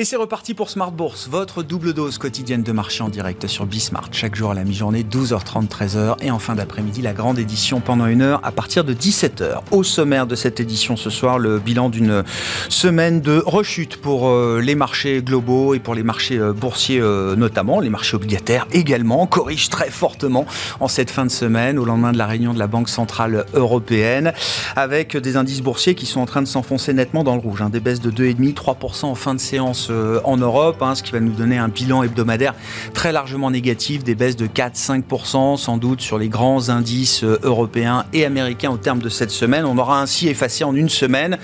Et 0.00 0.04
c'est 0.04 0.14
reparti 0.14 0.54
pour 0.54 0.70
Smart 0.70 0.92
Bourse, 0.92 1.26
votre 1.28 1.64
double 1.64 1.92
dose 1.92 2.18
quotidienne 2.18 2.62
de 2.62 2.70
marché 2.70 3.02
en 3.02 3.08
direct 3.08 3.48
sur 3.48 3.66
Bismart. 3.66 4.10
Chaque 4.12 4.36
jour 4.36 4.52
à 4.52 4.54
la 4.54 4.62
mi-journée, 4.62 5.02
12h30, 5.02 5.66
13h. 5.66 6.22
Et 6.22 6.30
en 6.30 6.38
fin 6.38 6.54
d'après-midi, 6.54 7.02
la 7.02 7.12
grande 7.12 7.40
édition 7.40 7.80
pendant 7.80 8.06
une 8.06 8.22
heure 8.22 8.38
à 8.44 8.52
partir 8.52 8.84
de 8.84 8.94
17h. 8.94 9.58
Au 9.72 9.82
sommaire 9.82 10.28
de 10.28 10.36
cette 10.36 10.60
édition 10.60 10.94
ce 10.94 11.10
soir, 11.10 11.40
le 11.40 11.58
bilan 11.58 11.88
d'une 11.88 12.22
semaine 12.68 13.20
de 13.20 13.42
rechute 13.44 13.96
pour 13.96 14.28
euh, 14.28 14.60
les 14.62 14.76
marchés 14.76 15.20
globaux 15.20 15.74
et 15.74 15.80
pour 15.80 15.96
les 15.96 16.04
marchés 16.04 16.38
euh, 16.38 16.52
boursiers 16.52 17.00
euh, 17.00 17.34
notamment. 17.34 17.80
Les 17.80 17.90
marchés 17.90 18.14
obligataires 18.14 18.68
également 18.70 19.26
corrigent 19.26 19.68
très 19.68 19.90
fortement 19.90 20.46
en 20.78 20.86
cette 20.86 21.10
fin 21.10 21.26
de 21.26 21.32
semaine 21.32 21.76
au 21.76 21.84
lendemain 21.84 22.12
de 22.12 22.18
la 22.18 22.26
réunion 22.26 22.54
de 22.54 22.60
la 22.60 22.68
Banque 22.68 22.88
Centrale 22.88 23.46
Européenne 23.52 24.32
avec 24.76 25.16
des 25.16 25.36
indices 25.36 25.60
boursiers 25.60 25.96
qui 25.96 26.06
sont 26.06 26.20
en 26.20 26.26
train 26.26 26.42
de 26.42 26.46
s'enfoncer 26.46 26.92
nettement 26.92 27.24
dans 27.24 27.34
le 27.34 27.40
rouge. 27.40 27.62
Hein. 27.62 27.68
Des 27.70 27.80
baisses 27.80 28.00
de 28.00 28.12
2,5%, 28.12 28.54
3% 28.54 29.06
en 29.06 29.16
fin 29.16 29.34
de 29.34 29.40
séance 29.40 29.87
euh, 29.90 30.20
en 30.24 30.36
Europe, 30.36 30.82
hein, 30.82 30.94
ce 30.94 31.02
qui 31.02 31.12
va 31.12 31.20
nous 31.20 31.32
donner 31.32 31.58
un 31.58 31.68
bilan 31.68 32.02
hebdomadaire 32.02 32.54
très 32.94 33.12
largement 33.12 33.50
négatif, 33.50 34.04
des 34.04 34.14
baisses 34.14 34.36
de 34.36 34.46
4-5% 34.46 35.56
sans 35.56 35.76
doute 35.76 36.00
sur 36.00 36.18
les 36.18 36.28
grands 36.28 36.68
indices 36.68 37.24
euh, 37.24 37.38
européens 37.42 38.04
et 38.12 38.24
américains 38.24 38.70
au 38.70 38.76
terme 38.76 39.00
de 39.00 39.08
cette 39.08 39.30
semaine. 39.30 39.64
On 39.64 39.78
aura 39.78 40.00
ainsi 40.00 40.28
effacé 40.28 40.64
en 40.64 40.74
une 40.74 40.88
semaine 40.88 41.38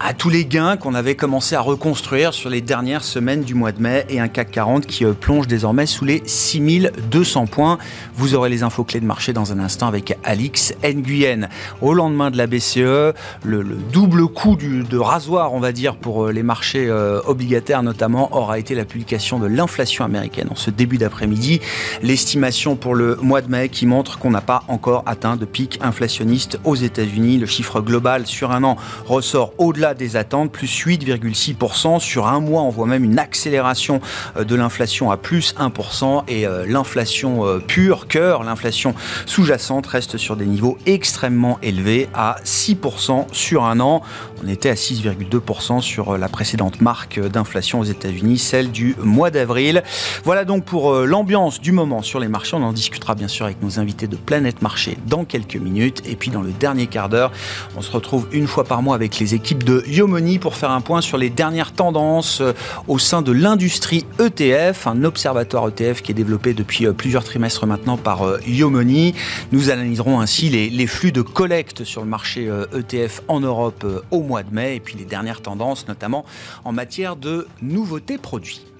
à 0.00 0.14
tous 0.14 0.30
les 0.30 0.44
gains 0.44 0.76
qu'on 0.76 0.94
avait 0.94 1.14
commencé 1.14 1.54
à 1.54 1.60
reconstruire 1.60 2.32
sur 2.34 2.50
les 2.50 2.60
dernières 2.60 3.04
semaines 3.04 3.42
du 3.42 3.54
mois 3.54 3.72
de 3.72 3.82
mai 3.82 4.04
et 4.08 4.20
un 4.20 4.28
CAC 4.28 4.50
40 4.50 4.86
qui 4.86 5.04
euh, 5.04 5.12
plonge 5.12 5.46
désormais 5.46 5.86
sous 5.86 6.04
les 6.04 6.22
6200 6.26 7.46
points. 7.46 7.78
Vous 8.14 8.34
aurez 8.34 8.48
les 8.48 8.62
infos 8.62 8.84
clés 8.84 9.00
de 9.00 9.06
marché 9.06 9.32
dans 9.32 9.52
un 9.52 9.58
instant 9.58 9.86
avec 9.86 10.16
Alix 10.24 10.74
Nguyen. 10.82 11.48
Au 11.80 11.94
lendemain 11.94 12.30
de 12.30 12.36
la 12.36 12.46
BCE, 12.46 13.14
le, 13.44 13.64
double 13.92 14.26
coup 14.28 14.56
de 14.56 14.96
rasoir, 14.98 15.52
on 15.52 15.60
va 15.60 15.72
dire, 15.72 15.96
pour 15.96 16.28
les 16.28 16.42
marchés 16.42 16.90
obligataires 17.26 17.82
notamment 17.82 18.34
aura 18.36 18.58
été 18.58 18.74
la 18.74 18.84
publication 18.84 19.38
de 19.38 19.46
l'inflation 19.46 20.04
américaine 20.04 20.48
en 20.50 20.56
ce 20.56 20.70
début 20.70 20.98
d'après-midi. 20.98 21.60
L'estimation 22.02 22.76
pour 22.76 22.94
le 22.94 23.16
mois 23.16 23.40
de 23.40 23.50
mai 23.50 23.68
qui 23.68 23.86
montre 23.86 24.18
qu'on 24.18 24.30
n'a 24.30 24.40
pas 24.40 24.62
encore 24.68 25.02
atteint 25.06 25.36
de 25.36 25.44
pic 25.44 25.78
inflationniste 25.82 26.58
aux 26.64 26.76
États-Unis. 26.76 27.38
Le 27.38 27.46
chiffre 27.46 27.80
global 27.80 28.26
sur 28.26 28.52
un 28.52 28.64
an 28.64 28.76
ressort 29.06 29.52
au-delà 29.58 29.81
des 29.94 30.16
attentes, 30.16 30.52
plus 30.52 30.68
8,6%. 30.86 31.98
Sur 32.00 32.26
un 32.28 32.40
mois, 32.40 32.62
on 32.62 32.70
voit 32.70 32.86
même 32.86 33.04
une 33.04 33.18
accélération 33.18 34.00
euh, 34.36 34.44
de 34.44 34.54
l'inflation 34.54 35.10
à 35.10 35.16
plus 35.16 35.54
1%. 35.56 36.24
Et 36.28 36.46
euh, 36.46 36.64
l'inflation 36.66 37.46
euh, 37.46 37.58
pure, 37.58 38.06
cœur, 38.06 38.44
l'inflation 38.44 38.94
sous-jacente 39.26 39.86
reste 39.86 40.16
sur 40.16 40.36
des 40.36 40.46
niveaux 40.46 40.78
extrêmement 40.86 41.58
élevés 41.62 42.08
à 42.14 42.36
6% 42.44 43.26
sur 43.32 43.64
un 43.64 43.80
an. 43.80 44.02
On 44.44 44.48
était 44.48 44.70
à 44.70 44.74
6,2% 44.74 45.80
sur 45.80 46.16
la 46.16 46.28
précédente 46.28 46.80
marque 46.80 47.20
d'inflation 47.20 47.80
aux 47.80 47.84
États-Unis, 47.84 48.38
celle 48.38 48.70
du 48.70 48.96
mois 49.02 49.30
d'avril. 49.30 49.82
Voilà 50.24 50.44
donc 50.44 50.64
pour 50.64 50.94
l'ambiance 50.94 51.60
du 51.60 51.72
moment 51.72 52.02
sur 52.02 52.18
les 52.18 52.28
marchés. 52.28 52.56
On 52.56 52.62
en 52.62 52.72
discutera 52.72 53.14
bien 53.14 53.28
sûr 53.28 53.46
avec 53.46 53.62
nos 53.62 53.78
invités 53.78 54.08
de 54.08 54.16
Planète 54.16 54.60
Marché 54.60 54.98
dans 55.06 55.24
quelques 55.24 55.56
minutes. 55.56 56.02
Et 56.06 56.16
puis 56.16 56.30
dans 56.30 56.42
le 56.42 56.50
dernier 56.50 56.88
quart 56.88 57.08
d'heure, 57.08 57.30
on 57.76 57.82
se 57.82 57.90
retrouve 57.90 58.26
une 58.32 58.46
fois 58.46 58.64
par 58.64 58.82
mois 58.82 58.94
avec 58.94 59.18
les 59.18 59.34
équipes 59.34 59.62
de 59.62 59.71
Yomoni 59.86 60.38
pour 60.38 60.56
faire 60.56 60.70
un 60.70 60.80
point 60.80 61.00
sur 61.00 61.18
les 61.18 61.30
dernières 61.30 61.72
tendances 61.72 62.40
euh, 62.40 62.52
au 62.88 62.98
sein 62.98 63.22
de 63.22 63.32
l'industrie 63.32 64.04
ETF, 64.18 64.86
un 64.86 65.04
observatoire 65.04 65.68
ETF 65.68 66.02
qui 66.02 66.12
est 66.12 66.14
développé 66.14 66.54
depuis 66.54 66.86
euh, 66.86 66.92
plusieurs 66.92 67.24
trimestres 67.24 67.66
maintenant 67.66 67.96
par 67.96 68.22
Yomoni. 68.46 69.14
Nous 69.52 69.70
analyserons 69.70 70.20
ainsi 70.20 70.48
les, 70.48 70.70
les 70.70 70.86
flux 70.86 71.12
de 71.12 71.22
collecte 71.22 71.84
sur 71.84 72.02
le 72.02 72.08
marché 72.08 72.50
ETF 72.72 73.20
e 73.20 73.22
en 73.28 73.40
Europe 73.40 73.86
au 74.10 74.22
mois 74.22 74.42
de 74.42 74.54
mai 74.54 74.76
et 74.76 74.80
puis 74.80 74.96
les 74.98 75.04
dernières 75.04 75.42
tendances, 75.42 75.86
notamment 75.88 76.24
en 76.64 76.72
matière 76.72 77.16
de 77.16 77.46
nouveautés 77.60 78.18
produits. 78.18 78.71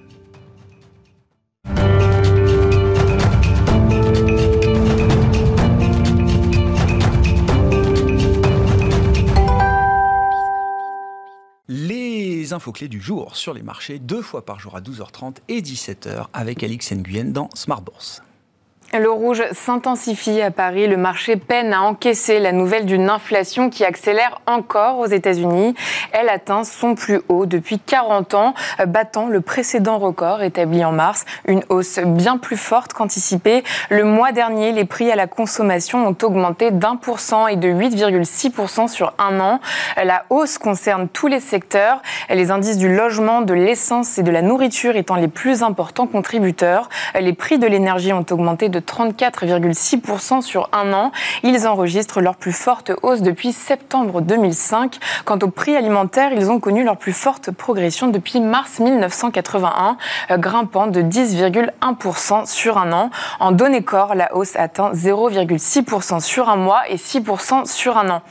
Infos 12.53 12.71
clés 12.71 12.87
du 12.87 13.01
jour 13.01 13.35
sur 13.35 13.53
les 13.53 13.63
marchés, 13.63 13.99
deux 13.99 14.21
fois 14.21 14.45
par 14.45 14.59
jour 14.59 14.75
à 14.75 14.81
12h30 14.81 15.37
et 15.49 15.61
17h 15.61 16.27
avec 16.33 16.63
Alix 16.63 16.91
Nguyen 16.93 17.25
dans 17.25 17.49
Smart 17.53 17.81
Bourse. 17.81 18.21
Le 18.93 19.09
rouge 19.09 19.41
s'intensifie 19.53 20.39
à 20.39 20.51
Paris. 20.51 20.85
Le 20.85 20.97
marché 20.97 21.35
peine 21.35 21.73
à 21.73 21.81
encaisser 21.81 22.37
la 22.37 22.51
nouvelle 22.51 22.85
d'une 22.85 23.09
inflation 23.09 23.71
qui 23.71 23.83
accélère 23.83 24.39
encore 24.45 24.99
aux 24.99 25.07
États-Unis. 25.07 25.73
Elle 26.11 26.29
atteint 26.29 26.63
son 26.63 26.93
plus 26.93 27.19
haut 27.27 27.47
depuis 27.47 27.79
40 27.79 28.35
ans, 28.35 28.53
battant 28.85 29.25
le 29.25 29.41
précédent 29.41 29.97
record 29.97 30.43
établi 30.43 30.85
en 30.85 30.91
mars. 30.91 31.25
Une 31.47 31.63
hausse 31.69 31.97
bien 32.05 32.37
plus 32.37 32.55
forte 32.55 32.93
qu'anticipée. 32.93 33.63
Le 33.89 34.03
mois 34.03 34.31
dernier, 34.31 34.71
les 34.73 34.85
prix 34.85 35.11
à 35.11 35.15
la 35.15 35.25
consommation 35.25 36.05
ont 36.05 36.17
augmenté 36.21 36.69
d'un 36.69 36.95
pour 36.95 37.19
cent 37.19 37.47
et 37.47 37.55
de 37.55 37.69
8,6% 37.69 38.87
sur 38.87 39.15
un 39.17 39.39
an. 39.39 39.59
La 39.97 40.25
hausse 40.29 40.59
concerne 40.59 41.07
tous 41.07 41.25
les 41.25 41.39
secteurs. 41.39 42.03
Les 42.29 42.51
indices 42.51 42.77
du 42.77 42.95
logement, 42.95 43.41
de 43.41 43.55
l'essence 43.55 44.19
et 44.19 44.23
de 44.23 44.29
la 44.29 44.43
nourriture 44.43 44.95
étant 44.95 45.15
les 45.15 45.27
plus 45.27 45.63
importants 45.63 46.05
contributeurs. 46.05 46.89
Les 47.19 47.33
prix 47.33 47.57
de 47.57 47.65
l'énergie 47.65 48.13
ont 48.13 48.25
augmenté 48.29 48.69
de 48.69 48.82
34,6% 48.85 50.41
sur 50.41 50.69
un 50.71 50.93
an. 50.93 51.11
Ils 51.43 51.67
enregistrent 51.67 52.21
leur 52.21 52.35
plus 52.35 52.53
forte 52.53 52.91
hausse 53.01 53.21
depuis 53.21 53.51
septembre 53.51 54.21
2005. 54.21 54.99
Quant 55.25 55.39
aux 55.41 55.49
prix 55.49 55.75
alimentaires, 55.75 56.31
ils 56.33 56.49
ont 56.49 56.59
connu 56.59 56.83
leur 56.83 56.97
plus 56.97 57.13
forte 57.13 57.51
progression 57.51 58.07
depuis 58.07 58.39
mars 58.39 58.79
1981, 58.79 59.97
euh, 60.31 60.37
grimpant 60.37 60.87
de 60.87 61.01
10,1% 61.01 62.45
sur 62.45 62.77
un 62.77 62.91
an. 62.91 63.09
En 63.39 63.51
données 63.51 63.83
corps, 63.83 64.15
la 64.15 64.35
hausse 64.35 64.55
atteint 64.55 64.91
0,6% 64.93 66.19
sur 66.19 66.49
un 66.49 66.55
mois 66.55 66.81
et 66.89 66.97
6% 66.97 67.65
sur 67.65 67.97
un 67.97 68.09
an. 68.09 68.21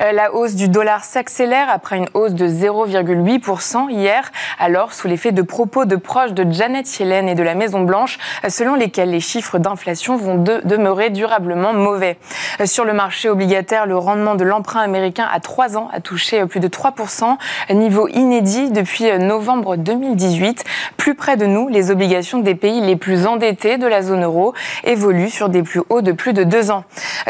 Euh, 0.00 0.12
la 0.12 0.34
hausse 0.34 0.54
du 0.54 0.68
dollar 0.68 1.04
s'accélère 1.04 1.68
après 1.70 1.96
une 1.96 2.08
hausse 2.14 2.34
de 2.34 2.46
0,8% 2.46 3.90
hier, 3.90 4.30
alors 4.58 4.92
sous 4.92 5.08
l'effet 5.08 5.32
de 5.32 5.42
propos 5.42 5.84
de 5.84 5.96
proches 5.96 6.32
de 6.32 6.50
Janet 6.50 6.98
Yellen 6.98 7.28
et 7.28 7.34
de 7.34 7.42
la 7.42 7.54
Maison 7.54 7.82
Blanche, 7.82 8.18
selon 8.48 8.74
lesquels 8.74 9.10
les 9.10 9.20
chiffres 9.20 9.58
d'inflation 9.58 10.01
vont 10.10 10.36
demeurer 10.36 11.10
durablement 11.10 11.72
mauvais. 11.72 12.18
Euh, 12.60 12.66
sur 12.66 12.84
le 12.84 12.92
marché 12.92 13.28
obligataire, 13.28 13.86
le 13.86 13.96
rendement 13.96 14.34
de 14.34 14.44
l'emprunt 14.44 14.80
américain 14.80 15.28
à 15.32 15.40
3 15.40 15.76
ans 15.76 15.88
a 15.92 16.00
touché 16.00 16.40
euh, 16.40 16.46
plus 16.46 16.60
de 16.60 16.68
3%, 16.68 17.36
niveau 17.70 18.08
inédit 18.08 18.70
depuis 18.70 19.10
euh, 19.10 19.18
novembre 19.18 19.76
2018. 19.76 20.64
Plus 20.96 21.14
près 21.14 21.36
de 21.36 21.46
nous, 21.46 21.68
les 21.68 21.90
obligations 21.90 22.38
des 22.38 22.54
pays 22.54 22.80
les 22.80 22.96
plus 22.96 23.26
endettés 23.26 23.78
de 23.78 23.86
la 23.86 24.02
zone 24.02 24.24
euro 24.24 24.54
évoluent 24.84 25.30
sur 25.30 25.48
des 25.48 25.62
plus 25.62 25.82
hauts 25.88 26.02
de 26.02 26.12
plus 26.12 26.32
de 26.32 26.44
2 26.44 26.70
ans. 26.70 26.84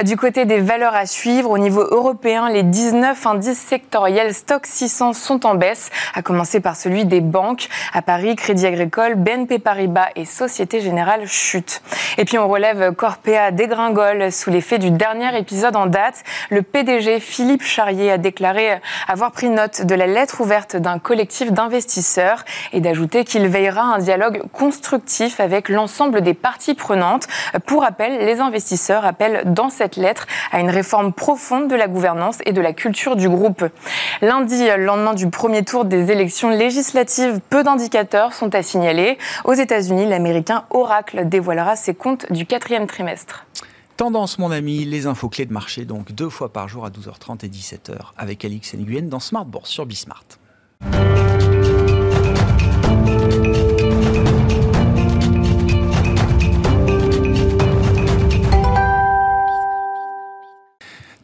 Du 0.04 0.16
côté 0.16 0.44
des 0.44 0.58
valeurs 0.58 0.94
à 0.94 1.06
suivre, 1.06 1.50
au 1.50 1.58
niveau 1.58 1.82
européen, 1.82 2.48
les 2.50 2.62
19 2.62 3.26
indices 3.26 3.58
sectoriels 3.58 4.34
Stock 4.34 4.66
600 4.66 5.12
sont 5.12 5.46
en 5.46 5.54
baisse, 5.54 5.90
à 6.14 6.22
commencer 6.22 6.60
par 6.60 6.76
celui 6.76 7.04
des 7.04 7.20
banques. 7.20 7.68
À 7.92 8.02
Paris, 8.02 8.36
Crédit 8.36 8.66
Agricole, 8.66 9.14
BNP 9.14 9.58
Paribas 9.58 10.08
et 10.16 10.24
Société 10.24 10.80
Générale 10.80 11.26
chutent. 11.26 11.82
Et 12.18 12.24
puis 12.24 12.38
on 12.38 12.48
relève 12.48 12.61
Corpea 12.96 13.50
dégringole 13.50 14.30
sous 14.30 14.50
l'effet 14.50 14.78
du 14.78 14.90
dernier 14.90 15.36
épisode 15.36 15.74
en 15.74 15.86
date. 15.86 16.22
Le 16.50 16.62
PDG 16.62 17.18
Philippe 17.18 17.62
Charrier 17.62 18.12
a 18.12 18.18
déclaré 18.18 18.80
avoir 19.08 19.32
pris 19.32 19.48
note 19.48 19.82
de 19.82 19.94
la 19.94 20.06
lettre 20.06 20.40
ouverte 20.40 20.76
d'un 20.76 20.98
collectif 20.98 21.50
d'investisseurs 21.52 22.44
et 22.72 22.80
d'ajouter 22.80 23.24
qu'il 23.24 23.48
veillera 23.48 23.82
à 23.82 23.96
un 23.96 23.98
dialogue 23.98 24.42
constructif 24.52 25.40
avec 25.40 25.68
l'ensemble 25.68 26.20
des 26.20 26.34
parties 26.34 26.74
prenantes. 26.74 27.26
Pour 27.66 27.82
rappel, 27.82 28.24
les 28.24 28.38
investisseurs 28.38 29.04
appellent 29.04 29.42
dans 29.46 29.68
cette 29.68 29.96
lettre 29.96 30.26
à 30.52 30.60
une 30.60 30.70
réforme 30.70 31.12
profonde 31.12 31.68
de 31.68 31.74
la 31.74 31.88
gouvernance 31.88 32.38
et 32.46 32.52
de 32.52 32.60
la 32.60 32.72
culture 32.72 33.16
du 33.16 33.28
groupe. 33.28 33.64
Lundi, 34.20 34.68
lendemain 34.78 35.14
du 35.14 35.28
premier 35.30 35.64
tour 35.64 35.84
des 35.84 36.12
élections 36.12 36.50
législatives, 36.50 37.40
peu 37.50 37.64
d'indicateurs 37.64 38.32
sont 38.34 38.54
à 38.54 38.62
signaler. 38.62 39.18
Aux 39.44 39.54
États-Unis, 39.54 40.06
l'américain 40.06 40.64
Oracle 40.70 41.28
dévoilera 41.28 41.74
ses 41.74 41.94
comptes 41.94 42.30
du 42.30 42.41
quatrième 42.44 42.86
trimestre. 42.86 43.46
Tendance, 43.96 44.38
mon 44.38 44.50
ami, 44.50 44.84
les 44.84 45.06
infos 45.06 45.28
clés 45.28 45.46
de 45.46 45.52
marché, 45.52 45.84
donc 45.84 46.12
deux 46.12 46.30
fois 46.30 46.52
par 46.52 46.68
jour 46.68 46.84
à 46.84 46.90
12h30 46.90 47.44
et 47.44 47.48
17h, 47.48 47.98
avec 48.16 48.44
Alix 48.44 48.74
Nguyen 48.74 49.02
dans 49.02 49.20
Smart 49.20 49.44
Bourse 49.44 49.70
sur 49.70 49.86
Bismart. 49.86 50.24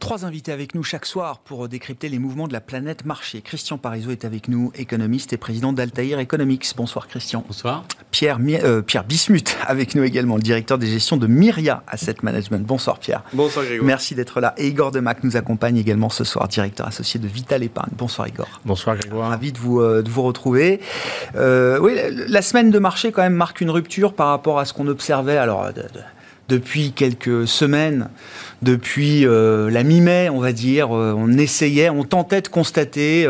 Trois 0.09 0.25
invités 0.25 0.51
avec 0.51 0.73
nous 0.73 0.81
chaque 0.81 1.05
soir 1.05 1.37
pour 1.37 1.69
décrypter 1.69 2.09
les 2.09 2.17
mouvements 2.17 2.47
de 2.47 2.53
la 2.53 2.61
planète 2.61 3.05
marché. 3.05 3.41
Christian 3.41 3.77
Parizeau 3.77 4.09
est 4.09 4.25
avec 4.25 4.47
nous, 4.47 4.71
économiste 4.73 5.33
et 5.33 5.37
président 5.37 5.71
d'Altaïr 5.71 6.17
Economics. 6.17 6.65
Bonsoir 6.75 7.07
Christian. 7.07 7.43
Bonsoir. 7.45 7.85
Pierre, 8.09 8.39
euh, 8.41 8.81
Pierre 8.81 9.03
Bismuth 9.03 9.55
avec 9.67 9.93
nous 9.93 10.03
également, 10.03 10.37
le 10.37 10.41
directeur 10.41 10.79
des 10.79 10.87
gestions 10.87 11.15
de 11.15 11.27
Myria 11.27 11.83
Asset 11.85 12.15
Management. 12.23 12.65
Bonsoir 12.65 12.97
Pierre. 12.97 13.21
Bonsoir 13.33 13.65
Grégoire. 13.65 13.85
Merci 13.85 14.15
d'être 14.15 14.41
là. 14.41 14.55
Et 14.57 14.69
Igor 14.69 14.89
Demac 14.89 15.23
nous 15.23 15.37
accompagne 15.37 15.77
également 15.77 16.09
ce 16.09 16.23
soir, 16.23 16.47
directeur 16.47 16.87
associé 16.87 17.19
de 17.19 17.27
Vital 17.27 17.61
Épargne. 17.61 17.91
Bonsoir 17.95 18.27
Igor. 18.27 18.47
Bonsoir 18.65 18.95
Grégoire. 18.97 19.29
Ravi 19.29 19.51
de 19.51 19.59
vous, 19.59 19.79
euh, 19.79 20.01
de 20.01 20.09
vous 20.09 20.23
retrouver. 20.23 20.81
Euh, 21.35 21.77
oui, 21.79 21.95
la 22.27 22.41
semaine 22.41 22.71
de 22.71 22.79
marché 22.79 23.11
quand 23.11 23.21
même 23.21 23.35
marque 23.35 23.61
une 23.61 23.69
rupture 23.69 24.15
par 24.15 24.29
rapport 24.29 24.57
à 24.57 24.65
ce 24.65 24.73
qu'on 24.73 24.87
observait. 24.87 25.37
Alors, 25.37 25.69
depuis 26.49 26.91
quelques 26.91 27.47
semaines, 27.47 28.09
depuis 28.61 29.25
euh, 29.25 29.69
la 29.69 29.83
mi-mai, 29.83 30.29
on 30.29 30.39
va 30.39 30.51
dire, 30.51 30.93
euh, 30.93 31.13
on 31.15 31.37
essayait, 31.37 31.89
on 31.89 32.03
tentait 32.03 32.41
de 32.41 32.49
constater 32.49 33.25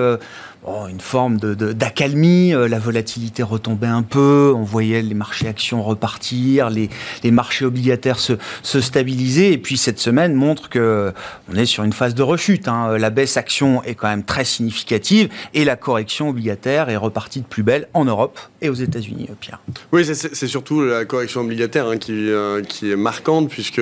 euh, 0.68 0.88
une 0.88 1.00
forme 1.00 1.38
d'accalmie, 1.38 2.52
de, 2.52 2.58
la 2.58 2.80
volatilité 2.80 3.44
retombait 3.44 3.88
un 3.88 4.04
peu, 4.04 4.54
on 4.54 4.64
voyait 4.64 5.02
les 5.02 5.14
marchés 5.14 5.48
actions 5.48 5.82
repartir, 5.82 6.70
les, 6.70 6.90
les 7.24 7.32
marchés 7.32 7.64
obligataires 7.64 8.20
se, 8.20 8.34
se, 8.62 8.82
stabiliser, 8.82 9.54
et 9.54 9.58
puis 9.58 9.78
cette 9.78 10.00
semaine 10.00 10.34
montre 10.34 10.68
que 10.68 11.14
on 11.50 11.56
est 11.56 11.66
sur 11.66 11.86
une 11.86 11.94
phase 11.94 12.14
de 12.14 12.24
rechute. 12.24 12.68
Hein. 12.68 12.98
La 12.98 13.10
baisse 13.10 13.38
action 13.38 13.82
est 13.84 13.96
quand 13.96 14.10
même 14.10 14.24
très 14.24 14.44
significative, 14.44 15.30
et 15.54 15.64
la 15.64 15.78
correction 15.78 16.28
obligataire 16.28 16.90
est 16.90 16.98
repartie 16.98 17.40
de 17.40 17.46
plus 17.46 17.64
belle 17.64 17.88
en 17.94 18.04
Europe 18.04 18.38
et 18.62 18.68
aux 18.68 18.74
États-Unis, 18.74 19.30
Pierre. 19.40 19.62
Oui, 19.94 20.04
c'est 20.04 20.48
surtout 20.48 20.84
la 20.84 21.06
correction 21.06 21.42
obligataire 21.42 21.88
hein, 21.88 21.98
qui, 21.98 22.30
qui 22.68 22.92
est 22.92 22.98
marquante, 22.98 23.50
puisque 23.50 23.82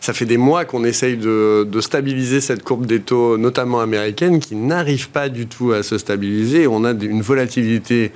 ça 0.00 0.14
fait 0.14 0.24
des 0.24 0.38
mois 0.38 0.64
qu'on 0.64 0.84
essaye 0.84 1.18
de, 1.18 1.68
de 1.70 1.80
stabiliser 1.82 2.40
cette 2.40 2.62
courbe 2.62 2.86
des 2.86 3.00
taux, 3.00 3.36
notamment 3.36 3.80
américaine, 3.80 4.40
qui 4.40 4.56
n'arrive 4.56 5.10
pas 5.10 5.28
du 5.28 5.46
tout 5.46 5.72
à 5.72 5.82
se 5.82 5.98
stabiliser 5.98 6.05
on 6.10 6.84
a 6.84 6.90
une 6.92 7.22
volatilité 7.22 8.12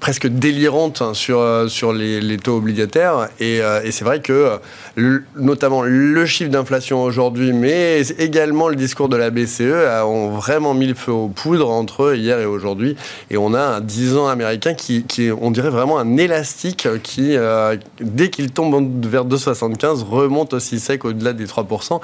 presque 0.00 0.26
délirante 0.26 1.00
hein, 1.00 1.14
sur, 1.14 1.38
euh, 1.38 1.68
sur 1.68 1.92
les, 1.92 2.36
taux 2.38 2.56
obligataires. 2.56 3.28
Euh, 3.40 3.82
et, 3.82 3.90
c'est 3.90 4.04
vrai 4.04 4.20
que, 4.20 4.58
notamment 5.36 5.82
le 5.82 6.26
chiffre 6.26 6.50
d'inflation 6.50 7.02
aujourd'hui, 7.02 7.52
mais 7.52 8.02
également 8.18 8.68
le 8.68 8.76
discours 8.76 9.08
de 9.08 9.16
la 9.16 9.30
BCE 9.30 10.02
ont 10.04 10.30
vraiment 10.30 10.74
mis 10.74 10.86
le 10.86 10.94
feu 10.94 11.12
aux 11.12 11.28
poudres 11.28 11.70
entre 11.70 12.14
hier 12.14 12.38
et 12.40 12.46
aujourd'hui. 12.46 12.96
Et 13.30 13.36
on 13.36 13.54
a 13.54 13.60
un 13.60 13.80
10 13.80 14.16
ans 14.16 14.28
américain 14.28 14.74
qui, 14.74 15.04
qui 15.04 15.30
on 15.30 15.50
dirait 15.50 15.70
vraiment 15.70 15.98
un 15.98 16.16
élastique 16.16 16.88
qui, 17.02 17.36
euh, 17.36 17.76
dès 18.00 18.28
qu'il 18.28 18.50
tombe 18.50 19.06
vers 19.06 19.24
2,75, 19.24 20.04
remonte 20.04 20.52
aussi 20.52 20.78
sec 20.78 21.04
au-delà 21.04 21.32
des 21.32 21.46
3%. 21.46 22.00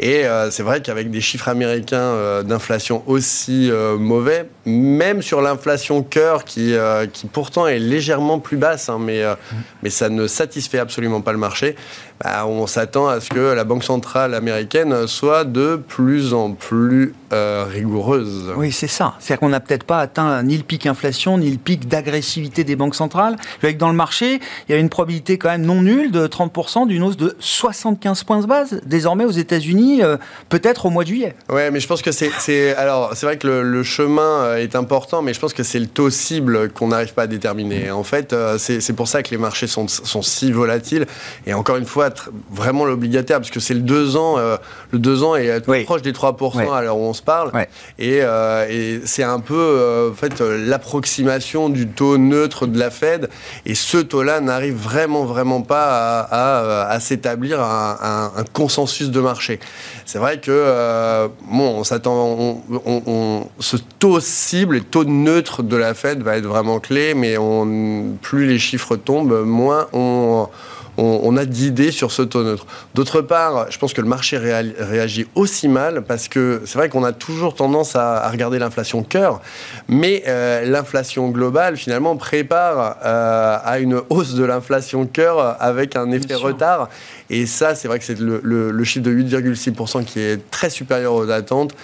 Et 0.00 0.24
c'est 0.50 0.64
vrai 0.64 0.82
qu'avec 0.82 1.10
des 1.10 1.20
chiffres 1.20 1.48
américains 1.48 2.42
d'inflation 2.42 3.04
aussi 3.06 3.70
mauvais, 3.98 4.48
même 4.66 5.22
sur 5.22 5.40
l'inflation 5.40 6.02
cœur 6.02 6.44
qui, 6.44 6.74
qui 7.12 7.26
pourtant 7.26 7.66
est 7.66 7.78
légèrement 7.78 8.38
plus 8.38 8.56
basse, 8.56 8.88
hein, 8.88 8.98
mais, 9.00 9.22
euh, 9.22 9.34
mais 9.82 9.90
ça 9.90 10.08
ne 10.08 10.26
satisfait 10.26 10.78
absolument 10.78 11.20
pas 11.20 11.32
le 11.32 11.38
marché. 11.38 11.76
Bah, 12.22 12.46
on 12.46 12.66
s'attend 12.68 13.08
à 13.08 13.20
ce 13.20 13.28
que 13.28 13.40
la 13.40 13.64
Banque 13.64 13.82
centrale 13.82 14.34
américaine 14.34 15.08
soit 15.08 15.44
de 15.44 15.76
plus 15.76 16.32
en 16.32 16.52
plus 16.52 17.12
euh, 17.32 17.64
rigoureuse. 17.68 18.52
Oui, 18.56 18.70
c'est 18.70 18.86
ça. 18.86 19.14
C'est-à-dire 19.18 19.40
qu'on 19.40 19.48
n'a 19.48 19.58
peut-être 19.58 19.82
pas 19.82 19.98
atteint 19.98 20.42
ni 20.44 20.56
le 20.56 20.62
pic 20.62 20.86
inflation, 20.86 21.38
ni 21.38 21.50
le 21.50 21.58
pic 21.58 21.88
d'agressivité 21.88 22.62
des 22.62 22.76
banques 22.76 22.94
centrales. 22.94 23.34
Que 23.60 23.72
dans 23.72 23.88
le 23.88 23.96
marché, 23.96 24.40
il 24.68 24.72
y 24.72 24.74
a 24.76 24.78
une 24.78 24.88
probabilité 24.88 25.38
quand 25.38 25.48
même 25.48 25.66
non 25.66 25.82
nulle 25.82 26.12
de 26.12 26.28
30% 26.28 26.86
d'une 26.86 27.02
hausse 27.02 27.16
de 27.16 27.34
75 27.40 28.22
points 28.22 28.40
de 28.40 28.46
base, 28.46 28.80
désormais 28.86 29.24
aux 29.24 29.32
États-Unis, 29.32 30.04
euh, 30.04 30.16
peut-être 30.48 30.86
au 30.86 30.90
mois 30.90 31.02
de 31.02 31.08
juillet. 31.08 31.34
Oui, 31.50 31.62
mais 31.72 31.80
je 31.80 31.88
pense 31.88 32.02
que 32.02 32.12
c'est. 32.12 32.76
Alors, 32.76 33.10
c'est 33.14 33.26
vrai 33.26 33.38
que 33.38 33.48
le, 33.48 33.82
chemin 33.82 34.56
est 34.56 34.76
important, 34.76 35.20
mais 35.20 35.34
je 35.34 35.40
pense 35.40 35.52
que 35.52 35.62
c'est 35.62 35.80
le 35.80 35.86
taux 35.88 36.10
cible 36.10 36.70
qu'on 36.70 36.88
n'arrive 36.88 37.12
pas 37.12 37.22
à 37.22 37.26
déterminer. 37.26 37.90
En 37.90 38.04
fait, 38.04 38.34
c'est 38.58 38.92
pour 38.94 39.08
ça 39.08 39.22
que 39.22 39.30
les 39.30 39.38
marchés 39.38 39.66
sont, 39.66 39.88
sont 39.88 40.22
si 40.22 40.52
volatiles. 40.52 41.06
Et 41.46 41.54
encore 41.54 41.76
une 41.76 41.84
fois, 41.84 42.03
vraiment 42.50 42.84
l'obligataire, 42.84 43.38
parce 43.38 43.50
que 43.50 43.60
c'est 43.60 43.74
le 43.74 43.80
2 43.80 44.16
ans, 44.16 44.38
euh, 44.38 44.56
le 44.90 44.98
2 44.98 45.22
ans 45.22 45.36
est 45.36 45.60
tout 45.60 45.72
proche 45.84 46.02
des 46.02 46.12
3% 46.12 46.72
à 46.72 46.82
l'heure 46.82 46.96
où 46.96 47.02
on 47.02 47.12
se 47.12 47.22
parle. 47.22 47.52
Euh, 48.00 48.66
et, 48.68 49.00
c'est 49.04 49.22
un 49.22 49.40
peu 49.40 49.54
euh, 49.54 50.10
en 50.10 50.14
fait, 50.14 50.40
l'approximation 50.40 51.68
du 51.68 51.88
taux 51.88 52.18
neutre 52.18 52.66
de 52.66 52.78
la 52.78 52.90
Fed. 52.90 53.28
Et 53.66 53.74
ce 53.74 53.98
taux-là 53.98 54.40
n'arrive 54.40 54.76
vraiment, 54.76 55.24
vraiment 55.24 55.62
pas 55.62 56.20
à, 56.30 57.00
s'établir 57.00 57.60
un, 57.60 58.30
un, 58.36 58.44
consensus 58.52 59.10
de 59.10 59.20
marché. 59.20 59.60
C'est 60.04 60.18
vrai 60.18 60.38
que, 60.38 61.28
bon, 61.50 61.78
on 61.78 61.84
s'attend, 61.84 62.60
on, 62.86 63.46
ce 63.58 63.76
taux 63.98 64.20
cible 64.20 64.76
et 64.76 64.80
taux 64.80 65.04
neutre 65.04 65.62
de 65.62 65.76
la 65.76 65.94
Fed 65.94 66.22
va 66.22 66.36
être 66.36 66.46
vraiment 66.46 66.80
clé, 66.80 67.14
mais 67.14 67.36
on, 67.38 68.16
plus 68.22 68.46
les 68.46 68.58
chiffres 68.58 68.96
tombent, 68.96 69.44
moins 69.44 69.86
on 69.92 70.48
on, 70.96 71.36
a 71.36 71.44
d'idées 71.44 71.90
sur 71.90 72.12
ce 72.12 72.22
taux 72.22 72.42
neutre. 72.42 72.66
D'autre 72.94 73.20
part, 73.20 73.70
je 73.70 73.78
pense 73.78 73.92
que 73.92 74.00
le 74.00 74.06
marché 74.06 74.38
réagit 74.38 75.26
aussi 75.34 75.68
mal 75.68 76.02
parce 76.02 76.28
que 76.28 76.62
c'est 76.64 76.78
vrai 76.78 76.88
qu'on 76.88 77.04
a 77.04 77.12
toujours 77.12 77.54
tendance 77.54 77.96
à, 77.96 78.28
regarder 78.30 78.58
l'inflation 78.58 79.02
cœur, 79.02 79.40
mais 79.88 80.22
euh, 80.26 80.64
l'inflation 80.64 81.28
globale 81.28 81.76
finalement 81.76 82.16
prépare 82.16 82.96
euh, 83.04 83.58
à 83.62 83.78
une 83.78 84.00
hausse 84.08 84.34
de 84.34 84.44
l'inflation 84.44 85.06
cœur 85.06 85.56
avec 85.60 85.96
un 85.96 86.10
effet 86.10 86.34
retard. 86.34 86.88
Et 87.30 87.46
ça, 87.46 87.74
c'est 87.74 87.88
vrai 87.88 87.98
que 87.98 88.04
c'est 88.04 88.18
le, 88.18 88.84
chiffre 88.84 89.04
de 89.04 89.12
8,6% 89.12 90.04
qui 90.04 90.20
est 90.20 90.50
très 90.50 90.68
supérieur 90.70 91.14
aux 91.14 91.30
attentes. 91.30 91.74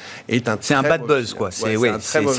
C'est 0.60 0.74
un 0.74 0.82
bad 0.82 1.02
buzz, 1.02 1.34
quoi. 1.34 1.50
C'est 1.50 1.76
ouais, 1.76 1.92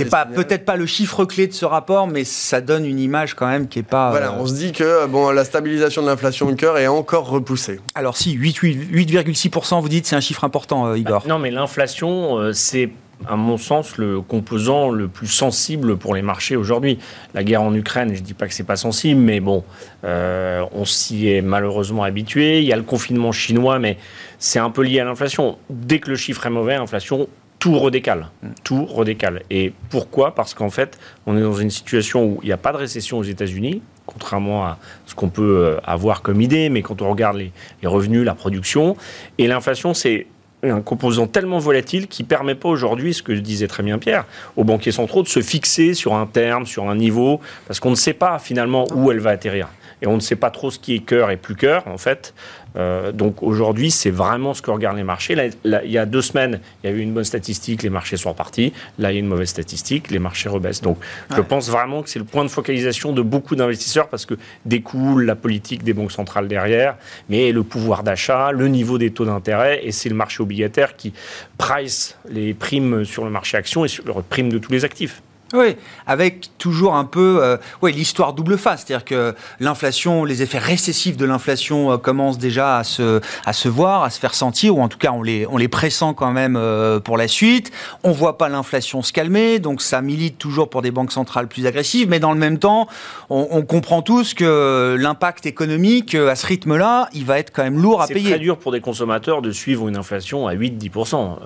pas 0.09 0.25
peut-être 0.25 0.65
pas 0.65 0.75
le 0.75 0.86
chiffre 0.86 1.25
clé 1.25 1.48
de 1.48 1.53
ce 1.53 1.65
rapport, 1.65 2.07
mais 2.07 2.24
ça 2.24 2.62
donne 2.62 2.86
une 2.86 3.00
image 3.00 3.33
quand 3.33 3.48
même 3.48 3.68
qui 3.68 3.80
est 3.80 3.83
pas. 3.83 4.12
Voilà, 4.12 4.33
on 4.33 4.45
se 4.45 4.53
dit 4.53 4.71
que 4.71 5.07
bon, 5.07 5.31
la 5.31 5.45
stabilisation 5.45 6.01
de 6.01 6.07
l'inflation 6.07 6.50
est 6.50 6.88
encore 6.88 7.30
repoussé. 7.30 7.80
Alors 7.95 8.18
si, 8.18 8.38
8,6%, 8.38 9.81
vous 9.81 9.89
dites, 9.89 10.06
c'est 10.06 10.15
un 10.15 10.21
chiffre 10.21 10.44
important, 10.44 10.88
euh, 10.88 10.98
Igor. 10.98 11.21
Bah, 11.21 11.27
non, 11.27 11.39
mais 11.39 11.51
l'inflation, 11.51 12.38
euh, 12.38 12.53
c'est 12.53 12.89
à 13.27 13.35
mon 13.35 13.57
sens, 13.57 13.97
le 13.97 14.21
composant 14.21 14.89
le 14.89 15.07
plus 15.07 15.27
sensible 15.27 15.97
pour 15.97 16.15
les 16.15 16.21
marchés 16.21 16.56
aujourd'hui. 16.56 17.00
La 17.33 17.44
guerre 17.44 17.62
en 17.62 17.73
Ukraine, 17.73 18.13
je 18.13 18.19
ne 18.19 18.25
dis 18.25 18.33
pas 18.33 18.47
que 18.47 18.53
c'est 18.53 18.63
pas 18.63 18.75
sensible, 18.75 19.19
mais 19.19 19.39
bon, 19.39 19.63
euh, 20.03 20.63
on 20.73 20.85
s'y 20.85 21.29
est 21.29 21.41
malheureusement 21.41 22.03
habitué. 22.03 22.59
Il 22.59 22.65
y 22.65 22.73
a 22.73 22.77
le 22.77 22.83
confinement 22.83 23.31
chinois, 23.31 23.79
mais 23.79 23.97
c'est 24.39 24.59
un 24.59 24.69
peu 24.69 24.83
lié 24.83 25.00
à 25.00 25.06
l'inflation. 25.06 25.57
Dès 25.69 26.00
que 26.00 26.09
le 26.09 26.15
chiffre 26.15 26.45
est 26.45 26.50
mauvais, 26.50 26.77
l'inflation, 26.77 27.27
tout 27.62 27.77
redécale. 27.77 28.29
Tout 28.63 28.85
redécale. 28.85 29.44
Et 29.51 29.71
pourquoi? 29.91 30.33
Parce 30.33 30.56
qu'en 30.56 30.71
fait, 30.71 30.97
on 31.27 31.38
est 31.38 31.41
dans 31.41 31.53
une 31.53 31.69
situation 31.69 32.25
où 32.25 32.39
il 32.41 32.47
n'y 32.47 32.51
a 32.51 32.57
pas 32.57 32.71
de 32.71 32.77
récession 32.77 33.19
aux 33.19 33.24
États-Unis, 33.24 33.83
contrairement 34.07 34.65
à 34.65 34.79
ce 35.06 35.13
qu'on 35.13 35.29
peut 35.29 35.59
euh, 35.59 35.79
avoir 35.83 36.24
comme 36.24 36.41
idée, 36.41 36.69
mais 36.69 36.81
quand 36.81 37.03
on 37.03 37.09
regarde 37.12 37.38
les, 37.38 37.51
revenus, 37.88 38.25
la 38.25 38.33
production, 38.33 38.97
et 39.38 39.45
l'inflation, 39.45 39.94
c'est 39.94 40.25
un 40.63 40.81
composant 40.81 41.28
tellement 41.28 41.60
volatile 41.60 42.08
qui 42.08 42.24
permet 42.24 42.56
pas 42.56 42.70
aujourd'hui, 42.70 43.13
ce 43.13 43.24
que 43.24 43.32
disait 43.32 43.68
très 43.68 43.84
bien 43.84 43.98
Pierre, 43.98 44.25
aux 44.56 44.63
banquiers 44.63 44.91
centraux 44.91 45.24
de 45.24 45.27
se 45.27 45.41
fixer 45.41 45.94
sur 45.94 46.13
un 46.13 46.25
terme, 46.25 46.65
sur 46.65 46.89
un 46.89 46.96
niveau, 46.96 47.39
parce 47.68 47.80
qu'on 47.80 47.91
ne 47.91 47.96
sait 47.96 48.13
pas 48.13 48.39
finalement 48.39 48.86
où 48.94 49.12
elle 49.12 49.20
va 49.20 49.32
atterrir 49.32 49.70
et 50.01 50.08
on 50.08 50.15
ne 50.15 50.20
sait 50.20 50.36
pas 50.36 50.50
trop 50.50 50.72
ce 50.72 50.80
qui 50.80 50.96
est 50.96 51.00
cœur 51.00 51.32
et 51.32 51.38
plus 51.38 51.56
cœur, 51.56 51.88
en 51.88 51.98
fait. 51.98 52.34
Euh, 52.75 53.12
donc 53.12 53.44
aujourd'hui, 53.44 53.92
c'est 53.92 54.12
vraiment 54.12 54.54
ce 54.54 54.62
que 54.62 54.72
regardent 54.72 54.98
les 54.98 55.04
marchés. 55.04 55.36
Là, 55.36 55.84
il 55.84 55.92
y 55.92 55.98
a 55.98 56.06
deux 56.06 56.22
semaines, 56.22 56.60
il 56.84 56.90
y 56.90 56.94
a 56.94 56.96
eu 56.96 57.00
une 57.00 57.13
bonne 57.13 57.24
statistique, 57.24 57.84
les 57.84 57.90
marchés 57.90 58.18
sont 58.18 58.30
repartis. 58.30 58.74
Là, 59.00 59.12
il 59.12 59.16
y 59.16 59.18
a 59.18 59.20
une 59.20 59.28
mauvaise 59.28 59.50
statistique, 59.50 60.12
les 60.12 60.20
marchés 60.20 60.50
rebaissent. 60.50 60.82
Donc 60.82 60.98
je 61.36 61.42
pense 61.42 61.70
vraiment 61.70 62.04
que 62.04 62.10
c'est 62.10 62.20
le 62.20 62.25
point 62.25 62.44
de 62.44 62.50
focalisation 62.50 63.12
de 63.13 63.22
beaucoup 63.22 63.56
d'investisseurs 63.56 64.08
parce 64.08 64.25
que 64.25 64.36
découle 64.66 65.25
la 65.25 65.36
politique 65.36 65.84
des 65.84 65.94
banques 65.94 66.12
centrales 66.12 66.48
derrière, 66.48 66.96
mais 67.30 67.51
le 67.51 67.63
pouvoir 67.63 68.04
d'achat, 68.04 68.51
le 68.51 68.68
niveau 68.68 68.98
des 68.98 69.12
taux 69.12 69.25
d'intérêt, 69.25 69.86
et 69.86 69.92
c'est 69.92 70.10
le 70.10 70.16
marché 70.16 70.42
obligataire 70.42 70.96
qui 70.96 71.13
price 71.58 72.18
les 72.30 72.54
primes 72.54 73.06
sur 73.06 73.25
le 73.25 73.32
marché 73.32 73.58
action 73.58 73.86
et 73.86 73.88
sur 73.88 74.06
le 74.06 74.24
prime 74.24 74.50
de 74.50 74.58
tous 74.58 74.72
les 74.72 74.86
actifs. 74.86 75.22
Oui, 75.53 75.75
avec 76.08 76.50
toujours 76.58 76.96
un 76.96 77.05
peu 77.05 77.39
euh, 77.41 77.58
oui, 77.81 77.93
l'histoire 77.93 78.34
double 78.34 78.58
face, 78.58 78.84
c'est-à-dire 78.86 79.05
que 79.05 79.36
l'inflation, 79.60 80.25
les 80.25 80.41
effets 80.41 80.58
récessifs 80.58 81.17
de 81.17 81.25
l'inflation 81.25 81.91
euh, 81.91 81.98
commencent 81.98 82.38
déjà 82.38 82.77
à 82.77 82.84
se, 82.84 83.22
à 83.46 83.53
se 83.53 83.70
voir, 83.70 84.03
à 84.03 84.10
se 84.10 84.20
faire 84.20 84.34
sentir, 84.34 84.77
ou 84.77 84.81
en 84.81 84.88
tout 84.88 84.98
cas 84.98 85.12
on 85.12 85.24
les, 85.24 85.46
on 85.48 85.58
les 85.58 85.67
pressent 85.67 86.03
quand 86.15 86.31
même 86.31 86.55
euh, 86.55 87.00
pour 87.00 87.17
la 87.17 87.27
suite. 87.27 87.72
On 88.03 88.12
voit 88.12 88.38
pas 88.38 88.50
l'inflation 88.50 89.01
se 89.01 89.13
calmer, 89.13 89.60
donc 89.60 89.81
ça 89.81 90.01
milite 90.01 90.38
toujours 90.38 90.70
pour 90.70 90.81
des 90.81 90.91
banques 90.91 91.12
centrales 91.12 91.48
plus 91.48 91.65
agressives, 91.65 92.10
mais 92.10 92.20
dans 92.20 92.34
le 92.34 92.39
même 92.39 92.58
temps, 92.58 92.88
on, 93.29 93.48
on 93.51 93.62
comprend 93.63 94.01
tous 94.01 94.34
que 94.34 94.96
l'impact 95.00 95.46
économique 95.46 96.15
à 96.15 96.36
ce 96.36 96.48
rythme-là, 96.48 97.10
il 97.13 97.25
va 97.25 97.39
être 97.39 97.51
quand 97.51 97.63
même 97.63 97.79
lourd 97.81 98.01
à 98.01 98.08
payer. 98.08 98.24
C'est 98.24 98.29
très 98.31 98.39
dur 98.39 98.58
pour 98.58 98.72
des 98.72 98.81
consommateurs 98.81 99.41
de 99.41 99.51
suivre 99.51 99.88
une 99.88 99.98
inflation 99.98 100.48
à 100.48 100.55
8-10%, 100.55 101.38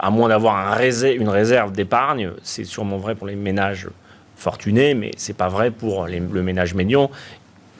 à 0.00 0.10
moins 0.10 0.28
d'avoir 0.28 0.56
un 0.56 0.76
une 1.04 1.28
réserve 1.28 1.72
d'épargne, 1.72 2.30
c'est 2.42 2.64
sûrement 2.64 2.98
vrai 2.98 3.14
pour 3.14 3.26
les 3.26 3.36
ménages 3.50 3.88
fortunés, 4.36 4.94
mais 4.94 5.10
c'est 5.16 5.36
pas 5.36 5.48
vrai 5.48 5.70
pour 5.70 6.06
le 6.06 6.42
ménage 6.42 6.74
médian. 6.74 7.10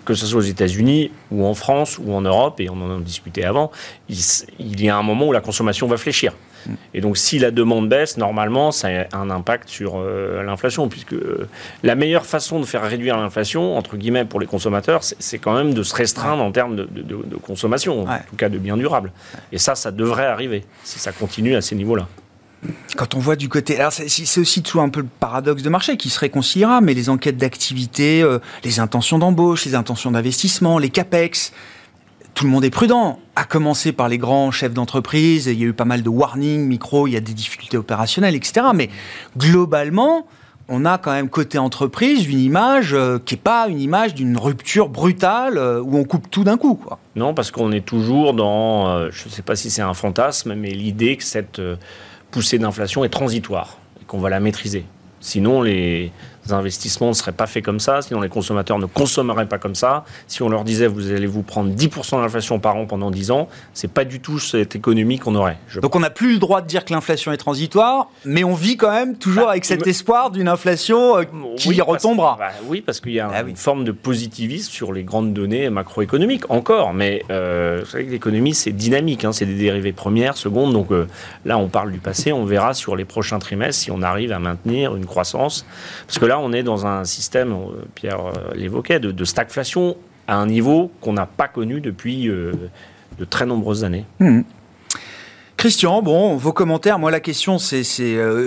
que 0.07 0.15
ce 0.15 0.25
soit 0.25 0.39
aux 0.39 0.51
États-Unis 0.57 1.11
ou 1.33 1.45
en 1.45 1.55
France 1.55 1.99
ou 1.99 2.15
en 2.15 2.23
Europe, 2.23 2.61
et 2.61 2.71
on 2.71 2.81
en 2.81 2.99
a 2.99 3.01
discuté 3.01 3.45
avant, 3.45 3.73
il, 4.09 4.21
il 4.61 4.79
y 4.85 4.89
a 4.89 4.97
un 4.97 5.03
moment 5.03 5.27
où 5.27 5.33
la 5.33 5.41
consommation 5.41 5.89
va 5.89 5.97
fléchir. 5.97 6.33
Et 6.95 7.01
donc, 7.01 7.17
si 7.17 7.39
la 7.39 7.51
demande 7.51 7.89
baisse, 7.89 8.17
normalement, 8.17 8.73
ça 8.73 8.89
a 8.89 9.17
un 9.17 9.31
impact 9.31 9.69
sur 9.69 9.95
euh, 9.97 10.43
l'inflation, 10.43 10.89
puisque 10.89 11.13
euh, 11.13 11.49
la 11.83 11.95
meilleure 11.95 12.27
façon 12.27 12.61
de 12.61 12.65
faire 12.65 12.83
réduire 12.83 13.17
l'inflation, 13.17 13.77
entre 13.77 13.97
guillemets, 13.97 14.25
pour 14.25 14.41
les 14.41 14.47
consommateurs, 14.47 15.01
c'est 15.03 15.39
quand 15.39 15.55
même 15.55 15.75
de 15.75 15.83
se 15.83 15.95
restreindre 15.95 16.43
en 16.43 16.53
termes 16.53 16.77
de, 16.77 17.37
consommation, 17.43 18.05
en 18.05 18.19
tout 18.29 18.37
cas 18.37 18.49
de 18.49 18.59
biens 18.59 18.77
durables. 18.77 19.13
Et 19.53 19.59
ça, 19.59 19.75
ça 19.75 19.91
devrait 19.91 20.27
arriver, 20.27 20.65
si 20.85 20.99
ça 20.99 21.13
continue 21.13 21.55
à 21.55 21.61
ces 21.61 21.75
niveaux-là. 21.77 22.09
Quand 22.97 23.15
on 23.15 23.19
voit 23.19 23.37
du 23.37 23.49
côté, 23.49 23.79
alors 23.79 23.93
c'est 23.93 24.41
aussi 24.41 24.63
tout 24.63 24.81
un 24.81 24.89
peu 24.89 25.01
le 25.01 25.09
paradoxe 25.21 25.63
de 25.63 25.69
marché 25.69 25.97
qui 25.97 26.09
se 26.09 26.19
réconciliera, 26.19 26.81
mais 26.81 26.95
les 26.95 27.11
enquêtes 27.11 27.37
d'activité, 27.37 28.23
euh, 28.23 28.39
les 28.65 28.81
intentions 28.81 29.19
d'embauche, 29.19 29.65
les 29.67 29.75
intentions 29.75 30.11
d'investissement, 30.11 30.79
les 30.79 30.91
capex, 30.91 31.53
tout 32.35 32.45
le 32.45 32.51
monde 32.51 32.65
est 32.65 32.71
prudent, 32.71 33.19
à 33.35 33.45
commencer 33.45 33.93
par 33.93 34.09
les 34.09 34.19
grands 34.19 34.51
chefs 34.51 34.73
d'entreprise. 34.73 35.47
Il 35.47 35.59
y 35.59 35.65
a 35.65 35.67
eu 35.67 35.73
pas 35.73 35.85
mal 35.85 36.03
de 36.03 36.09
warnings, 36.09 36.67
micro, 36.67 37.07
il 37.07 37.13
y 37.13 37.17
a 37.17 37.21
des 37.21 37.35
difficultés 37.35 37.77
opérationnelles, 37.77 38.35
etc. 38.35 38.67
Mais 38.75 38.91
globalement, 39.37 40.27
on 40.69 40.85
a 40.85 40.99
quand 40.99 41.13
même 41.13 41.29
côté 41.29 41.59
entreprise 41.59 42.27
une 42.27 42.41
image 42.41 42.93
euh, 42.95 43.19
qui 43.25 43.35
n'est 43.35 43.41
pas 43.41 43.69
une 43.69 43.81
image 43.81 44.15
d'une 44.15 44.37
rupture 44.37 44.89
brutale 44.89 45.59
euh, 45.59 45.81
où 45.81 45.97
on 45.97 46.05
coupe 46.05 46.31
tout 46.31 46.45
d'un 46.45 46.57
coup. 46.57 46.75
Quoi. 46.75 46.99
Non, 47.15 47.35
parce 47.35 47.51
qu'on 47.51 47.73
est 47.73 47.85
toujours 47.85 48.35
dans, 48.35 49.11
je 49.11 49.27
ne 49.27 49.31
sais 49.31 49.43
pas 49.43 49.57
si 49.57 49.71
c'est 49.71 49.83
un 49.83 49.95
fantasme, 49.95 50.55
mais 50.55 50.71
l'idée 50.71 51.17
que 51.17 51.25
cette 51.25 51.61
poussée 52.37 52.59
d'inflation 52.59 53.03
est 53.03 53.09
transitoire 53.09 53.79
et 53.99 54.05
qu'on 54.05 54.19
va 54.19 54.29
la 54.29 54.41
maîtriser. 54.41 54.85
Sinon, 55.21 55.63
les 55.63 56.13
investissements 56.53 57.09
ne 57.09 57.15
seraient 57.15 57.33
pas 57.33 57.47
faits 57.47 57.65
comme 57.65 57.81
ça, 57.81 58.03
sinon 58.03 58.21
les 58.21 58.29
consommateurs 58.29 58.79
ne 58.79 58.87
consommeraient 58.87 59.49
pas 59.49 59.59
comme 59.59 59.75
ça. 59.75 60.05
Si 60.27 60.43
on 60.43 60.49
leur 60.49 60.65
disait 60.65 60.87
vous 60.87 61.11
allez 61.11 61.27
vous 61.27 61.43
prendre 61.43 61.71
10% 61.73 62.23
d'inflation 62.23 62.59
par 62.59 62.77
an 62.77 62.87
pendant 62.87 63.11
10 63.11 63.31
ans, 63.31 63.49
c'est 63.75 63.91
pas 63.91 64.05
du 64.05 64.21
tout 64.21 64.39
cette 64.39 64.77
économie 64.77 65.19
qu'on 65.19 65.35
aurait. 65.35 65.59
Donc 65.81 65.95
on 65.97 66.01
n'a 66.01 66.11
plus 66.11 66.35
le 66.35 66.39
droit 66.39 66.61
de 66.61 66.67
dire 66.67 66.85
que 66.85 66.93
l'inflation 66.93 67.33
est 67.33 67.37
transitoire, 67.37 68.09
mais 68.25 68.45
on 68.45 68.55
vit 68.55 68.77
quand 68.77 68.91
même 68.91 69.17
toujours 69.17 69.45
bah, 69.45 69.51
avec 69.51 69.65
cet 69.65 69.87
espoir 69.87 70.31
d'une 70.31 70.49
inflation 70.49 71.19
euh, 71.19 71.25
qui 71.57 71.81
retombera. 71.81 72.37
Bah 72.39 72.49
oui, 72.67 72.81
parce 72.81 73.01
qu'il 73.01 73.13
y 73.13 73.21
a 73.21 73.31
ah 73.33 73.43
une 73.43 73.57
forme 73.57 73.85
de 73.85 73.93
positivisme 73.93 74.71
sur 74.71 74.93
les 74.93 75.03
grandes 75.03 75.33
données 75.33 75.71
macroéconomiques 75.71 76.51
encore, 76.51 76.95
mais 76.95 77.23
euh, 77.31 77.81
vous 77.85 77.91
savez 77.91 78.07
que 78.07 78.11
l'économie 78.11 78.55
c'est 78.55 78.73
dynamique, 78.73 79.25
hein, 79.25 79.33
c'est 79.33 79.47
des 79.47 79.55
dérivés 79.55 79.93
premières, 79.93 80.37
secondes, 80.37 80.73
donc 80.73 80.91
euh, 80.91 81.07
là 81.45 81.59
on 81.59 81.69
parle 81.69 81.93
du 81.93 81.99
passé, 81.99 82.33
on 82.33 82.45
verra 82.45 82.75
sur 82.75 82.97
les 82.97 83.05
prochains 83.05 83.39
trimestres 83.39 83.83
si 83.83 83.91
on 83.91 84.03
arrive 84.03 84.33
à 84.33 84.39
maintenir 84.39 84.97
une 84.97 85.07
croissance, 85.07 85.67
parce 86.07 86.19
que 86.19 86.27
là 86.27 86.36
on 86.41 86.53
est 86.53 86.63
dans 86.63 86.87
un 86.87 87.05
système, 87.05 87.53
euh, 87.53 87.85
Pierre 87.95 88.27
euh, 88.27 88.55
l'évoquait, 88.55 89.01
de, 89.01 89.25
stagflation 89.25 89.97
à 90.27 90.37
un 90.37 90.47
niveau 90.47 90.91
qu'on 91.01 91.13
n'a 91.13 91.27
pas 91.27 91.49
connu 91.49 91.81
depuis 91.81 92.29
euh, 92.29 92.53
de 93.19 93.25
très 93.25 93.47
nombreuses 93.47 93.85
années. 93.85 94.05
Hmm. 94.21 94.43
Christian, 95.57 96.03
bon, 96.03 96.37
vos 96.37 96.53
commentaires. 96.53 96.99
Moi, 96.99 97.11
la 97.11 97.21
question, 97.21 97.59
c'est, 97.59 97.83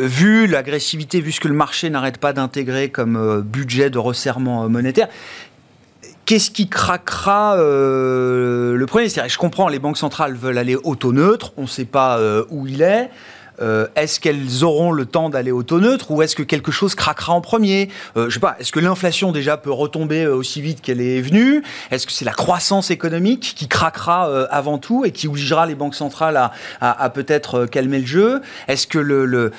vu 0.06 0.46
l'agressivité, 0.46 1.22
vu 1.22 1.32
ce 1.32 1.40
que 1.40 1.48
le 1.48 1.56
marché 1.56 1.90
n'arrête 1.90 2.20
pas 2.20 2.34
d'intégrer 2.34 2.90
comme 2.90 3.42
budget 3.42 3.90
de 3.90 3.98
resserrement 3.98 4.70
monétaire, 4.70 5.08
qu'est-ce 6.26 6.52
qui 6.52 6.70
craquera 6.70 7.56
le 7.58 8.86
premier? 8.86 9.10
Je 9.10 9.38
comprends, 9.40 9.70
les 9.70 9.80
banques 9.80 9.98
centrales 9.98 10.36
veulent 10.36 10.60
aller 10.60 10.76
auto-neutre, 10.76 11.52
on 11.58 11.64
ne 11.64 11.68
sait 11.68 11.86
pas 11.86 12.20
où 12.52 12.68
il 12.68 12.84
est. 12.84 13.10
Euh, 13.62 13.88
est-ce 13.96 14.20
qu'elles 14.20 14.64
auront 14.64 14.92
le 14.92 15.06
temps 15.06 15.30
d'aller 15.30 15.52
au 15.52 15.64
taux 15.64 15.80
neutre 15.80 16.12
ou 16.12 16.22
est-ce 16.22 16.36
que 16.36 16.44
quelque 16.44 16.72
chose 16.72 16.96
craquera 16.96 17.34
en 17.34 17.42
premier? 17.42 17.90
Euh, 18.18 18.30
Je 18.30 18.36
sais 18.36 18.40
pas. 18.40 18.56
Est-ce 18.60 18.72
que 18.72 18.80
l'inflation 18.80 19.32
déjà 19.32 19.58
peut 19.58 19.72
retomber 19.72 20.24
euh, 20.24 20.36
aussi 20.36 20.62
vite 20.62 20.82
qu'elle 20.82 21.02
est 21.02 21.22
venue? 21.22 21.64
Est-ce 21.92 22.08
que 22.08 22.14
c'est 22.14 22.26
la 22.26 22.34
croissance 22.34 22.92
économique 22.92 23.54
qui 23.56 23.68
craquera 23.68 24.26
avant 24.50 24.78
tout 24.78 25.06
et 25.06 25.12
qui 25.12 25.28
obligera 25.28 25.66
les 25.66 25.76
banques 25.76 25.96
centrales 25.96 26.52
à, 26.82 27.10
peut-être 27.10 27.66
calmer 27.66 28.00
le 28.00 28.06
jeu? 28.06 28.42
Est-ce 28.68 28.88
que 28.88 29.00
le, 29.00 29.52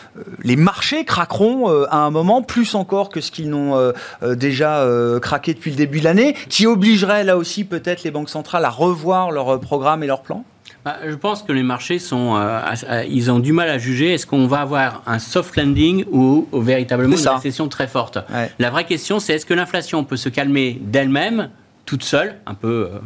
les 0.43 0.57
marchés 0.57 1.05
craqueront 1.05 1.69
à 1.85 1.97
un 1.97 2.11
moment 2.11 2.43
plus 2.43 2.75
encore 2.75 3.09
que 3.09 3.21
ce 3.21 3.31
qu'ils 3.31 3.51
n'ont 3.51 3.93
déjà 4.23 4.87
craqué 5.21 5.55
depuis 5.55 5.71
le 5.71 5.77
début 5.77 6.01
de 6.01 6.05
l'année, 6.05 6.35
qui 6.49 6.67
obligerait 6.67 7.25
là 7.25 7.37
aussi 7.37 7.65
peut-être 7.65 8.03
les 8.03 8.11
banques 8.11 8.31
centrales 8.31 8.65
à 8.65 8.71
revoir 8.71 9.31
leur 9.31 9.61
programme 9.61 10.03
et 10.03 10.07
leur 10.07 10.23
plan? 10.23 10.45
Bah, 10.85 10.97
je 11.07 11.15
pense 11.15 11.43
que 11.43 11.53
les 11.53 11.63
marchés 11.63 11.99
sont, 11.99 12.37
euh, 12.37 13.05
ils 13.09 13.31
ont 13.31 13.39
du 13.39 13.53
mal 13.53 13.69
à 13.69 13.79
juger. 13.79 14.15
Est-ce 14.15 14.27
qu'on 14.27 14.47
va 14.47 14.61
avoir 14.61 15.03
un 15.07 15.19
soft 15.19 15.57
landing 15.57 16.05
ou, 16.11 16.49
véritablement 16.53 17.17
une 17.17 17.29
récession 17.29 17.69
très 17.69 17.87
forte 17.87 18.19
La 18.59 18.71
vraie 18.71 18.85
question, 18.85 19.21
c'est 19.21 19.35
est-ce 19.35 19.47
que 19.47 19.55
l'inflation 19.55 20.05
peut 20.05 20.17
se 20.17 20.29
calmer 20.29 20.79
d'elle-même, 20.81 21.51
toute 21.85 22.03
seule, 22.03 22.37
un 22.47 22.55
peu 22.55 22.91
euh, 22.93 22.99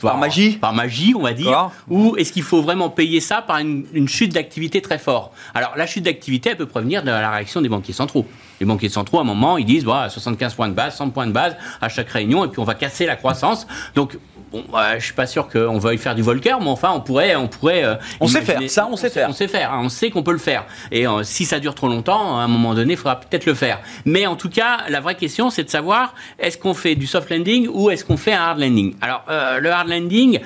par, 0.00 0.18
magie 0.18 0.58
Par 0.58 0.74
magie, 0.74 1.14
on 1.16 1.22
va 1.22 1.32
dire. 1.32 1.70
Ou 1.88 2.16
est-ce 2.16 2.32
qu'il 2.32 2.42
faut 2.42 2.60
vraiment 2.60 2.90
payer 2.90 3.20
ça 3.20 3.40
par 3.40 3.58
une, 3.58 3.86
une 3.94 4.08
chute 4.08 4.34
d'activité 4.34 4.82
très 4.82 4.98
forte? 4.98 5.32
Alors, 5.54 5.72
la 5.76 5.86
chute 5.86 6.04
d'activité, 6.04 6.50
elle 6.50 6.56
peut 6.56 6.66
provenir 6.66 7.02
de 7.02 7.10
la 7.10 7.30
réaction 7.30 7.62
des 7.62 7.68
banquiers 7.68 7.94
centraux. 7.94 8.26
Les 8.60 8.66
banquiers 8.66 8.88
centraux, 8.88 9.18
à 9.18 9.22
un 9.22 9.24
moment, 9.24 9.56
ils 9.56 9.64
disent 9.64 9.84
bah, 9.84 10.08
75 10.10 10.54
points 10.54 10.68
de 10.68 10.74
base, 10.74 10.96
100 10.96 11.10
points 11.10 11.26
de 11.26 11.32
base 11.32 11.56
à 11.80 11.88
chaque 11.88 12.10
réunion, 12.10 12.44
et 12.44 12.48
puis 12.48 12.60
on 12.60 12.64
va 12.64 12.74
casser 12.74 13.06
la 13.06 13.16
croissance. 13.16 13.66
Donc, 13.94 14.18
Bon, 14.52 14.64
je 14.98 15.04
suis 15.04 15.14
pas 15.14 15.26
sûr 15.26 15.48
qu'on 15.48 15.78
veuille 15.78 15.98
faire 15.98 16.14
du 16.14 16.22
Volcker, 16.22 16.56
mais 16.60 16.68
enfin, 16.68 16.92
on 16.94 17.00
pourrait, 17.00 17.36
on 17.36 17.48
pourrait. 17.48 17.84
Euh, 17.84 17.94
on 18.20 18.28
sait 18.28 18.42
faire 18.42 18.60
ça, 18.68 18.88
on 18.90 18.96
sait 18.96 19.10
faire. 19.10 19.28
On 19.28 19.32
sait 19.32 19.48
faire, 19.48 19.72
hein, 19.72 19.80
on 19.82 19.88
sait 19.88 20.10
qu'on 20.10 20.22
peut 20.22 20.32
le 20.32 20.38
faire. 20.38 20.64
Et 20.90 21.06
euh, 21.06 21.22
si 21.22 21.44
ça 21.44 21.60
dure 21.60 21.74
trop 21.74 21.88
longtemps, 21.88 22.38
à 22.38 22.42
un 22.42 22.48
moment 22.48 22.74
donné, 22.74 22.94
il 22.94 22.96
faudra 22.96 23.20
peut-être 23.20 23.46
le 23.46 23.54
faire. 23.54 23.80
Mais 24.04 24.26
en 24.26 24.36
tout 24.36 24.48
cas, 24.48 24.78
la 24.88 25.00
vraie 25.00 25.14
question, 25.14 25.50
c'est 25.50 25.64
de 25.64 25.70
savoir 25.70 26.14
est-ce 26.38 26.58
qu'on 26.58 26.74
fait 26.74 26.94
du 26.94 27.06
soft 27.06 27.30
landing 27.30 27.68
ou 27.72 27.90
est-ce 27.90 28.04
qu'on 28.04 28.16
fait 28.16 28.32
un 28.32 28.40
hard 28.40 28.58
landing? 28.58 28.94
Alors, 29.00 29.24
euh, 29.28 29.58
le 29.58 29.70
hard 29.70 29.88
landing, 29.88 30.40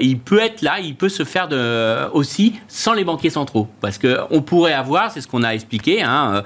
il 0.00 0.18
peut 0.18 0.40
être 0.40 0.62
là, 0.62 0.80
il 0.80 0.96
peut 0.96 1.08
se 1.08 1.24
faire 1.24 1.48
de, 1.48 2.08
aussi 2.12 2.54
sans 2.68 2.94
les 2.94 3.04
banquiers 3.04 3.30
centraux, 3.30 3.68
parce 3.80 3.98
que 3.98 4.20
on 4.30 4.42
pourrait 4.42 4.72
avoir, 4.72 5.10
c'est 5.10 5.20
ce 5.20 5.28
qu'on 5.28 5.42
a 5.42 5.50
expliqué, 5.50 6.02
hein, 6.02 6.42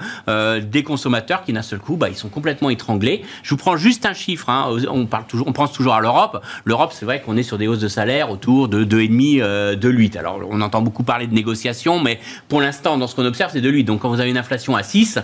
des 0.61 0.83
consommateurs 0.83 1.43
qui 1.43 1.53
d'un 1.53 1.61
seul 1.61 1.79
coup, 1.79 1.95
bah, 1.95 2.09
ils 2.09 2.15
sont 2.15 2.29
complètement 2.29 2.69
étranglés. 2.69 3.23
Je 3.43 3.49
vous 3.51 3.57
prends 3.57 3.77
juste 3.77 4.05
un 4.05 4.13
chiffre. 4.13 4.49
Hein, 4.49 4.77
on 4.89 5.05
parle 5.05 5.25
toujours, 5.25 5.47
on 5.47 5.53
pense 5.53 5.71
toujours 5.71 5.93
à 5.93 6.01
l'Europe. 6.01 6.43
L'Europe 6.65 6.93
c'est 6.97 7.05
vrai 7.05 7.21
qu'on 7.21 7.37
est 7.37 7.43
sur 7.43 7.59
des 7.59 7.67
hausses 7.67 7.79
de 7.79 7.87
salaire 7.87 8.31
autour 8.31 8.67
de 8.67 8.83
2,5, 8.83 9.39
euh, 9.41 9.75
de 9.75 9.87
8. 9.87 10.15
Alors, 10.15 10.39
on 10.49 10.61
entend 10.61 10.81
beaucoup 10.81 11.03
parler 11.03 11.27
de 11.27 11.33
négociations, 11.33 11.99
mais 11.99 12.19
pour 12.49 12.59
l'instant, 12.59 12.97
dans 12.97 13.05
ce 13.05 13.15
qu'on 13.15 13.25
observe, 13.25 13.51
c'est 13.53 13.61
de 13.61 13.69
8. 13.69 13.83
Donc, 13.83 14.01
quand 14.01 14.09
vous 14.09 14.19
avez 14.19 14.31
une 14.31 14.37
inflation 14.37 14.75
à 14.75 14.81
6, 14.81 15.19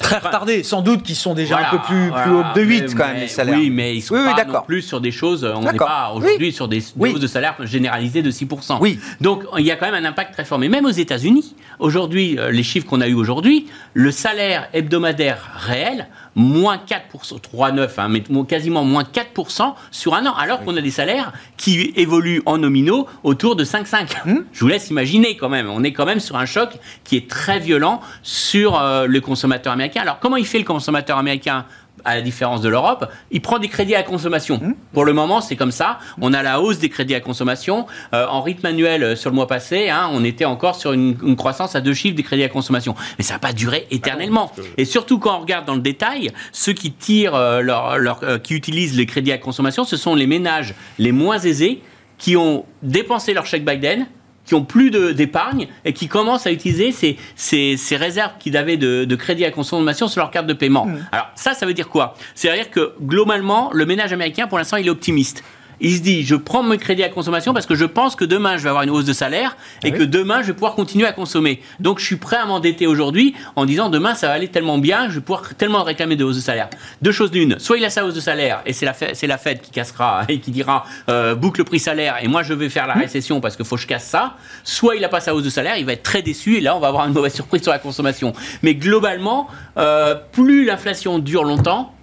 très 0.00 0.18
retardé, 0.18 0.62
sans 0.62 0.82
doute 0.82 1.02
qu'ils 1.02 1.16
sont 1.16 1.34
déjà 1.34 1.58
un 1.58 1.70
peu 1.70 1.78
plus, 1.82 2.10
plus 2.10 2.30
haut 2.30 2.44
de 2.54 2.60
8 2.60 2.94
quand 2.94 3.06
même 3.06 3.20
les 3.20 3.28
salaires. 3.28 3.56
Oui, 3.56 3.70
mais 3.70 3.96
ils 3.96 4.02
sont 4.02 4.14
pas 4.14 4.44
non 4.44 4.62
plus 4.66 4.82
sur 4.82 5.00
des 5.00 5.10
choses. 5.10 5.44
On 5.44 5.62
n'est 5.62 5.78
pas 5.78 6.12
aujourd'hui 6.14 6.52
sur 6.52 6.68
des, 6.68 6.82
hausses 6.98 7.20
de 7.20 7.26
salaire 7.26 7.54
généralisées 7.62 8.22
de 8.22 8.30
6%. 8.30 8.78
Oui. 8.80 8.98
Donc, 9.20 9.44
il 9.58 9.64
y 9.64 9.70
a 9.70 9.76
quand 9.76 9.90
même 9.90 10.04
un 10.04 10.08
impact 10.08 10.34
très 10.34 10.44
fort. 10.44 10.58
Mais 10.58 10.68
même 10.68 10.84
aux 10.84 10.90
États-Unis, 10.90 11.54
aujourd'hui, 11.78 12.38
euh, 12.38 12.50
les 12.50 12.62
chiffres 12.62 12.86
qu'on 12.86 13.00
a 13.00 13.08
eu 13.08 13.14
aujourd'hui, 13.14 13.66
le 13.94 14.10
salaire 14.10 14.68
hebdomadaire 14.72 15.38
réel 15.56 16.08
moins 16.34 16.76
4%, 16.76 17.40
3,9, 17.40 17.88
hein, 17.98 18.08
mais 18.08 18.22
quasiment 18.46 18.84
moins 18.84 19.02
4% 19.02 19.74
sur 19.90 20.14
un 20.14 20.24
an, 20.26 20.34
alors 20.34 20.62
qu'on 20.62 20.76
a 20.76 20.80
des 20.80 20.90
salaires 20.90 21.32
qui 21.56 21.92
évoluent 21.96 22.42
en 22.46 22.58
nominaux 22.58 23.08
autour 23.24 23.56
de 23.56 23.64
5,5. 23.64 24.28
Hum. 24.28 24.44
Je 24.52 24.60
vous 24.60 24.68
laisse 24.68 24.88
imaginer 24.90 25.36
quand 25.36 25.48
même. 25.48 25.68
On 25.68 25.82
est 25.82 25.92
quand 25.92 26.06
même 26.06 26.20
sur 26.20 26.36
un 26.36 26.46
choc 26.46 26.70
qui 27.04 27.16
est 27.16 27.28
très 27.28 27.58
violent 27.58 28.00
sur 28.22 28.80
euh, 28.80 29.06
le 29.06 29.20
consommateur 29.20 29.76
américain. 29.78 30.02
Alors 30.02 30.18
comment 30.18 30.36
il 30.36 30.46
fait 30.46 30.58
le 30.58 30.64
consommateur 30.64 31.18
américain 31.18 31.64
à 32.04 32.14
la 32.14 32.22
différence 32.22 32.60
de 32.60 32.68
l'Europe, 32.68 33.10
il 33.30 33.40
prend 33.40 33.58
des 33.58 33.68
crédits 33.68 33.94
à 33.94 34.02
consommation. 34.02 34.58
Mmh. 34.58 34.74
Pour 34.92 35.04
le 35.04 35.12
moment, 35.12 35.40
c'est 35.40 35.56
comme 35.56 35.72
ça. 35.72 35.98
On 36.20 36.32
a 36.32 36.42
la 36.42 36.60
hausse 36.60 36.78
des 36.78 36.88
crédits 36.88 37.14
à 37.14 37.20
consommation. 37.20 37.86
Euh, 38.14 38.26
en 38.26 38.42
rythme 38.42 38.66
annuel, 38.66 39.02
euh, 39.02 39.16
sur 39.16 39.30
le 39.30 39.36
mois 39.36 39.46
passé, 39.46 39.88
hein, 39.88 40.08
on 40.12 40.24
était 40.24 40.44
encore 40.44 40.76
sur 40.76 40.92
une, 40.92 41.36
croissance 41.36 41.76
à 41.76 41.80
deux 41.80 41.94
chiffres 41.94 42.16
des 42.16 42.22
crédits 42.22 42.44
à 42.44 42.48
consommation. 42.48 42.94
Mais 43.18 43.24
ça 43.24 43.34
va 43.34 43.40
pas 43.40 43.52
durer 43.52 43.86
éternellement. 43.90 44.52
Ah 44.56 44.62
Et 44.76 44.84
surtout 44.84 45.18
quand 45.18 45.36
on 45.36 45.40
regarde 45.40 45.66
dans 45.66 45.74
le 45.74 45.80
détail, 45.80 46.30
ceux 46.52 46.72
qui 46.72 46.92
tirent 46.92 47.34
euh, 47.34 47.60
leur, 47.60 48.20
qui 48.42 48.54
utilisent 48.54 48.96
les 48.96 49.06
crédits 49.06 49.32
à 49.32 49.38
consommation, 49.38 49.84
ce 49.84 49.96
sont 49.96 50.14
les 50.14 50.26
ménages 50.26 50.74
les 50.98 51.12
moins 51.12 51.38
aisés 51.38 51.82
qui 52.16 52.36
ont 52.36 52.64
dépensé 52.82 53.32
leur 53.32 53.46
chèque 53.46 53.64
Biden 53.64 54.06
qui 54.48 54.54
ont 54.54 54.64
plus 54.64 54.90
d'épargne 54.90 55.68
et 55.84 55.92
qui 55.92 56.08
commencent 56.08 56.46
à 56.46 56.52
utiliser 56.52 56.90
ces, 56.90 57.18
ces, 57.36 57.76
ces 57.76 57.96
réserves 57.96 58.32
qu'ils 58.38 58.56
avaient 58.56 58.78
de, 58.78 59.04
de, 59.04 59.16
crédit 59.16 59.44
à 59.44 59.50
consommation 59.50 60.08
sur 60.08 60.22
leur 60.22 60.30
carte 60.30 60.46
de 60.46 60.54
paiement. 60.54 60.86
Mmh. 60.86 61.06
Alors 61.12 61.26
ça, 61.34 61.52
ça 61.52 61.66
veut 61.66 61.74
dire 61.74 61.90
quoi? 61.90 62.14
C'est-à-dire 62.34 62.70
que 62.70 62.94
globalement, 63.02 63.70
le 63.74 63.84
ménage 63.84 64.14
américain, 64.14 64.46
pour 64.46 64.56
l'instant, 64.56 64.78
il 64.78 64.86
est 64.86 64.90
optimiste 64.90 65.44
il 65.80 65.96
se 65.96 66.00
dit 66.00 66.24
je 66.24 66.34
prends 66.34 66.62
mon 66.62 66.76
crédit 66.76 67.02
à 67.02 67.08
consommation 67.08 67.52
parce 67.52 67.66
que 67.66 67.74
je 67.74 67.84
pense 67.84 68.16
que 68.16 68.24
demain 68.24 68.56
je 68.56 68.62
vais 68.62 68.68
avoir 68.68 68.84
une 68.84 68.90
hausse 68.90 69.04
de 69.04 69.12
salaire 69.12 69.56
et 69.84 69.92
que 69.92 70.02
demain 70.02 70.42
je 70.42 70.48
vais 70.48 70.52
pouvoir 70.52 70.74
continuer 70.74 71.06
à 71.06 71.12
consommer. 71.12 71.60
Donc 71.80 71.98
je 71.98 72.04
suis 72.04 72.16
prêt 72.16 72.36
à 72.36 72.46
m'endetter 72.46 72.86
aujourd'hui 72.86 73.34
en 73.56 73.66
disant 73.66 73.88
demain 73.88 74.14
ça 74.14 74.28
va 74.28 74.34
aller 74.34 74.48
tellement 74.48 74.78
bien, 74.78 75.08
je 75.08 75.16
vais 75.16 75.20
pouvoir 75.20 75.54
tellement 75.54 75.82
réclamer 75.82 76.16
de 76.16 76.24
hausse 76.24 76.36
de 76.36 76.40
salaire. 76.40 76.68
Deux 77.02 77.12
choses 77.12 77.30
d'une, 77.30 77.58
soit 77.58 77.78
il 77.78 77.84
a 77.84 77.90
sa 77.90 78.04
hausse 78.04 78.14
de 78.14 78.20
salaire 78.20 78.62
et 78.66 78.72
c'est 78.72 78.86
la, 78.86 78.94
c'est 78.94 79.26
la 79.26 79.38
Fed 79.38 79.60
qui 79.60 79.70
cassera 79.70 80.24
et 80.28 80.40
qui 80.40 80.50
dira 80.50 80.84
euh, 81.08 81.34
boucle 81.34 81.64
prix 81.64 81.78
salaire 81.78 82.16
et 82.22 82.28
moi 82.28 82.42
je 82.42 82.54
vais 82.54 82.68
faire 82.68 82.86
la 82.86 82.96
mmh. 82.96 83.00
récession 83.00 83.40
parce 83.40 83.56
qu'il 83.56 83.64
faut 83.64 83.76
que 83.76 83.82
je 83.82 83.86
casse 83.86 84.06
ça, 84.06 84.36
soit 84.64 84.96
il 84.96 85.02
n'a 85.02 85.08
pas 85.08 85.20
sa 85.20 85.34
hausse 85.34 85.44
de 85.44 85.50
salaire, 85.50 85.76
il 85.76 85.84
va 85.84 85.92
être 85.92 86.02
très 86.02 86.22
déçu 86.22 86.56
et 86.56 86.60
là 86.60 86.76
on 86.76 86.80
va 86.80 86.88
avoir 86.88 87.06
une 87.06 87.14
mauvaise 87.14 87.34
surprise 87.38 87.62
sur 87.62 87.72
la 87.72 87.78
consommation. 87.78 88.32
Mais 88.62 88.74
globalement, 88.74 89.48
euh, 89.76 90.14
plus 90.32 90.64
l'inflation 90.64 91.18
dure 91.18 91.44
longtemps, 91.44 91.94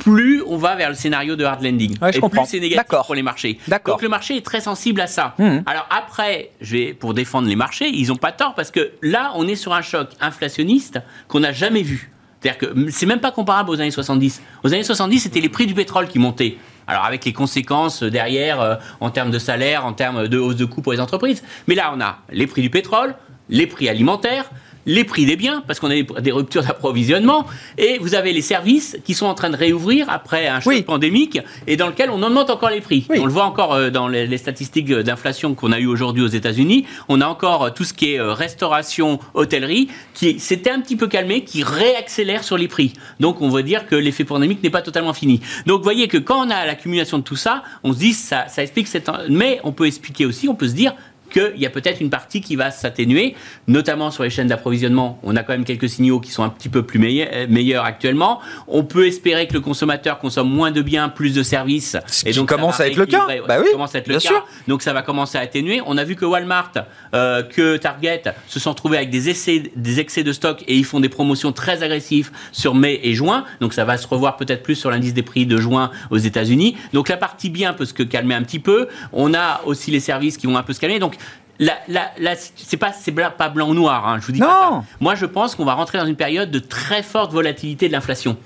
plus 0.00 0.42
on 0.46 0.56
va 0.56 0.74
vers 0.74 0.88
le 0.88 0.94
scénario 0.94 1.36
de 1.36 1.44
hard 1.44 1.62
landing. 1.62 1.96
je 2.00 2.18
et 2.18 2.20
comprends. 2.20 2.42
plus 2.42 2.50
c'est 2.50 2.60
négatif 2.60 2.98
pour 3.06 3.14
les 3.14 3.22
marchés. 3.22 3.58
Donc 3.86 4.02
le 4.02 4.08
marché 4.08 4.36
est 4.36 4.44
très 4.44 4.60
sensible 4.60 5.00
à 5.00 5.06
ça. 5.06 5.34
Mmh. 5.38 5.58
Alors 5.66 5.86
après, 5.90 6.50
je 6.60 6.76
vais, 6.76 6.94
pour 6.94 7.14
défendre 7.14 7.48
les 7.48 7.56
marchés, 7.56 7.88
ils 7.88 8.08
n'ont 8.08 8.16
pas 8.16 8.32
tort 8.32 8.54
parce 8.54 8.70
que 8.70 8.92
là, 9.02 9.32
on 9.36 9.46
est 9.46 9.54
sur 9.54 9.72
un 9.72 9.82
choc 9.82 10.08
inflationniste 10.20 11.00
qu'on 11.28 11.40
n'a 11.40 11.52
jamais 11.52 11.82
vu. 11.82 12.10
C'est-à-dire 12.40 12.58
que 12.58 12.90
c'est 12.90 13.06
même 13.06 13.20
pas 13.20 13.32
comparable 13.32 13.70
aux 13.70 13.80
années 13.80 13.90
70. 13.90 14.40
Aux 14.64 14.72
années 14.72 14.82
70, 14.82 15.20
c'était 15.20 15.40
les 15.40 15.50
prix 15.50 15.66
du 15.66 15.74
pétrole 15.74 16.08
qui 16.08 16.18
montaient. 16.18 16.56
Alors 16.86 17.04
avec 17.04 17.24
les 17.24 17.32
conséquences 17.32 18.02
derrière 18.02 18.60
euh, 18.60 18.76
en 19.00 19.10
termes 19.10 19.30
de 19.30 19.38
salaire, 19.38 19.84
en 19.84 19.92
termes 19.92 20.26
de 20.26 20.38
hausse 20.38 20.56
de 20.56 20.64
coûts 20.64 20.82
pour 20.82 20.92
les 20.92 21.00
entreprises. 21.00 21.42
Mais 21.68 21.74
là, 21.74 21.92
on 21.94 22.00
a 22.00 22.18
les 22.32 22.46
prix 22.46 22.62
du 22.62 22.70
pétrole, 22.70 23.14
les 23.48 23.66
prix 23.66 23.88
alimentaires, 23.88 24.50
les 24.90 25.04
prix 25.04 25.24
des 25.24 25.36
biens, 25.36 25.62
parce 25.66 25.78
qu'on 25.78 25.90
a 25.90 26.20
des 26.20 26.32
ruptures 26.32 26.64
d'approvisionnement, 26.64 27.46
et 27.78 27.98
vous 28.00 28.16
avez 28.16 28.32
les 28.32 28.42
services 28.42 28.98
qui 29.04 29.14
sont 29.14 29.26
en 29.26 29.34
train 29.34 29.50
de 29.50 29.56
réouvrir 29.56 30.10
après 30.10 30.48
un 30.48 30.58
choc 30.58 30.84
pandémique, 30.84 31.38
et 31.68 31.76
dans 31.76 31.86
lequel 31.86 32.10
on 32.10 32.20
augmente 32.22 32.50
encore 32.50 32.70
les 32.70 32.80
prix. 32.80 33.06
On 33.16 33.24
le 33.24 33.32
voit 33.32 33.44
encore 33.44 33.74
euh, 33.74 33.90
dans 33.90 34.08
les, 34.08 34.36
statistiques 34.36 34.90
d'inflation 34.90 35.54
qu'on 35.54 35.70
a 35.70 35.78
eues 35.78 35.86
aujourd'hui 35.86 36.22
aux 36.22 36.28
États-Unis. 36.28 36.86
On 37.08 37.20
a 37.20 37.26
encore 37.26 37.64
euh, 37.64 37.70
tout 37.70 37.84
ce 37.84 37.94
qui 37.94 38.14
est 38.14 38.20
euh, 38.20 38.32
restauration, 38.32 39.20
hôtellerie, 39.34 39.88
qui 40.12 40.40
s'était 40.40 40.70
un 40.70 40.80
petit 40.80 40.96
peu 40.96 41.06
calmé, 41.06 41.44
qui 41.44 41.62
réaccélère 41.62 42.42
sur 42.42 42.58
les 42.58 42.66
prix. 42.66 42.92
Donc 43.20 43.40
on 43.40 43.48
va 43.48 43.62
dire 43.62 43.86
que 43.86 43.94
l'effet 43.94 44.24
pandémique 44.24 44.62
n'est 44.62 44.70
pas 44.70 44.82
totalement 44.82 45.12
fini. 45.12 45.40
Donc 45.66 45.78
vous 45.78 45.84
voyez 45.84 46.08
que 46.08 46.18
quand 46.18 46.46
on 46.46 46.50
a 46.50 46.66
l'accumulation 46.66 47.18
de 47.18 47.22
tout 47.22 47.36
ça, 47.36 47.62
on 47.84 47.92
se 47.92 47.98
dit 47.98 48.12
ça, 48.12 48.48
ça 48.48 48.62
explique 48.62 48.88
cette... 48.88 49.08
Mais 49.28 49.60
on 49.62 49.72
peut 49.72 49.86
expliquer 49.86 50.26
aussi, 50.26 50.48
on 50.48 50.54
peut 50.56 50.68
se 50.68 50.74
dire 50.74 50.94
qu'il 51.30 51.58
y 51.58 51.66
a 51.66 51.70
peut-être 51.70 52.00
une 52.00 52.10
partie 52.10 52.40
qui 52.40 52.56
va 52.56 52.70
s'atténuer, 52.70 53.34
notamment 53.66 54.10
sur 54.10 54.24
les 54.24 54.30
chaînes 54.30 54.48
d'approvisionnement. 54.48 55.18
On 55.22 55.36
a 55.36 55.42
quand 55.42 55.52
même 55.52 55.64
quelques 55.64 55.88
signaux 55.88 56.20
qui 56.20 56.30
sont 56.30 56.42
un 56.42 56.48
petit 56.48 56.68
peu 56.68 56.82
plus 56.82 56.98
meilleurs, 56.98 57.84
actuellement. 57.84 58.40
On 58.68 58.84
peut 58.84 59.06
espérer 59.06 59.46
que 59.46 59.54
le 59.54 59.60
consommateur 59.60 60.18
consomme 60.18 60.50
moins 60.50 60.70
de 60.70 60.82
biens, 60.82 61.08
plus 61.08 61.34
de 61.34 61.42
services. 61.42 61.96
Ce 62.06 62.28
et 62.28 62.32
donc 62.32 62.48
commence 62.48 62.80
à 62.80 62.88
être 62.88 62.96
le 62.96 63.06
cas. 63.06 63.26
Bah 63.46 63.56
oui, 63.60 63.66
commence 63.72 63.94
à 63.94 63.98
être 63.98 64.08
le 64.08 64.14
cas. 64.14 64.20
Sûr. 64.20 64.46
Donc 64.68 64.82
ça 64.82 64.92
va 64.92 65.02
commencer 65.02 65.38
à 65.38 65.40
atténuer. 65.40 65.80
On 65.86 65.96
a 65.96 66.04
vu 66.04 66.16
que 66.16 66.24
Walmart, 66.24 66.72
euh, 67.14 67.42
que 67.42 67.76
Target 67.76 68.22
se 68.46 68.60
sont 68.60 68.74
trouvés 68.74 68.98
avec 68.98 69.10
des, 69.10 69.28
essais, 69.28 69.70
des 69.76 70.00
excès 70.00 70.22
de 70.22 70.32
stock 70.32 70.62
et 70.66 70.76
ils 70.76 70.84
font 70.84 71.00
des 71.00 71.08
promotions 71.08 71.52
très 71.52 71.82
agressives 71.82 72.30
sur 72.52 72.74
mai 72.74 73.00
et 73.02 73.14
juin. 73.14 73.44
Donc 73.60 73.74
ça 73.74 73.84
va 73.84 73.96
se 73.96 74.06
revoir 74.06 74.36
peut-être 74.36 74.62
plus 74.62 74.74
sur 74.74 74.90
l'indice 74.90 75.14
des 75.14 75.22
prix 75.22 75.46
de 75.46 75.56
juin 75.56 75.90
aux 76.10 76.18
États-Unis. 76.18 76.76
Donc 76.92 77.08
la 77.08 77.16
partie 77.16 77.50
bien 77.50 77.72
peut 77.72 77.84
se 77.84 77.94
calmer 77.94 78.34
un 78.34 78.42
petit 78.42 78.58
peu. 78.58 78.88
On 79.12 79.34
a 79.34 79.60
aussi 79.64 79.90
les 79.90 80.00
services 80.00 80.36
qui 80.36 80.46
vont 80.46 80.56
un 80.56 80.62
peu 80.62 80.72
se 80.72 80.80
calmer. 80.80 80.98
Donc 80.98 81.16
la, 81.60 82.34
c'est 82.56 82.76
pas, 82.76 82.92
pas 83.30 83.48
blanc 83.50 83.68
ou 83.68 83.74
noir, 83.74 84.08
hein, 84.08 84.18
je 84.20 84.26
vous 84.26 84.32
dis 84.32 84.40
pas 84.40 84.82
Moi, 84.98 85.14
je 85.14 85.26
pense 85.26 85.54
qu'on 85.54 85.64
va 85.64 85.74
rentrer 85.74 85.98
dans 85.98 86.06
une 86.06 86.16
période 86.16 86.50
de 86.50 86.58
très 86.58 87.02
forte 87.02 87.32
volatilité 87.32 87.86
de 87.86 87.92
l'inflation. 87.92 88.36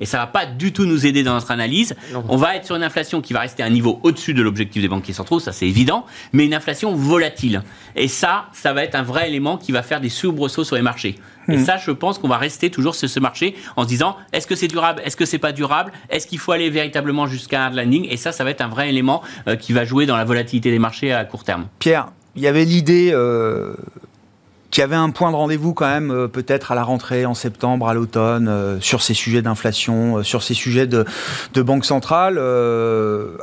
Et 0.00 0.06
ça 0.06 0.16
va 0.16 0.26
pas 0.26 0.46
du 0.46 0.72
tout 0.72 0.86
nous 0.86 1.04
aider 1.04 1.22
dans 1.22 1.34
notre 1.34 1.50
analyse. 1.50 1.94
On 2.28 2.36
va 2.36 2.56
être 2.56 2.64
sur 2.64 2.74
une 2.76 2.82
inflation 2.82 3.20
qui 3.20 3.34
va 3.34 3.40
rester 3.40 3.62
à 3.62 3.66
un 3.66 3.70
niveau 3.70 4.00
au-dessus 4.02 4.32
de 4.32 4.42
l'objectif 4.42 4.80
des 4.80 4.88
banquiers 4.88 5.12
centraux, 5.12 5.40
ça 5.40 5.52
c'est 5.52 5.68
évident, 5.68 6.06
mais 6.32 6.46
une 6.46 6.54
inflation 6.54 6.94
volatile. 6.94 7.62
Et 7.96 8.08
ça, 8.08 8.46
ça 8.52 8.72
va 8.72 8.82
être 8.82 8.94
un 8.94 9.02
vrai 9.02 9.28
élément 9.28 9.58
qui 9.58 9.72
va 9.72 9.82
faire 9.82 10.00
des 10.00 10.08
soubresauts 10.08 10.64
sur 10.64 10.76
les 10.76 10.82
marchés. 10.82 11.16
Et 11.48 11.56
hmm. 11.56 11.64
ça, 11.64 11.76
je 11.76 11.90
pense 11.90 12.18
qu'on 12.18 12.28
va 12.28 12.38
rester 12.38 12.70
toujours 12.70 12.94
sur 12.94 13.08
ce 13.08 13.20
marché 13.20 13.54
en 13.76 13.82
se 13.82 13.88
disant 13.88 14.16
est-ce 14.32 14.46
que 14.46 14.54
c'est 14.54 14.68
durable, 14.68 15.02
est-ce 15.04 15.16
que 15.16 15.26
c'est 15.26 15.38
pas 15.38 15.52
durable, 15.52 15.92
est-ce 16.08 16.26
qu'il 16.26 16.38
faut 16.38 16.52
aller 16.52 16.70
véritablement 16.70 17.26
jusqu'à 17.26 17.60
un 17.60 17.66
hard 17.66 17.74
landing? 17.74 18.06
Et 18.08 18.16
ça, 18.16 18.32
ça 18.32 18.44
va 18.44 18.50
être 18.50 18.62
un 18.62 18.68
vrai 18.68 18.88
élément 18.88 19.22
euh, 19.48 19.56
qui 19.56 19.72
va 19.72 19.84
jouer 19.84 20.06
dans 20.06 20.16
la 20.16 20.24
volatilité 20.24 20.70
des 20.70 20.78
marchés 20.78 21.12
à 21.12 21.24
court 21.24 21.44
terme. 21.44 21.66
Pierre, 21.78 22.06
il 22.40 22.44
y 22.44 22.46
avait 22.46 22.64
l'idée 22.64 23.10
euh, 23.12 23.74
qu'il 24.70 24.80
y 24.80 24.84
avait 24.84 24.96
un 24.96 25.10
point 25.10 25.30
de 25.30 25.36
rendez-vous 25.36 25.74
quand 25.74 25.86
même, 25.86 26.10
euh, 26.10 26.26
peut-être 26.26 26.72
à 26.72 26.74
la 26.74 26.82
rentrée, 26.82 27.26
en 27.26 27.34
septembre, 27.34 27.86
à 27.86 27.92
l'automne, 27.92 28.48
euh, 28.48 28.80
sur 28.80 29.02
ces 29.02 29.12
sujets 29.12 29.42
d'inflation, 29.42 30.22
sur 30.22 30.42
ces 30.42 30.54
sujets 30.54 30.86
de, 30.86 31.04
banque 31.60 31.84
centrale, 31.84 32.40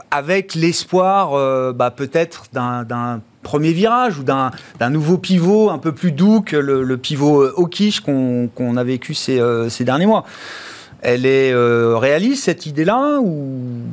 avec 0.10 0.56
l'espoir 0.56 1.74
bah, 1.76 1.92
peut-être 1.92 2.46
d'un 2.52 3.22
premier 3.44 3.72
virage 3.72 4.18
ou 4.18 4.24
d'un 4.24 4.90
nouveau 4.90 5.20
pivot 5.20 5.70
un 5.70 5.78
peu 5.78 5.92
plus 5.92 6.12
doux 6.12 6.42
que 6.42 6.58
le, 6.58 6.98
pivot 6.98 7.44
hawkish 7.56 8.00
qu'on 8.00 8.78
a 8.78 8.84
vécu 8.84 9.14
ces, 9.14 9.40
ces, 9.70 9.84
derniers 9.84 10.08
mois. 10.08 10.26
Elle 11.04 11.28
est 11.28 11.54
réaliste 11.54 12.46
cette 12.46 12.66
idée-là 12.66 13.20
ou 13.22 13.84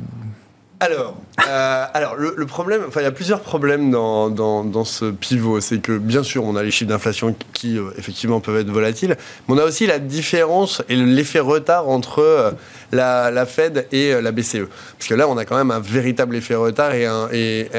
alors, 0.81 1.15
euh, 1.47 1.85
alors 1.93 2.15
le, 2.15 2.45
problème, 2.45 2.83
enfin, 2.87 2.99
il 2.99 3.05
y 3.05 3.07
a 3.07 3.11
plusieurs 3.11 3.39
problèmes 3.39 3.91
dans, 3.91 4.29
dans, 4.29 4.83
ce 4.83 5.05
pivot. 5.05 5.61
C'est 5.61 5.79
que, 5.79 5.97
bien 5.97 6.21
sûr, 6.21 6.43
on 6.43 6.57
a 6.57 6.63
les 6.63 6.71
chiffres 6.71 6.89
d'inflation 6.89 7.33
qui, 7.53 7.77
euh, 7.77 7.91
effectivement, 7.97 8.41
peuvent 8.41 8.57
être 8.57 8.69
volatiles, 8.69 9.15
mais 9.47 9.55
on 9.55 9.57
a 9.57 9.63
aussi 9.63 9.87
la 9.87 9.99
différence 9.99 10.81
et 10.89 10.97
l'effet 10.97 11.39
retard 11.39 11.87
entre 11.87 12.19
euh, 12.19 12.51
la, 12.91 13.45
Fed 13.45 13.87
et 13.93 14.21
la 14.21 14.31
BCE. 14.33 14.67
Parce 14.97 15.07
que 15.07 15.13
là, 15.13 15.29
on 15.29 15.37
a 15.37 15.45
quand 15.45 15.55
même 15.55 15.71
un 15.71 15.79
véritable 15.79 16.35
effet 16.35 16.55
retard 16.55 16.93
et, 16.93 17.69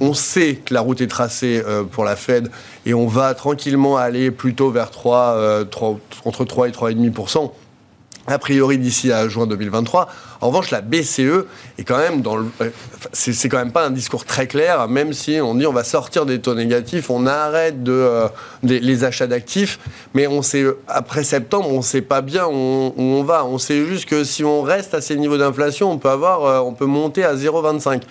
on 0.00 0.14
sait 0.14 0.54
que 0.64 0.72
la 0.72 0.80
route 0.80 1.00
est 1.00 1.06
tracée 1.06 1.62
pour 1.90 2.04
la 2.04 2.16
Fed 2.16 2.50
et 2.86 2.94
on 2.94 3.06
va 3.06 3.34
tranquillement 3.34 3.98
aller 3.98 4.30
plutôt 4.30 4.70
vers 4.70 4.90
3, 4.90 5.66
3 5.70 5.98
entre 6.24 6.44
3 6.46 6.68
et 6.68 6.70
3,5% 6.70 7.50
a 8.26 8.38
priori 8.38 8.78
d'ici 8.78 9.12
à 9.12 9.28
juin 9.28 9.46
2023. 9.46 10.08
En 10.40 10.48
revanche, 10.48 10.70
la 10.70 10.80
BCE 10.80 11.46
est 11.78 11.84
quand 11.84 11.98
même 11.98 12.20
dans 12.20 12.36
le, 12.36 12.46
euh, 12.60 12.70
c'est 13.12 13.48
quand 13.48 13.58
même 13.58 13.72
pas 13.72 13.86
un 13.86 13.90
discours 13.90 14.24
très 14.24 14.46
clair, 14.46 14.88
même 14.88 15.12
si 15.12 15.40
on 15.40 15.54
dit 15.54 15.66
on 15.66 15.72
va 15.72 15.84
sortir 15.84 16.26
des 16.26 16.40
taux 16.40 16.54
négatifs, 16.54 17.10
on 17.10 17.26
arrête 17.26 17.82
de 17.82 17.92
euh, 17.92 18.28
les, 18.62 19.04
achats 19.04 19.26
d'actifs, 19.26 19.78
mais 20.14 20.26
on 20.26 20.42
sait 20.42 20.64
après 20.88 21.24
septembre, 21.24 21.68
on 21.70 21.82
sait 21.82 22.02
pas 22.02 22.20
bien 22.20 22.46
où 22.46 22.94
on, 22.96 23.22
va. 23.22 23.44
On 23.44 23.58
sait 23.58 23.84
juste 23.86 24.06
que 24.06 24.24
si 24.24 24.44
on 24.44 24.62
reste 24.62 24.94
à 24.94 25.00
ces 25.00 25.16
niveaux 25.16 25.38
d'inflation, 25.38 25.90
on 25.90 25.98
peut 25.98 26.10
avoir, 26.10 26.44
euh, 26.44 26.58
on 26.60 26.72
peut 26.72 26.86
monter 26.86 27.24
à 27.24 27.34
0,25. 27.34 28.02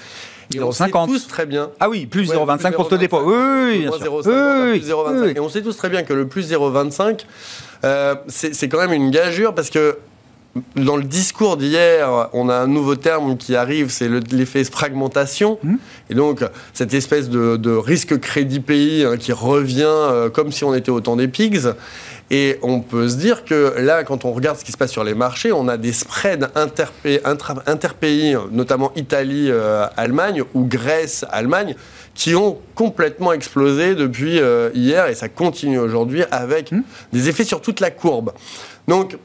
Et 0.55 0.61
on 0.61 0.71
sait 0.71 0.89
tous 0.89 1.27
très 1.27 1.45
bien. 1.45 1.69
Ah 1.79 1.89
oui, 1.89 2.05
plus 2.05 2.31
0,25 2.31 2.73
pour 2.73 2.89
ce 2.89 2.95
dépôt. 2.95 3.21
Oui, 3.23 3.35
oui, 3.35 3.87
oui, 3.87 5.33
Et 5.35 5.39
on 5.39 5.49
sait 5.49 5.61
tous 5.61 5.75
très 5.75 5.89
bien 5.89 6.03
que 6.03 6.13
le 6.13 6.27
plus 6.27 6.51
0,25, 6.51 7.21
euh, 7.83 8.15
c'est 8.27 8.69
quand 8.69 8.79
même 8.79 8.93
une 8.93 9.11
gageure 9.11 9.53
parce 9.53 9.69
que 9.69 9.97
dans 10.75 10.97
le 10.97 11.03
discours 11.03 11.57
d'hier, 11.57 12.29
on 12.33 12.47
a 12.47 12.55
un 12.55 12.67
nouveau 12.67 12.95
terme 12.95 13.37
qui 13.37 13.55
arrive, 13.55 13.89
c'est 13.89 14.07
l'effet 14.31 14.63
fragmentation. 14.63 15.57
Mmh. 15.63 15.75
Et 16.11 16.13
donc, 16.13 16.43
cette 16.73 16.93
espèce 16.93 17.29
de, 17.29 17.75
risque 17.75 18.19
crédit 18.19 18.59
pays 18.59 19.03
hein, 19.03 19.17
qui 19.17 19.31
revient 19.31 19.83
euh, 19.87 20.29
comme 20.29 20.51
si 20.51 20.63
on 20.63 20.75
était 20.75 20.91
au 20.91 21.01
temps 21.01 21.15
des 21.15 21.27
pigs. 21.27 21.73
Et 22.29 22.57
on 22.61 22.79
peut 22.79 23.09
se 23.09 23.15
dire 23.15 23.45
que 23.45 23.75
là, 23.79 24.03
quand 24.03 24.25
on 24.25 24.31
regarde 24.31 24.57
ce 24.57 24.63
qui 24.63 24.71
se 24.71 24.77
passe 24.77 24.91
sur 24.91 25.03
les 25.03 25.13
marchés, 25.13 25.51
on 25.51 25.67
a 25.67 25.77
des 25.77 25.91
spreads 25.91 26.49
interpays, 26.55 28.35
notamment 28.51 28.91
Italie, 28.95 29.47
euh, 29.49 29.85
Allemagne 29.97 30.43
ou 30.53 30.65
Grèce, 30.65 31.25
Allemagne, 31.29 31.75
qui 32.15 32.35
ont 32.35 32.59
complètement 32.75 33.33
explosé 33.33 33.95
depuis 33.95 34.39
hier 34.75 35.07
et 35.07 35.15
ça 35.15 35.29
continue 35.29 35.79
aujourd'hui 35.79 36.23
avec 36.31 36.71
mmh. 36.71 36.81
des 37.11 37.29
effets 37.29 37.43
sur 37.43 37.61
toute 37.61 37.79
la 37.79 37.89
courbe. 37.91 38.33
Donc, 38.87 39.17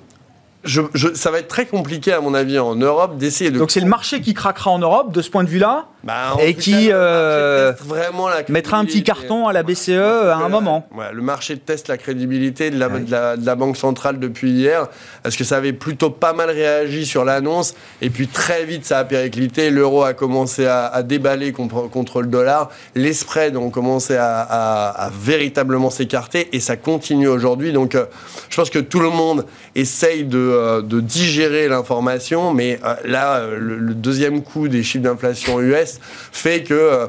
je, 0.64 0.83
ça 1.14 1.31
va 1.31 1.38
être 1.38 1.48
très 1.48 1.66
compliqué, 1.66 2.12
à 2.12 2.20
mon 2.20 2.35
avis, 2.35 2.59
en 2.59 2.74
Europe 2.74 3.16
d'essayer 3.16 3.51
de. 3.51 3.59
Donc 3.59 3.70
c'est 3.70 3.81
le 3.81 3.87
marché 3.87 4.20
qui 4.20 4.35
craquera 4.35 4.70
en 4.70 4.79
Europe 4.79 5.12
de 5.12 5.22
ce 5.22 5.31
point 5.31 5.44
de 5.44 5.48
vue-là 5.48 5.87
bah, 6.04 6.37
et 6.40 6.54
qui 6.54 6.90
euh, 6.92 7.72
vraiment 7.84 8.28
mettra 8.48 8.78
un 8.78 8.84
petit 8.84 9.02
carton 9.02 9.48
à 9.48 9.52
la 9.52 9.62
BCE 9.62 9.90
à 9.90 10.37
un 10.37 10.48
moment. 10.48 10.88
le 11.12 11.22
marché 11.22 11.56
teste 11.56 11.88
la 11.88 11.96
crédibilité 11.96 12.70
de 12.70 12.78
la, 12.78 12.88
de, 13.37 13.44
la, 13.44 13.54
Banque 13.54 13.76
centrale 13.76 14.20
depuis 14.20 14.50
hier, 14.50 14.87
parce 15.22 15.37
que 15.37 15.42
ça 15.42 15.56
avait 15.56 15.72
plutôt 15.72 16.11
pas 16.11 16.32
mal 16.32 16.50
réagi 16.50 17.04
sur 17.04 17.24
l'annonce, 17.24 17.74
et 18.00 18.11
puis 18.11 18.28
très 18.28 18.64
vite 18.64 18.84
ça 18.84 18.98
a 18.98 19.04
périclité, 19.04 19.70
l'euro 19.70 20.04
a 20.04 20.14
commencé 20.14 20.66
à, 20.66 21.02
déballer 21.02 21.52
contre, 21.52 22.22
le 22.22 22.28
dollar, 22.28 22.70
les 22.94 23.12
spreads 23.12 23.56
ont 23.56 23.70
commencé 23.70 24.16
à, 24.16 25.11
véritablement 25.20 25.90
s'écarter, 25.90 26.48
et 26.52 26.61
ça 26.61 26.76
continue 26.76 27.28
aujourd'hui. 27.28 27.72
Donc 27.72 27.94
euh, 27.94 28.06
je 28.48 28.56
pense 28.56 28.70
que 28.70 28.78
tout 28.78 29.00
le 29.00 29.11
monde 29.11 29.44
essaye 29.74 30.24
de 30.24 30.38
euh, 30.38 30.82
de, 30.82 31.00
digérer 31.00 31.68
l'information, 31.68 32.52
mais 32.52 32.78
euh, 32.84 32.94
là, 33.04 33.37
euh, 33.37 33.58
le, 33.58 33.94
deuxième 33.94 34.42
coup 34.42 34.68
des 34.68 34.82
chiffres 34.82 35.04
d'inflation 35.04 35.61
US 35.61 35.88
fait 36.33 36.62
que 36.62 37.09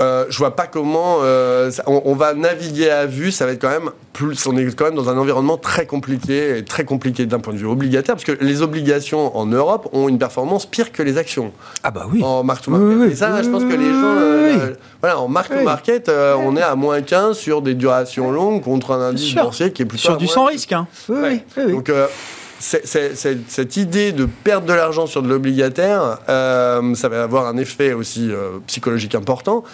euh, 0.00 0.24
je 0.28 0.38
vois 0.38 0.56
pas 0.56 0.66
comment 0.66 1.18
on, 1.86 2.14
va 2.14 2.34
naviguer 2.34 2.90
à 2.90 3.06
vue. 3.06 3.30
Ça 3.30 3.46
va 3.46 3.52
être 3.52 3.60
quand 3.60 3.70
même 3.70 3.90
plus. 4.12 4.46
On 4.46 4.56
est 4.56 4.74
quand 4.74 4.86
même 4.86 4.96
dans 4.96 5.08
un 5.08 5.16
environnement 5.16 5.56
très 5.56 5.86
compliqué 5.86 6.58
et 6.58 6.64
très 6.64 6.84
compliqué 6.84 7.26
d'un 7.26 7.38
point 7.38 7.52
de 7.52 7.58
vue 7.58 7.66
obligataire, 7.66 8.16
parce 8.16 8.24
que 8.24 8.36
les 8.44 8.62
obligations 8.62 9.36
en 9.36 9.46
Europe 9.46 9.88
ont 9.92 10.08
une 10.08 10.18
performance 10.18 10.66
pire 10.66 10.90
que 10.90 11.02
les 11.02 11.16
actions. 11.16 11.52
Ah 11.84 11.92
bah 11.92 12.06
oui. 12.10 12.22
En 12.24 12.42
mark 12.42 12.64
to 12.64 12.72
market. 12.72 13.12
et 13.12 13.14
ça, 13.14 13.42
je 13.42 13.48
pense 13.48 13.62
que 13.62 13.74
les 13.74 13.90
gens, 13.90 14.74
voilà, 15.00 15.20
en 15.20 15.28
mark 15.28 15.48
to 15.48 15.62
market, 15.62 16.10
on 16.10 16.56
est 16.56 16.62
à 16.62 16.74
moins 16.74 17.00
15 17.00 17.36
sur 17.36 17.62
des 17.62 17.74
durations 17.74 18.32
longues 18.32 18.62
contre 18.62 18.90
un 18.92 19.00
indice 19.00 19.34
boursier 19.34 19.72
qui 19.72 19.82
est 19.82 19.86
plutôt 19.86 20.02
sur 20.02 20.16
du 20.16 20.26
sans 20.26 20.46
risque. 20.46 20.72
Hein. 20.72 20.88
Oui, 21.08 21.42
Donc 21.56 21.90
cette 22.60 23.76
idée 23.76 24.12
de 24.12 24.26
perdre 24.26 24.66
de 24.66 24.72
l'argent 24.72 25.06
sur 25.06 25.22
de 25.22 25.28
l'obligataire, 25.28 26.18
euh, 26.28 26.94
ça 26.94 27.08
va 27.08 27.22
avoir 27.22 27.46
un 27.46 27.56
effet 27.56 27.92
aussi 27.92 28.30
euh, 28.30 28.58
psychologique 28.66 29.14
important. 29.14 29.64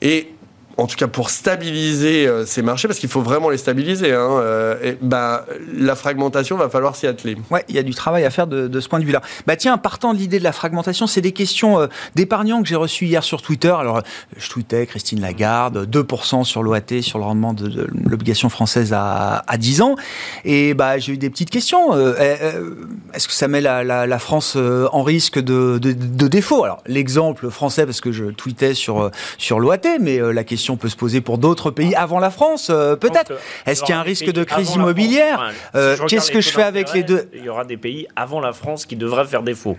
Et 0.00 0.32
en 0.78 0.86
tout 0.86 0.96
cas 0.96 1.08
pour 1.08 1.28
stabiliser 1.28 2.26
euh, 2.26 2.46
ces 2.46 2.62
marchés, 2.62 2.86
parce 2.86 3.00
qu'il 3.00 3.08
faut 3.08 3.20
vraiment 3.20 3.50
les 3.50 3.58
stabiliser, 3.58 4.12
hein, 4.12 4.30
euh, 4.30 4.94
bah, 5.02 5.44
la 5.74 5.96
fragmentation 5.96 6.56
va 6.56 6.68
falloir 6.68 6.94
s'y 6.94 7.08
atteler. 7.08 7.36
Ouais, 7.50 7.64
il 7.68 7.74
y 7.74 7.78
a 7.78 7.82
du 7.82 7.94
travail 7.94 8.24
à 8.24 8.30
faire 8.30 8.46
de, 8.46 8.80
ce 8.80 8.88
point 8.88 9.00
de 9.00 9.04
vue-là. 9.04 9.20
Bah 9.46 9.56
tiens, 9.56 9.76
partant 9.76 10.14
de 10.14 10.18
l'idée 10.18 10.38
de 10.38 10.44
la 10.44 10.52
fragmentation, 10.52 11.08
c'est 11.08 11.20
des 11.20 11.32
questions 11.32 11.80
euh, 11.80 11.86
d'épargnants 12.14 12.62
que 12.62 12.68
j'ai 12.68 12.76
reçues 12.76 13.06
hier 13.06 13.24
sur 13.24 13.42
Twitter. 13.42 13.74
Alors, 13.76 14.02
je 14.36 14.48
tweetais 14.48 14.86
Christine 14.86 15.20
Lagarde, 15.20 15.88
2% 15.90 16.44
sur 16.44 16.62
l'OAT, 16.62 17.02
sur 17.02 17.18
le 17.18 17.24
rendement 17.24 17.54
de, 17.54 17.88
l'obligation 18.08 18.48
française 18.48 18.92
à, 18.92 19.42
à, 19.48 19.56
10 19.56 19.82
ans. 19.82 19.96
Et 20.44 20.74
bah, 20.74 20.98
j'ai 20.98 21.14
eu 21.14 21.18
des 21.18 21.28
petites 21.28 21.50
questions. 21.50 21.92
Est-ce 22.14 23.26
que 23.26 23.34
ça 23.34 23.48
met 23.48 23.60
la, 23.60 24.18
France 24.20 24.56
en 24.56 25.02
risque 25.02 25.40
de, 25.40 25.78
de 25.78 26.28
défaut? 26.28 26.62
Alors, 26.62 26.82
l'exemple 26.86 27.50
français, 27.50 27.84
parce 27.84 28.00
que 28.00 28.12
je 28.12 28.26
tweetais 28.26 28.74
sur, 28.74 29.10
sur 29.38 29.58
l'OAT, 29.58 29.98
mais 30.00 30.20
la 30.32 30.44
question 30.44 30.67
peut 30.76 30.88
se 30.88 30.96
poser 30.96 31.20
pour 31.20 31.38
d'autres 31.38 31.70
pays 31.70 31.94
avant 31.94 32.18
la 32.18 32.30
France, 32.30 32.70
euh, 32.70 32.96
peut-être. 32.96 33.32
Est-ce 33.66 33.82
qu'il 33.82 33.94
y 33.94 33.96
a 33.96 34.00
un 34.00 34.04
risque 34.04 34.30
de 34.30 34.44
crise 34.44 34.74
immobilière 34.74 35.52
euh, 35.74 35.96
Qu'est-ce 36.08 36.30
que 36.30 36.40
je 36.40 36.50
fais 36.50 36.62
avec 36.62 36.92
les 36.92 37.02
deux 37.02 37.28
Il 37.34 37.44
y 37.44 37.48
aura 37.48 37.64
des 37.64 37.76
pays 37.76 38.06
avant 38.16 38.40
la 38.40 38.52
France 38.52 38.86
qui 38.86 38.96
devraient 38.96 39.26
faire 39.26 39.42
défaut 39.42 39.76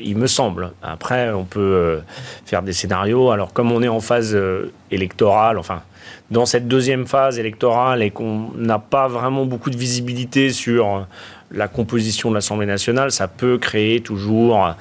il 0.00 0.16
me 0.16 0.26
semble. 0.26 0.72
Après, 0.82 1.30
on 1.32 1.44
peut 1.44 1.60
euh, 1.60 2.00
faire 2.46 2.62
des 2.62 2.72
scénarios. 2.72 3.30
Alors, 3.30 3.52
comme 3.52 3.70
on 3.70 3.82
est 3.82 3.88
en 3.88 4.00
phase 4.00 4.34
électorale, 4.90 5.58
enfin, 5.58 5.82
dans 6.30 6.46
cette 6.46 6.68
deuxième 6.68 7.06
phase 7.06 7.38
électorale 7.38 8.02
et 8.02 8.10
qu'on 8.10 8.50
n'a 8.56 8.78
pas 8.78 9.08
vraiment 9.08 9.44
beaucoup 9.44 9.68
de 9.68 9.76
visibilité 9.76 10.50
sur 10.54 11.06
la 11.54 11.68
composition 11.68 12.30
de 12.30 12.34
l'Assemblée 12.34 12.66
nationale, 12.66 13.10
ça 13.10 13.28
peut 13.28 13.58
créer 13.58 14.00
toujours 14.00 14.74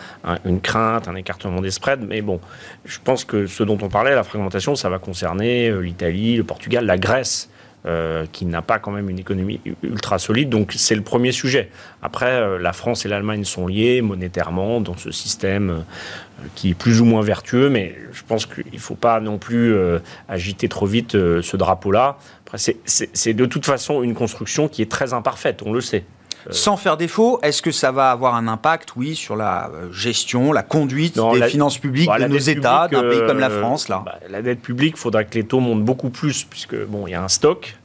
une 0.45 0.59
crainte, 0.59 1.07
un 1.07 1.15
écartement 1.15 1.61
des 1.61 1.71
spreads. 1.71 2.05
Mais 2.07 2.21
bon, 2.21 2.39
je 2.85 2.97
pense 3.03 3.23
que 3.25 3.47
ce 3.47 3.63
dont 3.63 3.77
on 3.81 3.89
parlait, 3.89 4.15
la 4.15 4.23
fragmentation, 4.23 4.75
ça 4.75 4.89
va 4.89 4.99
concerner 4.99 5.69
euh, 5.69 5.79
l'Italie, 5.79 6.35
le 6.35 6.43
Portugal, 6.43 6.85
la 6.85 6.97
Grèce. 6.97 7.49
Euh, 7.85 8.25
qui 8.31 8.45
n'a 8.45 8.61
pas 8.61 8.79
quand 8.79 8.91
même 8.91 9.09
une 9.09 9.19
économie 9.19 9.59
ultra 9.83 10.17
solide. 10.17 10.47
Donc 10.47 10.71
c'est 10.73 10.95
le 10.95 11.01
premier 11.01 11.33
sujet. 11.33 11.69
Après, 12.01 12.31
euh, 12.31 12.57
la 12.57 12.71
France 12.71 13.05
et 13.05 13.09
l'Allemagne 13.09 13.43
sont 13.43 13.67
liées 13.67 14.01
monétairement 14.01 14.79
dans 14.79 14.95
ce 14.95 15.11
système 15.11 15.83
qui 16.55 16.69
est 16.69 16.75
plus 16.75 17.01
ou 17.01 17.05
moins 17.05 17.21
vertueux, 17.21 17.69
mais 17.69 17.93
je 18.13 18.21
pense 18.25 18.45
qu'il 18.45 18.63
ne 18.71 18.79
faut 18.79 18.95
pas 18.95 19.19
non 19.19 19.37
plus 19.37 19.75
agiter 20.29 20.69
trop 20.69 20.85
vite 20.85 21.11
ce 21.11 21.57
drapeau-là. 21.57 22.17
Après, 22.47 22.57
c'est 22.85 23.33
de 23.33 23.45
toute 23.45 23.65
façon 23.65 24.01
une 24.01 24.13
construction 24.13 24.69
qui 24.69 24.81
est 24.81 24.89
très 24.89 25.11
imparfaite, 25.11 25.61
on 25.65 25.73
le 25.73 25.81
sait. 25.81 26.05
Euh, 26.47 26.51
Sans 26.51 26.77
faire 26.77 26.97
défaut, 26.97 27.39
est-ce 27.41 27.61
que 27.61 27.71
ça 27.71 27.91
va 27.91 28.11
avoir 28.11 28.35
un 28.35 28.47
impact, 28.47 28.95
oui, 28.95 29.15
sur 29.15 29.35
la 29.35 29.69
euh, 29.73 29.91
gestion, 29.91 30.51
la 30.51 30.63
conduite 30.63 31.17
des 31.33 31.47
finances 31.47 31.77
publiques 31.77 32.07
bah, 32.07 32.19
de 32.19 32.27
nos 32.27 32.37
États, 32.37 32.87
d'un 32.87 33.03
pays 33.03 33.21
comme 33.25 33.39
la 33.39 33.49
euh, 33.49 33.61
France 33.61 33.87
là 33.87 34.03
bah, 34.05 34.19
La 34.29 34.41
dette 34.41 34.61
publique, 34.61 34.95
il 34.97 34.99
faudra 34.99 35.23
que 35.23 35.35
les 35.35 35.45
taux 35.45 35.59
montent 35.59 35.83
beaucoup 35.83 36.09
plus, 36.09 36.43
puisque 36.43 36.75
bon, 36.85 37.07
il 37.07 37.11
y 37.11 37.15
a 37.15 37.23
un 37.23 37.29
stock. 37.29 37.75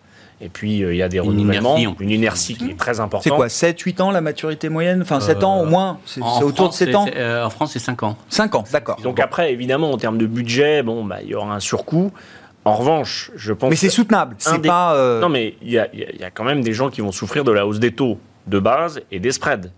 Et 0.40 0.48
puis, 0.48 0.78
il 0.78 0.94
y 0.94 1.02
a 1.02 1.08
des 1.08 1.18
renouvellements, 1.18 1.76
une 1.98 2.10
inertie, 2.10 2.54
qui 2.54 2.70
est 2.70 2.78
très 2.78 3.00
importante. 3.00 3.24
C'est 3.24 3.36
quoi 3.36 3.48
7, 3.48 3.80
8 3.80 4.00
ans 4.00 4.10
la 4.12 4.20
maturité 4.20 4.68
moyenne? 4.68 5.02
Enfin, 5.02 5.18
7 5.18 5.42
ans 5.42 5.60
au 5.60 5.64
moins? 5.64 5.98
C'est 6.04 6.22
autour 6.42 6.68
de 6.68 6.74
7 6.74 6.94
ans? 6.94 7.06
En 7.44 7.50
France, 7.50 7.72
c'est 7.72 7.80
5 7.80 8.02
ans. 8.04 8.16
5 8.28 8.54
ans, 8.54 8.64
d'accord. 8.72 9.00
Donc 9.02 9.18
après, 9.18 9.52
évidemment, 9.52 9.90
en 9.90 9.96
termes 9.96 10.18
de 10.18 10.26
budget, 10.26 10.82
bon, 10.82 11.04
bah, 11.04 11.18
il 11.22 11.28
y 11.28 11.34
aura 11.34 11.54
un 11.54 11.60
surcoût. 11.60 12.12
En 12.64 12.74
revanche, 12.74 13.30
je 13.34 13.52
pense. 13.52 13.70
Mais 13.70 13.76
c'est 13.76 13.88
soutenable. 13.88 14.36
C'est 14.38 14.62
pas. 14.62 15.18
Non, 15.20 15.28
mais 15.28 15.56
il 15.60 15.72
y, 15.72 15.78
a 15.78 16.30
quand 16.32 16.44
même 16.44 16.62
des 16.62 16.72
gens 16.72 16.88
qui 16.88 17.00
vont 17.00 17.12
souffrir 17.12 17.42
de 17.42 17.50
la 17.50 17.66
hausse 17.66 17.80
des 17.80 17.90
taux 17.90 18.20
de 18.48 18.58
base 18.58 19.00
et 19.10 19.20
des 19.20 19.32
spreads. 19.32 19.70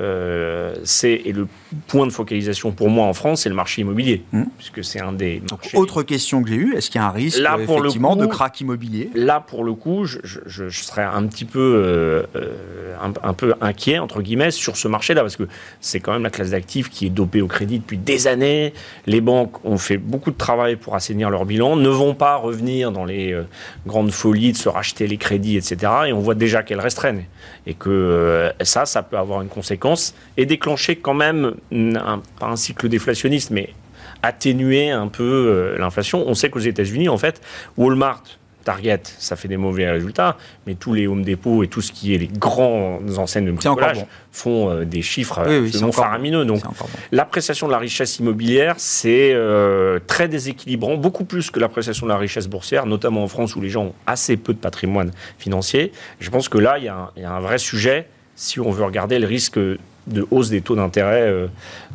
Euh, 0.00 0.74
c'est 0.84 1.12
et 1.12 1.32
le 1.32 1.46
point 1.86 2.06
de 2.06 2.12
focalisation 2.12 2.72
pour 2.72 2.88
moi 2.88 3.06
en 3.06 3.12
France, 3.12 3.42
c'est 3.42 3.48
le 3.50 3.54
marché 3.54 3.82
immobilier, 3.82 4.22
hmm. 4.32 4.44
puisque 4.56 4.82
c'est 4.82 5.00
un 5.00 5.12
des. 5.12 5.42
autre 5.74 6.02
question 6.02 6.42
que 6.42 6.48
j'ai 6.48 6.56
eue, 6.56 6.74
est-ce 6.74 6.90
qu'il 6.90 7.00
y 7.00 7.04
a 7.04 7.06
un 7.06 7.12
risque 7.12 7.38
là, 7.38 7.58
pour 7.66 7.78
effectivement 7.78 8.16
de 8.16 8.24
crack 8.24 8.60
immobilier? 8.60 9.10
Là, 9.14 9.40
pour 9.40 9.62
le 9.62 9.74
coup, 9.74 10.06
je, 10.06 10.18
je, 10.22 10.70
serais 10.70 11.04
un 11.04 11.26
petit 11.26 11.44
peu, 11.44 11.58
euh, 11.58 12.22
euh, 12.34 12.96
un, 13.22 13.34
peu 13.34 13.54
inquiet 13.60 13.98
entre 13.98 14.22
guillemets 14.22 14.50
sur 14.50 14.76
ce 14.76 14.88
marché-là, 14.88 15.20
parce 15.20 15.36
que 15.36 15.48
c'est 15.80 16.00
quand 16.00 16.12
même 16.12 16.22
la 16.22 16.30
classe 16.30 16.50
d'actifs 16.50 16.88
qui 16.88 17.06
est 17.06 17.10
dopée 17.10 17.42
au 17.42 17.46
crédit 17.46 17.78
depuis 17.78 17.98
des 17.98 18.26
années. 18.26 18.72
Les 19.06 19.20
banques 19.20 19.62
ont 19.66 19.78
fait 19.78 19.98
beaucoup 19.98 20.30
de 20.30 20.38
travail 20.38 20.76
pour 20.76 20.94
assainir 20.94 21.28
leur 21.28 21.44
bilan, 21.44 21.76
ne 21.76 21.88
vont 21.88 22.14
pas 22.14 22.36
revenir 22.36 22.90
dans 22.90 23.04
les 23.04 23.36
grandes 23.86 24.12
folies 24.12 24.52
de 24.52 24.56
se 24.56 24.68
racheter 24.68 25.06
les 25.06 25.18
crédits, 25.18 25.58
etc. 25.58 25.92
Et 26.06 26.12
on 26.14 26.20
voit 26.20 26.34
déjà 26.34 26.62
qu'elles 26.62 26.80
restreignent, 26.80 27.26
et 27.66 27.74
que 27.74 28.50
ça, 28.62 28.86
ça 28.86 29.02
peut 29.02 29.18
avoir 29.18 29.42
une 29.42 29.48
conséquence 29.48 29.89
et 30.36 30.46
déclencher 30.46 30.96
quand 30.96 31.14
même, 31.14 31.54
un, 31.72 32.22
pas 32.38 32.46
un 32.46 32.56
cycle 32.56 32.88
déflationniste, 32.88 33.50
mais 33.50 33.70
atténuer 34.22 34.90
un 34.90 35.08
peu 35.08 35.22
euh, 35.22 35.78
l'inflation. 35.78 36.24
On 36.26 36.34
sait 36.34 36.50
qu'aux 36.50 36.60
États-Unis, 36.60 37.08
en 37.08 37.18
fait, 37.18 37.40
Walmart, 37.76 38.22
Target, 38.64 39.00
ça 39.18 39.36
fait 39.36 39.48
des 39.48 39.56
mauvais 39.56 39.90
résultats, 39.90 40.36
mais 40.66 40.74
tous 40.74 40.92
les 40.92 41.06
Home 41.06 41.24
Depot 41.24 41.62
et 41.62 41.68
tout 41.68 41.80
ce 41.80 41.92
qui 41.92 42.14
est 42.14 42.18
les 42.18 42.26
grandes 42.26 43.18
enseignes 43.18 43.46
de 43.46 43.52
bricolage 43.52 44.04
font 44.32 44.70
euh, 44.70 44.84
des 44.84 45.00
chiffres 45.00 45.42
oui, 45.48 45.92
faramineux. 45.92 46.44
Donc, 46.44 46.62
l'appréciation 47.10 47.66
de 47.66 47.72
la 47.72 47.78
richesse 47.78 48.18
immobilière, 48.18 48.74
c'est 48.76 49.32
euh, 49.32 49.98
très 50.06 50.28
déséquilibrant, 50.28 50.96
beaucoup 50.96 51.24
plus 51.24 51.50
que 51.50 51.58
l'appréciation 51.58 52.06
de 52.06 52.12
la 52.12 52.18
richesse 52.18 52.48
boursière, 52.48 52.84
notamment 52.84 53.24
en 53.24 53.28
France 53.28 53.56
où 53.56 53.60
les 53.60 53.70
gens 53.70 53.84
ont 53.86 53.94
assez 54.06 54.36
peu 54.36 54.52
de 54.52 54.58
patrimoine 54.58 55.10
financier. 55.38 55.92
Je 56.18 56.30
pense 56.30 56.48
que 56.48 56.58
là, 56.58 56.76
il 56.78 56.84
y, 56.84 56.88
a 56.88 57.10
un 57.16 57.40
vrai 57.40 57.58
sujet 57.58 58.08
si 58.40 58.58
on 58.58 58.70
veut 58.70 58.84
regarder 58.84 59.18
le 59.18 59.26
risque 59.26 59.58
de 59.58 60.26
hausse 60.30 60.48
des 60.48 60.62
taux 60.62 60.74
d'intérêt 60.74 61.28
euh, 61.28 61.48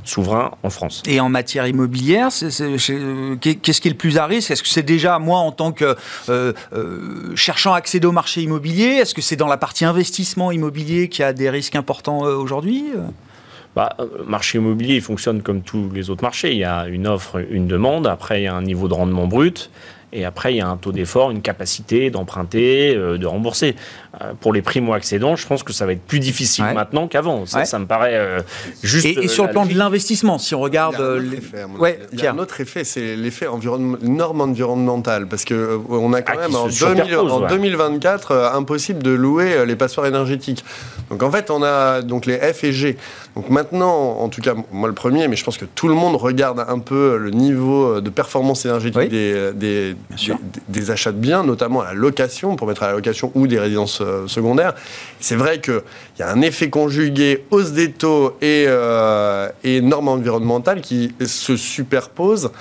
souverains 0.03 0.51
en 0.61 0.69
France. 0.69 1.01
Et 1.07 1.19
en 1.19 1.27
matière 1.27 1.65
immobilière, 1.65 2.29
qu'est-ce 2.29 3.81
qui 3.81 3.87
est 3.87 3.91
le 3.91 3.97
plus 3.97 4.19
à 4.19 4.27
risque? 4.27 4.51
Est-ce 4.51 4.61
que 4.61 4.69
c'est 4.69 4.83
déjà 4.83 5.17
moi 5.17 5.39
en 5.39 5.51
tant 5.51 5.71
que 5.71 5.95
euh, 6.29 6.53
euh, 6.73 7.35
cherchant 7.35 7.73
à 7.73 7.77
accéder 7.77 8.05
au 8.05 8.11
marché 8.11 8.43
immobilier 8.43 8.85
Est-ce 8.85 9.15
que 9.15 9.23
c'est 9.23 9.35
dans 9.35 9.47
la 9.47 9.57
partie 9.57 9.85
investissement 9.85 10.51
immobilier 10.51 11.09
qui 11.09 11.23
a 11.23 11.33
des 11.33 11.49
risques 11.49 11.75
importants 11.75 12.19
aujourd'hui? 12.19 12.85
Bah, 13.75 13.97
marché 14.27 14.59
immobilier, 14.59 14.95
il 14.95 15.01
fonctionne 15.01 15.41
comme 15.41 15.61
tous 15.61 15.89
les 15.93 16.11
autres 16.11 16.23
marchés. 16.23 16.51
Il 16.51 16.59
y 16.59 16.63
a 16.63 16.87
une 16.87 17.07
offre, 17.07 17.43
une 17.49 17.67
demande. 17.67 18.05
Après, 18.05 18.41
il 18.41 18.43
y 18.43 18.47
a 18.47 18.53
un 18.53 18.61
niveau 18.61 18.87
de 18.87 18.93
rendement 18.93 19.25
brut. 19.25 19.71
Et 20.15 20.23
après, 20.23 20.53
il 20.53 20.57
y 20.57 20.61
a 20.61 20.67
un 20.67 20.77
taux 20.77 20.93
d'effort, 20.93 21.29
une 21.29 21.41
capacité 21.41 22.09
d'emprunter, 22.09 22.95
euh, 22.95 23.17
de 23.17 23.27
rembourser. 23.27 23.75
Euh, 24.21 24.31
pour 24.39 24.53
les 24.53 24.61
primo-accédants, 24.61 25.35
je 25.35 25.45
pense 25.45 25.61
que 25.61 25.73
ça 25.73 25.85
va 25.85 25.91
être 25.91 26.05
plus 26.05 26.21
difficile 26.21 26.63
maintenant 26.73 27.09
qu'avant. 27.09 27.45
Ça, 27.45 27.65
ça, 27.65 27.79
me 27.79 27.85
paraît 27.85 28.15
euh, 28.15 28.39
juste. 28.81 29.05
Et, 29.05 29.27
sur 29.27 29.43
le 29.43 29.51
plan 29.51 29.65
de 29.65 29.73
l'investissement, 29.73 30.37
si 30.37 30.55
on 30.55 30.61
regarde. 30.61 30.95
Il 32.13 32.19
y 32.21 32.25
a 32.25 32.31
un 32.31 32.37
autre 32.37 32.61
effet, 32.61 32.85
c'est 32.85 33.17
l'effet 33.17 33.47
norme 34.01 34.39
environnementale. 34.39 35.27
Parce 35.27 35.43
qu'on 35.43 35.83
on 35.89 36.13
a 36.13 36.21
quand 36.21 36.35
ah, 36.37 36.47
même 36.47 36.55
en, 36.55 37.47
2024 37.47 38.51
impossible 38.55 39.03
de 39.03 39.11
louer 39.11 39.65
les 39.65 39.75
passoires 39.75 40.05
énergétiques. 40.05 40.63
Donc 41.09 41.21
en 41.21 41.29
fait, 41.29 41.51
on 41.51 41.61
a 41.61 42.01
donc 42.01 42.25
les 42.25 42.37
F 42.37 42.63
et 42.63 42.71
G. 42.71 42.97
Donc 43.35 43.49
maintenant, 43.49 44.17
en 44.19 44.29
tout 44.29 44.39
cas, 44.39 44.53
moi 44.71 44.87
le 44.87 44.95
premier, 44.95 45.27
mais 45.27 45.35
je 45.35 45.43
pense 45.43 45.57
que 45.57 45.65
tout 45.65 45.89
le 45.89 45.93
monde 45.93 46.15
regarde 46.15 46.63
un 46.65 46.79
peu 46.79 47.17
le 47.17 47.31
niveau 47.31 47.99
de 47.99 48.09
performance 48.09 48.65
énergétique 48.65 49.09
des, 49.09 49.51
des, 49.53 49.95
des, 50.67 50.91
achats 50.91 51.11
de 51.11 51.17
biens, 51.17 51.43
notamment 51.43 51.81
à 51.81 51.85
la 51.85 51.93
location, 51.93 52.55
pour 52.55 52.67
mettre 52.67 52.83
à 52.83 52.87
la 52.87 52.93
location 52.93 53.31
ou 53.35 53.47
des 53.47 53.59
résidences 53.59 54.01
euh, 54.01 54.27
secondaires. 54.27 54.73
C'est 55.19 55.35
vrai 55.35 55.59
qu'il 55.59 55.81
y 56.19 56.23
a 56.23 56.31
un 56.31 56.41
effet 56.41 56.69
conjugué 56.69 57.45
hausse 57.51 57.71
des 57.71 57.91
taux 57.91 58.37
et, 58.41 58.65
euh, 58.67 59.49
et 59.63 59.81
normes 59.81 60.09
environnementales 60.09 60.81
qui 60.81 61.13
se 61.25 61.57
superposent 61.57 62.51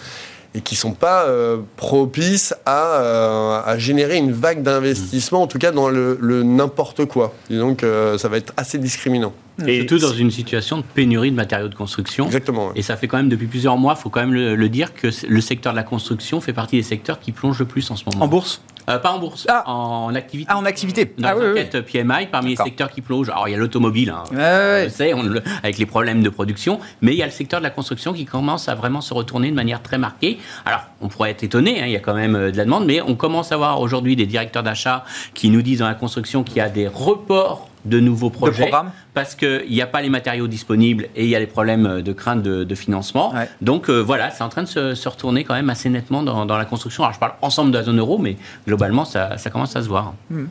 et 0.54 0.60
qui 0.60 0.74
ne 0.74 0.78
sont 0.78 0.92
pas 0.92 1.24
euh, 1.24 1.58
propices 1.76 2.54
à, 2.64 3.62
à, 3.64 3.78
générer 3.78 4.16
une 4.16 4.32
vague 4.32 4.62
d'investissement, 4.62 5.42
en 5.42 5.46
tout 5.46 5.58
cas 5.58 5.72
dans 5.72 5.88
le, 5.88 6.16
n'importe 6.42 7.06
quoi. 7.06 7.34
Et 7.50 7.56
donc 7.56 7.84
ça 8.16 8.28
va 8.28 8.36
être 8.36 8.52
assez 8.56 8.78
discriminant. 8.78 9.32
Et 9.66 9.80
surtout 9.80 9.98
dans 9.98 10.12
une 10.12 10.30
situation 10.30 10.78
de 10.78 10.82
pénurie 10.82 11.30
de 11.30 11.36
matériaux 11.36 11.68
de 11.68 11.74
construction. 11.74 12.26
Exactement. 12.26 12.72
Et 12.74 12.82
ça 12.82 12.96
fait 12.96 13.06
quand 13.06 13.16
même 13.16 13.28
depuis 13.28 13.46
plusieurs 13.46 13.76
mois, 13.76 13.94
il 13.96 14.02
faut 14.02 14.10
quand 14.10 14.20
même 14.20 14.32
le, 14.32 14.68
dire, 14.68 14.94
que 14.94 15.08
le 15.28 15.40
secteur 15.40 15.72
de 15.72 15.76
la 15.76 15.84
construction 15.84 16.40
fait 16.40 16.52
partie 16.52 16.76
des 16.76 16.82
secteurs 16.82 17.20
qui 17.20 17.32
plongent 17.32 17.58
le 17.58 17.64
plus 17.64 17.90
en 17.90 17.96
ce 17.96 18.04
moment. 18.06 18.24
En 18.24 18.28
bourse? 18.28 18.60
Euh, 18.88 18.98
Pas 18.98 19.12
en 19.12 19.18
bourse, 19.18 19.46
ah. 19.48 19.68
en 19.70 20.14
activité. 20.14 20.50
Ah, 20.52 20.58
en 20.58 20.64
activité. 20.64 21.12
Dans 21.18 21.28
ah, 21.28 21.34
oui, 21.36 21.82
PMI, 21.82 22.26
parmi 22.30 22.50
les 22.50 22.56
secteurs 22.56 22.90
qui 22.90 23.00
plongent, 23.00 23.30
alors 23.30 23.48
il 23.48 23.52
y 23.52 23.54
a 23.54 23.58
l'automobile, 23.58 24.10
hein, 24.10 24.24
on 24.32 24.88
sait, 24.90 25.12
avec 25.62 25.78
les 25.78 25.86
problèmes 25.86 26.22
de 26.22 26.28
production, 26.28 26.80
mais 27.00 27.12
il 27.12 27.18
y 27.18 27.22
a 27.22 27.26
le 27.26 27.32
secteur 27.32 27.60
de 27.60 27.64
la 27.64 27.70
construction 27.70 28.12
qui 28.12 28.24
commence 28.24 28.68
à 28.68 28.74
vraiment 28.74 29.00
se 29.00 29.14
retourner 29.14 29.50
de 29.50 29.54
manière 29.54 29.82
très 29.82 29.98
marquée. 29.98 30.38
Alors, 30.64 30.82
on 31.00 31.08
pourrait 31.08 31.30
être 31.30 31.42
étonné, 31.42 31.80
hein, 31.80 31.86
il 31.86 31.92
y 31.92 31.96
a 31.96 32.00
quand 32.00 32.14
même 32.14 32.36
euh, 32.36 32.50
de 32.50 32.56
la 32.56 32.64
demande, 32.64 32.86
mais 32.86 33.00
on 33.00 33.14
commence 33.14 33.52
à 33.52 33.56
voir 33.56 33.80
aujourd'hui 33.80 34.16
des 34.16 34.26
directeurs 34.26 34.62
d'achat 34.62 35.04
qui 35.34 35.50
nous 35.50 35.62
disent 35.62 35.78
dans 35.78 35.88
la 35.88 35.94
construction 35.94 36.44
qu'il 36.44 36.56
y 36.56 36.60
a 36.60 36.68
des 36.68 36.88
reports 36.88 37.68
de 37.84 38.00
nouveaux 38.00 38.30
projets 38.30 38.70
parce 39.12 39.34
qu'il 39.34 39.70
n'y 39.70 39.82
a 39.82 39.86
pas 39.86 40.02
les 40.02 40.10
matériaux 40.10 40.48
disponibles 40.48 41.08
et 41.14 41.24
il 41.24 41.28
y 41.28 41.36
a 41.36 41.38
des 41.38 41.46
problèmes 41.46 42.02
de 42.02 42.12
crainte 42.12 42.42
de, 42.42 42.74
financement. 42.74 43.32
Donc 43.60 43.88
euh, 43.88 44.00
voilà, 44.00 44.30
c'est 44.30 44.42
en 44.42 44.48
train 44.48 44.62
de 44.62 44.68
se, 44.68 45.08
retourner 45.08 45.44
quand 45.44 45.54
même 45.54 45.70
assez 45.70 45.88
nettement 45.88 46.22
dans, 46.22 46.56
la 46.56 46.64
construction. 46.64 47.04
Alors 47.04 47.14
je 47.14 47.18
parle 47.18 47.34
ensemble 47.42 47.70
de 47.70 47.78
la 47.78 47.84
zone 47.84 47.98
euro, 47.98 48.18
mais 48.18 48.36
globalement, 48.66 49.04
ça, 49.04 49.36
commence 49.52 49.76
à 49.76 49.82
se 49.82 49.88
voir. 49.88 50.14
Hmm. 50.30 50.46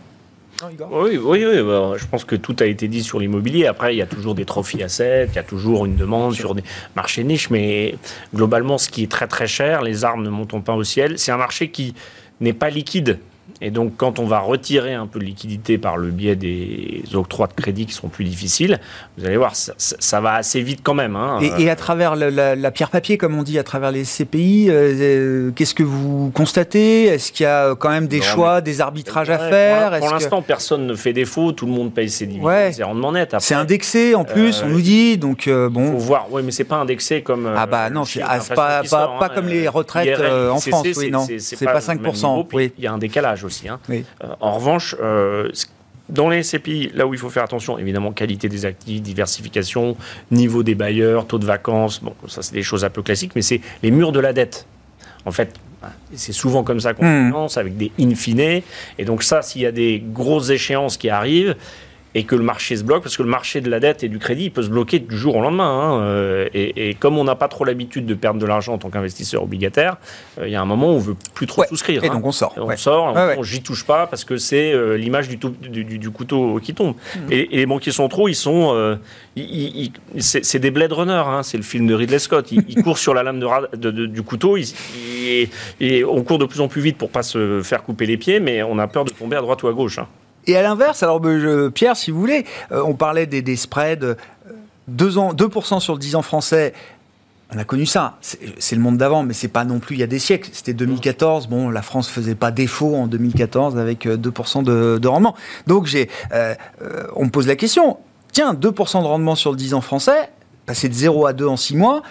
Oui, 0.91 1.17
oui, 1.17 1.46
oui 1.46 1.62
bah, 1.63 1.93
je 1.98 2.06
pense 2.06 2.24
que 2.24 2.36
tout 2.36 2.56
a 2.60 2.65
été 2.65 2.88
dit 2.88 3.04
sur 3.04 3.19
l'immobilier. 3.19 3.65
Après, 3.65 3.93
il 3.93 3.98
y 3.98 4.02
a 4.02 4.06
toujours 4.06 4.36
des 4.36 4.46
trophies 4.46 4.82
assets, 4.82 5.28
il 5.30 5.36
y 5.36 5.39
a 5.39 5.43
toujours 5.43 5.86
une 5.86 5.96
demande 5.96 6.34
sur 6.34 6.56
des 6.56 6.63
marchés 6.96 7.24
niches, 7.24 7.50
mais 7.50 7.96
globalement, 8.34 8.78
ce 8.78 8.88
qui 8.88 9.04
est 9.04 9.12
très 9.12 9.28
très 9.28 9.48
cher, 9.48 9.82
les 9.82 10.06
armes 10.06 10.24
ne 10.24 10.30
montent 10.30 10.63
pas 10.63 10.76
au 10.76 10.84
ciel. 10.84 11.19
C'est 11.19 11.32
un 11.32 11.38
marché 11.38 11.69
qui 11.69 11.93
n'est 12.39 12.54
pas 12.54 12.69
liquide. 12.69 13.19
Et 13.65 13.71
donc, 13.71 13.93
quand 13.95 14.19
on 14.19 14.26
va 14.26 14.39
retirer 14.39 14.93
un 14.93 15.08
peu 15.08 15.19
de 15.19 15.23
liquidité 15.23 15.78
par 15.78 15.95
le 15.95 16.10
biais 16.10 16.36
des 16.36 17.02
octrois 17.13 17.47
de 17.47 17.54
crédit 17.54 17.86
qui 17.86 17.93
seront 17.93 18.10
plus 18.10 18.26
difficiles, 18.26 18.78
vous 19.17 19.26
allez 19.26 19.38
voir, 19.38 19.54
ça, 19.56 20.19
va 20.19 20.34
assez 20.34 20.62
vite 20.62 20.82
quand 20.84 20.93
même. 20.93 21.15
Hein. 21.15 21.39
Et, 21.58 21.69
à 21.69 21.78
travers 21.78 22.17
la, 22.17 22.71
pierre 22.71 22.89
papier, 22.89 23.17
comme 23.17 23.39
on 23.39 23.43
dit, 23.43 23.58
à 23.58 23.63
travers 23.63 23.91
les 23.93 24.04
CPI, 24.04 24.69
euh, 24.69 24.93
euh, 24.99 25.52
qu'est-ce 25.56 25.73
que 25.76 25.84
vous 25.84 26.30
constatez? 26.32 27.06
Est-ce 27.06 27.32
qu'il 27.32 27.45
y 27.45 27.47
a 27.47 27.73
quand 27.76 27.89
même 27.89 28.08
des 28.08 28.21
choix, 28.21 28.60
des 28.60 28.82
arbitrages 28.82 29.30
à 29.30 29.38
faire? 29.39 29.97
Pour, 29.99 30.12
l'instant, 30.12 30.41
personne 30.41 30.86
ne 30.86 30.95
fait 30.95 31.13
défaut, 31.13 31.54
tout 31.54 31.65
le 31.65 31.71
monde 31.71 31.93
paye 31.93 32.10
ses 32.10 32.26
dividendes, 32.26 32.73
ses 32.73 32.84
rendements 32.84 33.13
nets. 33.13 33.34
C'est 33.39 33.56
indexé 33.56 34.13
en 34.13 34.26
plus, 34.26 34.62
on 34.62 34.67
nous 34.67 34.82
dit, 34.82 35.17
donc 35.17 35.47
euh, 35.47 35.69
bon. 35.69 35.93
Faut 35.93 35.99
voir, 35.99 36.28
oui, 36.32 36.41
mais 36.43 36.52
c'est 36.52 36.65
pas 36.65 36.76
indexé 36.76 37.21
comme. 37.21 37.49
ah 37.56 37.65
bah 37.65 37.89
non, 37.89 38.04
c'est 38.04 38.19
pas, 38.19 38.84
pas, 38.84 39.17
pas, 39.19 39.30
comme 39.30 39.47
les 39.47 39.69
retraites 39.69 40.19
en 40.19 40.60
France, 40.60 40.88
oui, 40.97 41.10
non. 41.10 41.26
C'est 41.39 41.65
pas 41.65 41.80
5%. 41.80 42.71
Il 42.78 42.84
y 42.84 42.88
a 42.88 42.91
un 42.91 42.97
décalage 42.97 43.45
aussi. 43.45 43.53
Hein. 43.68 43.80
Euh, 43.89 44.02
en 44.39 44.54
revanche, 44.54 44.96
euh, 45.02 45.50
dans 46.10 46.30
les 46.30 46.44
SCPI, 46.44 46.92
là 46.94 47.08
où 47.08 47.13
il 47.13 47.20
faut 47.20 47.30
faire 47.30 47.44
attention, 47.44 47.78
évidemment, 47.78 48.12
qualité 48.12 48.50
des 48.50 48.66
actifs, 48.66 49.02
diversification, 49.02 49.96
niveau 50.32 50.63
des 50.63 50.76
bailleurs, 50.76 51.28
taux 51.28 51.39
de 51.39 51.46
vacances, 51.46 52.02
bon, 52.02 52.13
ça 52.28 52.42
c'est 52.42 52.54
des 52.54 52.63
choses 52.63 52.84
un 52.84 52.89
peu 52.89 53.02
classiques, 53.02 53.34
mais 53.36 53.42
c'est 53.42 53.62
les 53.82 53.92
murs 53.92 54.12
de 54.12 54.20
la 54.20 54.34
dette. 54.34 54.68
En 55.26 55.32
fait, 55.32 55.54
c'est 56.13 56.34
souvent 56.34 56.63
comme 56.63 56.80
ça 56.80 56.94
qu'on 56.94 57.06
mmh. 57.06 57.28
finance, 57.28 57.58
avec 57.58 57.78
des 57.78 57.92
in 58.00 58.13
fine. 58.16 58.62
Et 58.98 59.06
donc 59.06 59.24
ça, 59.24 59.42
s'il 59.42 59.62
y 59.62 59.66
a 59.66 59.72
des 59.72 60.04
grosses 60.06 60.50
échéances 60.50 60.98
qui 60.98 61.10
arrivent, 61.10 61.56
et 62.15 62.23
que 62.23 62.36
le 62.36 62.43
marché 62.43 62.76
se 62.76 62.84
bloque, 62.84 63.04
parce 63.04 63.17
que 63.17 63.23
le 63.23 63.30
marché 63.30 63.60
de 63.62 63.69
la 63.69 63.80
dette 63.80 64.04
et 64.04 64.10
du 64.10 64.19
crédit, 64.19 64.45
il 64.45 64.52
peut 64.52 64.62
se 64.62 64.69
bloquer 64.69 64.99
du 64.99 65.17
jour 65.17 65.36
au 65.36 65.41
lendemain. 65.41 65.63
Hein, 65.63 66.02
euh, 66.02 66.47
et, 66.54 66.93
comme 66.99 67.17
on 67.17 67.23
n'a 67.23 67.36
pas 67.36 67.47
trop 67.47 67.65
l'habitude 67.65 68.06
de 68.06 68.13
perdre 68.13 68.39
de 68.39 68.45
l'argent 68.45 68.73
en 68.73 68.78
tant 68.78 68.89
qu'investisseur 68.89 69.43
obligataire, 69.43 69.97
euh, 70.39 70.47
il 70.47 70.52
y 70.52 70.56
a 70.56 70.62
un 70.62 70.65
moment 70.65 70.91
où 70.91 70.95
on 70.95 70.99
veut 70.99 71.15
plus 71.34 71.47
trop 71.47 71.63
souscrire. 71.65 72.04
Et 72.04 72.10
hein. 72.10 72.13
donc 72.13 72.26
on 72.26 72.32
sort. 72.32 72.54
On 72.58 72.78
sort, 72.78 73.15
on, 73.38 73.43
j'y 73.43 73.62
touche 73.62 73.86
pas 73.86 74.06
parce 74.06 74.26
que 74.26 74.38
c'est 74.38 74.73
euh, 74.73 74.95
l'image 74.95 75.28
du, 75.28 75.38
du, 75.38 76.10
couteau 76.12 76.60
qui 76.62 76.73
tombe. 76.73 76.95
Mmh. 77.15 77.32
Et, 77.32 77.47
les 77.52 77.65
banquiers 77.65 77.91
centraux, 77.91 78.28
ils 78.28 78.36
sont, 78.36 78.97
c'est 80.19 80.60
des 80.60 80.71
Blade 80.71 80.91
Runner, 80.91 81.13
hein, 81.13 81.41
c'est 81.43 81.58
le 81.58 81.63
film 81.63 81.88
de 81.88 81.95
Ridley 81.95 82.19
Scott. 82.19 82.52
Ils, 82.52 82.84
courent 82.84 82.97
sur 82.97 83.13
la 83.13 83.23
lame 83.23 83.39
de, 83.39 83.91
du 84.06 84.21
couteau, 84.21 84.58
et 84.58 86.04
on 86.04 86.23
court 86.23 86.38
de 86.38 86.45
plus 86.45 86.62
en 86.62 86.67
plus 86.67 86.82
vite 86.82 86.97
pour 86.97 87.10
pas 87.10 87.23
se 87.23 87.62
faire 87.63 87.84
couper 87.84 88.06
les 88.06 88.17
pieds, 88.17 88.39
mais 88.39 88.62
on 88.62 88.78
a 88.78 88.88
peur 88.88 89.06
de 89.06 89.12
tomber 89.12 89.38
à 89.38 89.41
droite 89.41 89.63
ou 89.63 89.67
à 89.67 89.73
gauche. 89.73 89.99
Et 90.47 90.58
à 90.58 90.62
l'inverse, 90.62 91.03
alors 91.03 91.21
euh, 91.23 91.69
Pierre, 91.69 91.95
si 91.95 92.12
vous 92.12 92.19
voulez, 92.19 92.45
euh, 92.71 92.84
on 92.86 92.93
parlait 92.93 93.25
des, 93.25 93.56
spreads, 93.56 94.17
2, 94.88 95.17
euh, 95.17 95.19
ans, 95.19 95.34
2% 95.34 95.79
sur 95.79 95.93
le 95.93 95.99
10 95.99 96.15
ans 96.15 96.21
français. 96.21 96.73
On 97.56 97.58
a 97.60 97.63
connu 97.63 97.86
ça. 97.86 98.17
C'est 98.21 98.75
le 98.75 98.82
monde 98.82 98.97
d'avant, 98.97 99.21
mais 99.21 99.34
c'est 99.34 99.47
pas 99.47 99.63
non 99.63 99.77
plus 99.77 99.95
il 99.95 99.99
y 99.99 100.03
a 100.03 100.08
des 100.08 100.17
siècles. 100.17 100.49
C'était 100.51 100.73
2014. 100.73 101.47
Bon, 101.47 101.69
la 101.69 101.84
France 101.84 102.10
faisait 102.10 102.34
pas 102.34 102.49
défaut 102.49 102.95
en 102.95 103.06
2014 103.06 103.77
avec 103.77 104.08
2% 104.08 104.63
de, 104.63 105.08
rendement. 105.08 105.36
Donc 105.67 105.88
on 107.15 107.25
me 107.25 107.29
pose 107.29 107.45
la 107.45 107.56
question. 107.56 107.97
Tiens, 108.32 108.56
2% 108.56 109.03
de 109.03 109.08
rendement 109.08 109.36
sur 109.36 109.51
le 109.51 109.58
10 109.58 109.75
ans 109.75 109.82
français, 109.82 110.32
passer 110.65 110.89
de 110.89 110.95
0 110.95 111.27
à 111.27 111.34
2 111.34 111.45
en 111.45 111.56
6 111.56 111.75
mois. 111.75 112.01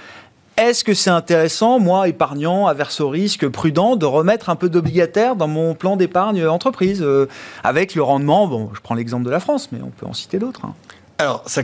Est-ce 0.59 0.85
que 0.85 0.93
c'est 0.93 1.11
intéressant, 1.11 1.79
moi, 1.79 2.09
épargnant, 2.09 2.67
averse 2.67 3.01
au 3.01 3.09
risque, 3.09 3.49
prudent, 3.49 3.97
de 3.97 4.05
remettre 4.05 4.51
un 4.51 4.57
peu 4.57 4.69
d'obligataire 4.69 5.35
dans 5.35 5.49
mon 5.49 5.75
plan 5.75 5.97
d'épargne 5.97 6.47
entreprise 6.47 7.01
euh, 7.03 7.27
Avec 7.65 7.95
le 7.95 8.03
rendement, 8.03 8.47
bon, 8.47 8.71
je 8.75 8.81
prends 8.81 8.95
l'exemple 8.95 9.25
de 9.25 9.31
la 9.31 9.41
France, 9.41 9.71
mais 9.73 9.79
on 9.83 9.89
peut 9.89 10.07
en 10.07 10.13
citer 10.13 10.39
d'autres. 10.39 10.67
Hein. 10.67 10.75
Alors, 11.19 11.43
ça, 11.47 11.63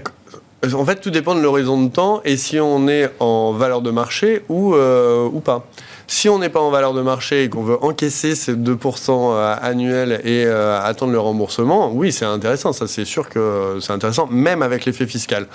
en 0.73 0.85
fait, 0.85 1.01
tout 1.01 1.11
dépend 1.11 1.35
de 1.35 1.41
l'horizon 1.41 1.83
de 1.83 1.91
temps 1.91 2.21
et 2.25 2.37
si 2.37 2.59
on 2.59 2.89
est 2.89 3.11
en 3.21 3.53
valeur 3.53 3.83
de 3.83 3.91
marché 3.91 4.43
ou, 4.49 4.75
euh, 4.75 5.29
ou 5.31 5.41
pas. 5.41 5.67
Si 6.11 6.29
on 6.29 6.39
n'est 6.39 6.49
pas 6.49 6.61
en 6.61 6.71
valeur 6.71 6.95
de 6.95 7.03
marché 7.03 7.45
et 7.45 7.49
qu'on 7.51 7.63
veut 7.63 7.77
encaisser 7.85 8.35
ces 8.35 8.55
2% 8.55 9.11
euh, 9.11 9.55
annuels 9.61 10.21
et 10.25 10.47
attendre 10.47 11.13
le 11.13 11.21
remboursement, 11.21 11.93
oui, 11.93 12.13
c'est 12.13 12.25
intéressant. 12.25 12.73
Ça, 12.73 12.87
c'est 12.87 13.05
sûr 13.05 13.29
que 13.29 13.79
c'est 13.81 13.93
intéressant, 13.93 14.27
même 14.27 14.63
avec 14.63 14.87
l'effet 14.87 15.07
fiscal. 15.07 15.47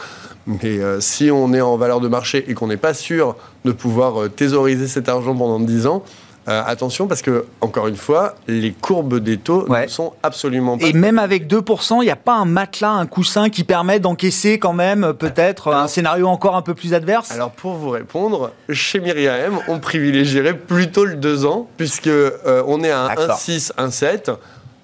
Mais 0.45 0.79
euh, 0.79 0.99
si 0.99 1.31
on 1.31 1.53
est 1.53 1.61
en 1.61 1.77
valeur 1.77 2.01
de 2.01 2.07
marché 2.07 2.43
et 2.47 2.53
qu'on 2.53 2.67
n'est 2.67 2.77
pas 2.77 2.93
sûr 2.93 3.35
de 3.63 3.71
pouvoir 3.71 4.23
euh, 4.23 4.29
thésauriser 4.29 4.87
cet 4.87 5.07
argent 5.07 5.35
pendant 5.35 5.59
10 5.59 5.87
ans, 5.87 6.03
euh, 6.47 6.61
attention 6.65 7.07
parce 7.07 7.21
que, 7.21 7.45
encore 7.61 7.87
une 7.87 7.95
fois, 7.95 8.35
les 8.47 8.71
courbes 8.71 9.19
des 9.19 9.37
taux 9.37 9.67
ne 9.67 9.87
sont 9.87 10.13
absolument 10.23 10.77
pas. 10.77 10.87
Et 10.87 10.93
même 10.93 11.19
avec 11.19 11.47
2%, 11.47 12.01
il 12.01 12.05
n'y 12.05 12.11
a 12.11 12.15
pas 12.15 12.35
un 12.35 12.45
matelas, 12.45 12.91
un 12.91 13.05
coussin 13.05 13.49
qui 13.49 13.63
permet 13.63 13.99
d'encaisser 13.99 14.59
quand 14.59 14.73
même 14.73 15.13
peut-être 15.13 15.73
un 15.73 15.87
scénario 15.87 16.27
encore 16.27 16.55
un 16.55 16.61
peu 16.61 16.73
plus 16.73 16.93
adverse? 16.93 17.31
Alors 17.31 17.51
pour 17.51 17.73
vous 17.73 17.89
répondre, 17.89 18.51
chez 18.69 18.99
Myriam, 18.99 19.59
on 19.67 19.79
privilégierait 19.79 20.57
plutôt 20.57 21.05
le 21.05 21.15
2 21.15 21.45
ans, 21.45 21.67
puisque 21.77 22.09
on 22.45 22.83
est 22.83 22.91
à 22.91 22.99
un 23.01 23.09
1,6, 23.09 23.73
1,7. 23.77 24.35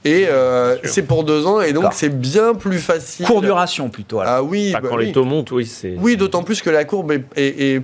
Et 0.06 0.28
euh, 0.30 0.78
c'est 0.86 1.04
pour 1.04 1.26
deux 1.26 1.46
ans, 1.46 1.60
et 1.60 1.74
donc 1.74 1.92
c'est 1.92 2.10
bien 2.10 2.54
plus 2.54 2.80
facile. 2.80 3.26
Court 3.26 3.42
duration 3.42 3.90
plutôt. 3.90 4.22
Ah 4.24 4.42
oui. 4.42 4.72
Bah, 4.72 4.80
quand 4.88 4.96
les 4.96 5.12
taux 5.12 5.26
montent, 5.26 5.52
oui, 5.52 5.66
c'est. 5.66 5.96
Oui, 6.00 6.16
d'autant 6.16 6.44
plus 6.44 6.62
que 6.62 6.70
la 6.70 6.86
courbe 6.86 7.12
est, 7.36 7.82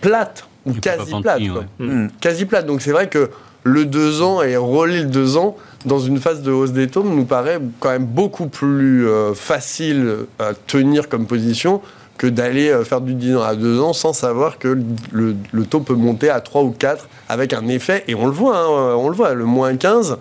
plate 0.00 0.46
ou 0.66 0.72
quasi 0.74 1.12
plate. 1.20 1.42
Hmm. 1.78 2.08
Quasi 2.20 2.46
plate. 2.46 2.66
Donc 2.66 2.82
c'est 2.82 2.92
vrai 2.92 3.08
que 3.08 3.30
le 3.64 3.84
deux 3.84 4.22
ans 4.22 4.42
et 4.42 4.56
rouler 4.56 5.02
le 5.02 5.08
deux 5.08 5.36
ans 5.36 5.56
dans 5.84 5.98
une 5.98 6.18
phase 6.18 6.42
de 6.42 6.50
hausse 6.52 6.72
des 6.72 6.88
taux 6.88 7.04
nous 7.04 7.24
paraît 7.24 7.60
quand 7.80 7.90
même 7.90 8.06
beaucoup 8.06 8.46
plus 8.46 9.06
euh, 9.06 9.34
facile 9.34 10.26
à 10.38 10.52
tenir 10.54 11.08
comme 11.08 11.26
position 11.26 11.80
que 12.18 12.26
d'aller 12.26 12.68
euh, 12.68 12.84
faire 12.84 13.00
du 13.00 13.14
10 13.14 13.36
ans 13.36 13.42
à 13.42 13.54
2 13.56 13.80
ans 13.80 13.92
sans 13.92 14.12
savoir 14.12 14.58
que 14.58 14.78
le, 15.12 15.34
taux 15.64 15.80
peut 15.80 15.94
monter 15.94 16.30
à 16.30 16.40
3 16.40 16.62
ou 16.62 16.70
4 16.70 17.08
avec 17.28 17.52
un 17.52 17.66
effet, 17.68 18.04
et 18.06 18.14
on 18.14 18.26
le 18.26 18.32
voit, 18.32 18.58
hein, 18.58 18.94
on 18.96 19.08
le 19.08 19.16
voit, 19.16 19.34
le 19.34 19.44
moins 19.44 19.76
15, 19.76 20.18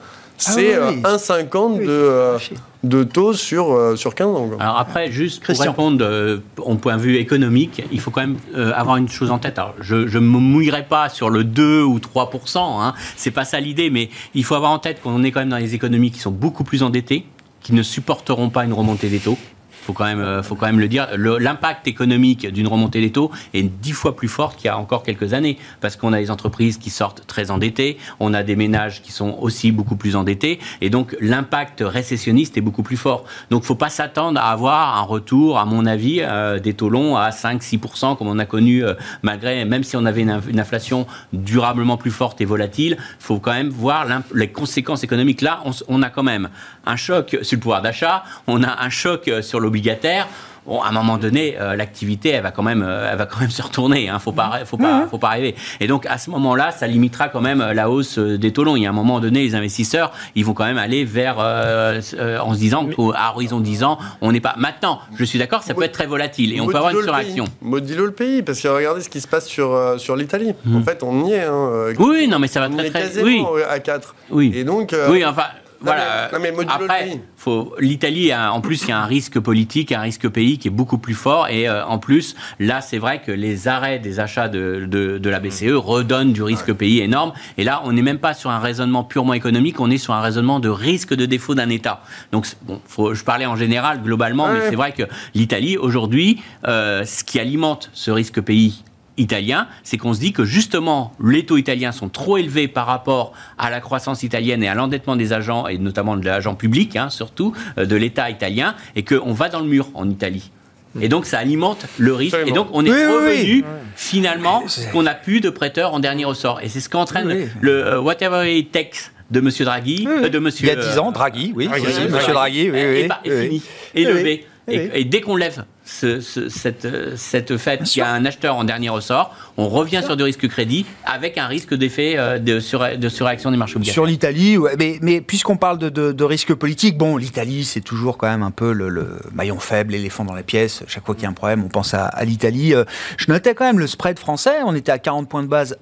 ah 0.48 0.52
c'est 0.52 0.76
1,50 0.76 1.80
de, 1.80 1.86
euh, 1.88 2.40
de 2.84 3.04
taux 3.04 3.34
sur, 3.34 3.74
euh, 3.74 3.96
sur 3.96 4.16
15 4.16 4.28
ans. 4.28 4.50
Alors 4.60 4.80
après, 4.80 5.12
juste 5.12 5.44
pour 5.44 5.60
répondre 5.60 6.04
euh, 6.04 6.40
au 6.58 6.76
point 6.76 6.98
de 6.98 7.02
vue 7.02 7.18
économique, 7.18 7.84
il 7.92 8.00
faut 8.00 8.12
quand 8.12 8.22
même 8.22 8.38
avoir 8.74 8.98
une 8.98 9.10
chose 9.10 9.32
en 9.32 9.38
tête. 9.38 9.60
Alors, 9.60 9.76
je 9.80 9.96
ne 9.96 10.20
me 10.20 10.40
mouillerai 10.40 10.86
pas 10.86 11.10
sur 11.10 11.30
le 11.30 11.44
2 11.44 11.84
ou 11.84 12.00
3% 12.00 12.58
hein, 12.58 12.94
c'est 13.16 13.32
pas 13.32 13.46
ça 13.46 13.60
l'idée, 13.60 13.90
mais 13.90 14.10
il 14.34 14.44
faut 14.44 14.56
avoir 14.56 14.72
en 14.72 14.80
tête 14.80 15.02
qu'on 15.02 15.24
est 15.24 15.32
quand 15.32 15.42
même 15.42 15.50
dans 15.50 15.58
les 15.58 15.76
économies 15.76 16.12
qui 16.12 16.20
sont 16.20 16.32
beaucoup 16.32 16.64
plus 16.64 16.84
endettées, 16.84 17.26
qui 17.62 17.74
ne 17.74 17.84
supporteront 17.84 18.50
pas 18.50 18.66
une 18.66 18.74
remontée 18.74 19.10
des 19.10 19.20
taux 19.20 19.38
faut 19.82 19.94
quand 19.94 20.06
même, 20.06 20.20
euh, 20.20 20.44
faut 20.44 20.56
quand 20.56 20.68
même 20.68 20.80
le 20.80 20.88
dire. 20.88 21.08
L'impact 21.18 21.88
économique 21.88 22.48
d'une 22.48 22.68
remontée 22.68 23.02
des 23.02 23.12
taux 23.12 23.32
est 23.54 23.64
dix 23.64 23.94
fois 23.94 24.16
plus 24.16 24.28
fort 24.28 24.56
qu'il 24.56 24.66
y 24.66 24.70
a 24.70 24.78
encore 24.78 25.04
quelques 25.04 25.34
années, 25.34 25.58
parce 25.80 25.96
qu'on 25.96 26.14
a 26.14 26.20
des 26.20 26.32
entreprises 26.32 26.78
qui 26.78 26.90
sortent 26.90 27.26
très 27.28 27.52
endettées, 27.52 27.98
on 28.20 28.34
a 28.34 28.44
des 28.44 28.56
ménages 28.56 29.02
qui 29.02 29.12
sont 29.12 29.38
aussi 29.40 29.72
beaucoup 29.72 29.96
plus 29.96 30.16
endettés, 30.16 30.60
et 30.82 30.90
donc 30.90 31.16
l'impact 31.20 31.84
récessionniste 31.86 32.58
est 32.58 32.62
beaucoup 32.62 32.84
plus 32.84 32.98
fort. 32.98 33.26
Donc, 33.50 33.64
faut 33.64 33.76
pas 33.76 33.90
s'attendre 33.90 34.40
à 34.40 34.52
avoir 34.52 34.98
un 34.98 35.02
retour, 35.04 35.58
à 35.58 35.66
mon 35.66 35.86
avis, 35.86 36.20
euh, 36.22 36.60
des 36.60 36.74
taux 36.74 36.90
longs 36.90 37.16
à 37.16 37.30
5-6% 37.30 38.16
comme 38.18 38.28
on 38.28 38.40
a 38.40 38.46
connu, 38.46 38.84
euh, 38.84 38.94
malgré, 39.24 39.66
même 39.66 39.84
si 39.84 39.96
on 39.96 40.06
avait 40.06 40.22
une, 40.22 40.60
inflation 40.60 41.08
durablement 41.34 41.98
plus 41.98 42.12
forte 42.12 42.40
et 42.42 42.46
volatile, 42.46 42.98
faut 43.20 43.40
quand 43.40 43.54
même 43.54 43.70
voir 43.70 44.06
les 44.34 44.50
conséquences 44.50 45.04
économiques. 45.04 45.42
Là, 45.42 45.62
on, 45.66 45.72
on 45.88 46.02
a 46.04 46.10
quand 46.10 46.24
même 46.24 46.50
un 46.86 46.96
choc 46.96 47.38
sur 47.42 47.56
le 47.56 47.60
pouvoir 47.60 47.82
d'achat, 47.82 48.24
on 48.48 48.64
a 48.64 48.84
un 48.84 48.90
choc 48.90 49.30
sur 49.42 49.60
le 49.60 49.71
obligataire, 49.72 50.28
bon, 50.66 50.82
à 50.82 50.90
un 50.90 50.92
moment 50.92 51.18
donné, 51.18 51.56
euh, 51.60 51.76
l'activité, 51.76 52.30
elle 52.30 52.44
va 52.44 52.52
quand 52.52 52.64
même, 52.64 52.84
euh, 52.86 53.10
elle 53.12 53.18
va 53.18 53.26
quand 53.26 53.40
même 53.40 53.50
se 53.50 53.62
retourner. 53.62 54.10
Hein, 54.10 54.20
faut 54.20 54.34
pas, 54.34 54.60
faut 54.66 54.78
pas, 54.78 55.08
faut 55.10 55.18
pas 55.18 55.30
arriver. 55.30 55.56
Et 55.80 55.88
donc 55.88 56.06
à 56.06 56.18
ce 56.18 56.30
moment-là, 56.30 56.72
ça 56.72 56.88
limitera 56.88 57.30
quand 57.30 57.42
même 57.42 57.62
euh, 57.62 57.74
la 57.74 57.90
hausse 57.90 58.20
des 58.20 58.52
taux 58.52 58.64
longs. 58.64 58.76
Il 58.76 58.84
y 58.84 58.86
a 58.86 58.90
un 58.90 58.94
moment 58.94 59.20
donné, 59.20 59.44
les 59.44 59.56
investisseurs, 59.56 60.12
ils 60.36 60.46
vont 60.46 60.54
quand 60.54 60.66
même 60.66 60.78
aller 60.78 61.06
vers, 61.06 61.38
en 61.40 62.54
se 62.54 62.60
disant 62.60 62.86
qu'à 62.86 63.32
horizon 63.34 63.60
10 63.60 63.84
ans, 63.84 63.98
on 64.22 64.32
n'est 64.32 64.42
pas. 64.42 64.56
Maintenant, 64.58 65.00
je 65.16 65.24
suis 65.24 65.40
d'accord, 65.40 65.64
ça 65.64 65.74
peut 65.74 65.84
être 65.84 65.94
très 65.94 66.08
volatile 66.08 66.54
et 66.54 66.62
on 66.62 66.68
peut 66.68 66.78
avoir 66.78 66.92
une 66.92 67.02
surréaction. 67.02 67.46
Modilo 67.62 68.06
le 68.06 68.12
pays, 68.12 68.44
parce 68.44 68.60
que 68.60 68.68
regardez 68.68 69.02
ce 69.02 69.10
qui 69.10 69.22
se 69.22 69.28
passe 69.28 69.48
sur 69.48 69.96
sur 69.98 70.16
l'Italie. 70.16 70.54
En 70.68 70.80
hmm. 70.80 70.84
fait, 70.84 71.04
on 71.04 71.26
y 71.26 71.34
est. 71.34 71.44
Hein, 71.44 71.94
oui, 71.98 72.28
non, 72.28 72.40
mais 72.40 72.48
ça 72.48 72.60
va 72.60 72.70
très 72.70 72.90
très. 72.90 73.22
Oui. 73.22 73.44
à 73.70 73.80
4. 73.80 74.16
Oui. 74.32 74.52
Et 74.56 74.64
donc. 74.64 74.96
oui, 75.10 75.26
enfin 75.26 75.46
voilà. 75.82 76.30
Après, 76.70 77.20
faut 77.38 77.74
l'Italie 77.80 78.34
en 78.34 78.62
plus 78.62 78.84
il 78.84 78.90
y 78.90 78.92
a 78.92 79.00
un 79.00 79.06
risque 79.06 79.40
politique, 79.40 79.92
un 79.92 80.02
risque 80.02 80.30
pays 80.30 80.58
qui 80.58 80.68
est 80.68 80.72
beaucoup 80.72 80.98
plus 80.98 81.14
fort. 81.14 81.48
Et 81.50 81.68
euh, 81.68 81.86
en 81.86 81.98
plus 81.98 82.36
là 82.60 82.82
c'est 82.82 82.98
vrai 82.98 83.22
que 83.22 83.32
les 83.32 83.68
arrêts 83.68 84.00
des 84.00 84.20
achats 84.20 84.48
de, 84.48 84.86
de, 84.88 85.30
la 85.30 85.40
BCE 85.40 85.74
redonnent 85.74 86.34
du 86.34 86.44
risque 86.44 86.72
pays 86.74 87.00
énorme. 87.00 87.34
Et 87.58 87.64
là 87.64 87.82
on 87.86 87.94
n'est 87.94 88.02
même 88.02 88.20
pas 88.20 88.34
sur 88.34 88.50
un 88.50 88.60
raisonnement 88.60 89.04
purement 89.04 89.34
économique, 89.34 89.80
on 89.80 89.90
est 89.90 89.98
sur 89.98 90.14
un 90.14 90.22
raisonnement 90.22 90.60
de 90.60 90.70
risque 90.70 91.14
de 91.14 91.26
défaut 91.26 91.56
d'un 91.56 91.70
État. 91.70 92.02
Donc 92.32 92.48
bon, 92.64 92.80
faut, 92.86 93.14
je 93.14 93.24
parlais 93.24 93.46
en 93.46 93.56
général 93.56 94.02
globalement, 94.04 94.48
mais 94.48 94.70
c'est 94.70 94.76
vrai 94.76 94.92
que 94.92 95.04
l'Italie 95.34 95.78
aujourd'hui, 95.78 96.42
euh, 96.68 97.06
ce 97.06 97.24
qui 97.24 97.40
alimente 97.40 97.90
ce 97.94 98.12
risque 98.12 98.42
pays 98.42 98.84
italien, 99.22 99.68
c'est 99.84 99.98
qu'on 99.98 100.14
se 100.14 100.20
dit 100.20 100.34
que 100.34 100.44
justement 100.44 101.14
les 101.24 101.46
taux 101.46 101.58
italiens 101.58 101.92
sont 101.92 102.10
trop 102.10 102.38
élevés 102.38 102.68
par 102.68 102.86
rapport 102.86 103.34
à 103.58 103.70
la 103.70 103.80
croissance 103.80 104.24
italienne 104.24 104.64
et 104.64 104.68
à 104.68 104.76
l'endettement 104.76 105.16
des 105.16 105.34
agents, 105.34 105.68
et 105.68 105.78
notamment 105.78 106.18
de 106.18 106.26
l'agent 106.26 106.56
public, 106.56 106.96
hein, 106.96 107.10
surtout, 107.10 107.54
euh, 107.78 107.86
de 107.86 107.96
l'État 107.96 108.30
italien, 108.30 108.76
et 108.96 109.04
qu'on 109.04 109.34
va 109.34 109.50
dans 109.50 109.60
le 109.60 109.68
mur 109.68 109.88
en 109.94 110.10
Italie. 110.10 110.52
Et 111.00 111.08
donc, 111.08 111.26
ça 111.26 111.40
alimente 111.40 111.86
le 111.98 112.14
risque. 112.14 112.38
Et 112.46 112.52
donc, 112.52 112.68
on 112.74 112.86
est 112.86 112.90
revenu 112.90 113.64
finalement 113.96 114.64
qu'on 114.92 115.04
n'a 115.04 115.14
plus 115.14 115.40
de 115.40 115.50
prêteurs 115.50 115.94
en 115.94 116.00
dernier 116.00 116.26
ressort. 116.26 116.60
Et 116.62 116.68
c'est 116.68 116.82
ce 116.82 116.90
qu'entraîne 116.90 117.50
le 117.62 117.94
uh, 117.94 117.98
whatever 118.00 118.54
it 118.54 118.74
takes 118.74 119.12
de 119.30 119.40
M. 119.40 119.50
Draghi, 119.62 120.06
euh, 120.08 120.28
de 120.28 120.40
monsieur. 120.40 120.68
Il 120.68 120.70
y 120.70 120.72
a 120.72 120.76
10 120.76 121.00
ans, 121.00 121.12
Draghi, 121.12 121.54
oui, 121.56 121.68
Draghi, 121.68 121.86
M. 121.86 122.12
Draghi, 122.12 122.70
oui, 122.70 122.80
oui, 122.84 123.10
est, 123.24 123.44
fini, 123.44 123.64
élevé. 123.96 124.46
Et, 124.72 125.06
dès 125.06 125.22
qu'on 125.22 125.36
lève 125.36 125.66
ce, 125.84 126.20
cette, 126.22 126.88
cette 127.18 127.58
fait 127.58 127.84
qu'il 127.84 128.00
y 128.00 128.04
a 128.04 128.12
un 128.12 128.26
acheteur 128.26 128.56
en 128.56 128.64
dernier 128.64 128.90
ressort, 128.90 129.36
on 129.58 129.68
revient 129.68 130.02
sur 130.04 130.16
du 130.16 130.24
risque 130.24 130.48
crédit 130.48 130.86
avec 131.06 131.38
un 131.38 131.48
risque 131.48 131.74
d'effet 131.74 132.16
euh, 132.18 132.40
de, 132.40 132.96
de, 132.96 133.10
surréaction 133.10 133.52
des 133.52 133.58
marchés 133.58 133.76
obligataires. 133.76 133.94
Sur 133.94 134.06
l'Italie, 134.06 134.58
mais, 134.78 135.00
mais 135.02 135.22
puisqu'on 135.22 135.58
parle 135.58 135.78
de, 135.78 135.90
de, 135.90 136.24
risque 136.24 136.54
politique, 136.54 136.98
bon, 136.98 137.18
l'Italie, 137.18 137.66
c'est 137.66 137.82
toujours 137.82 138.18
quand 138.18 138.28
même 138.28 138.44
un 138.44 138.52
peu 138.52 138.72
le, 138.72 139.20
maillon 139.34 139.60
faible, 139.60 139.94
l'éléphant 139.94 140.26
dans 140.26 140.34
la 140.34 140.44
pièce. 140.44 140.84
Chaque 140.88 141.06
fois 141.06 141.16
qu'il 141.16 141.24
y 141.24 141.28
a 141.28 141.30
un 141.30 141.34
problème, 141.34 141.64
on 141.64 141.70
pense 141.70 141.94
à, 141.94 142.06
à 142.06 142.26
l'Italie. 142.26 142.74
Euh, 142.74 142.84
je 143.18 143.32
notais 143.32 143.54
quand 143.54 143.66
même 143.66 143.80
le 143.80 143.88
spread 143.88 144.20
français. 144.20 144.58
On 144.66 144.76
était 144.76 144.92
à 144.92 145.00
40 145.00 145.28
points 145.30 145.44
de 145.44 145.48
base 145.48 145.78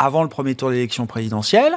avant 0.00 0.22
le 0.22 0.28
premier 0.28 0.54
tour 0.54 0.70
de 0.70 0.74
l'élection 0.74 1.06
présidentielle. 1.06 1.76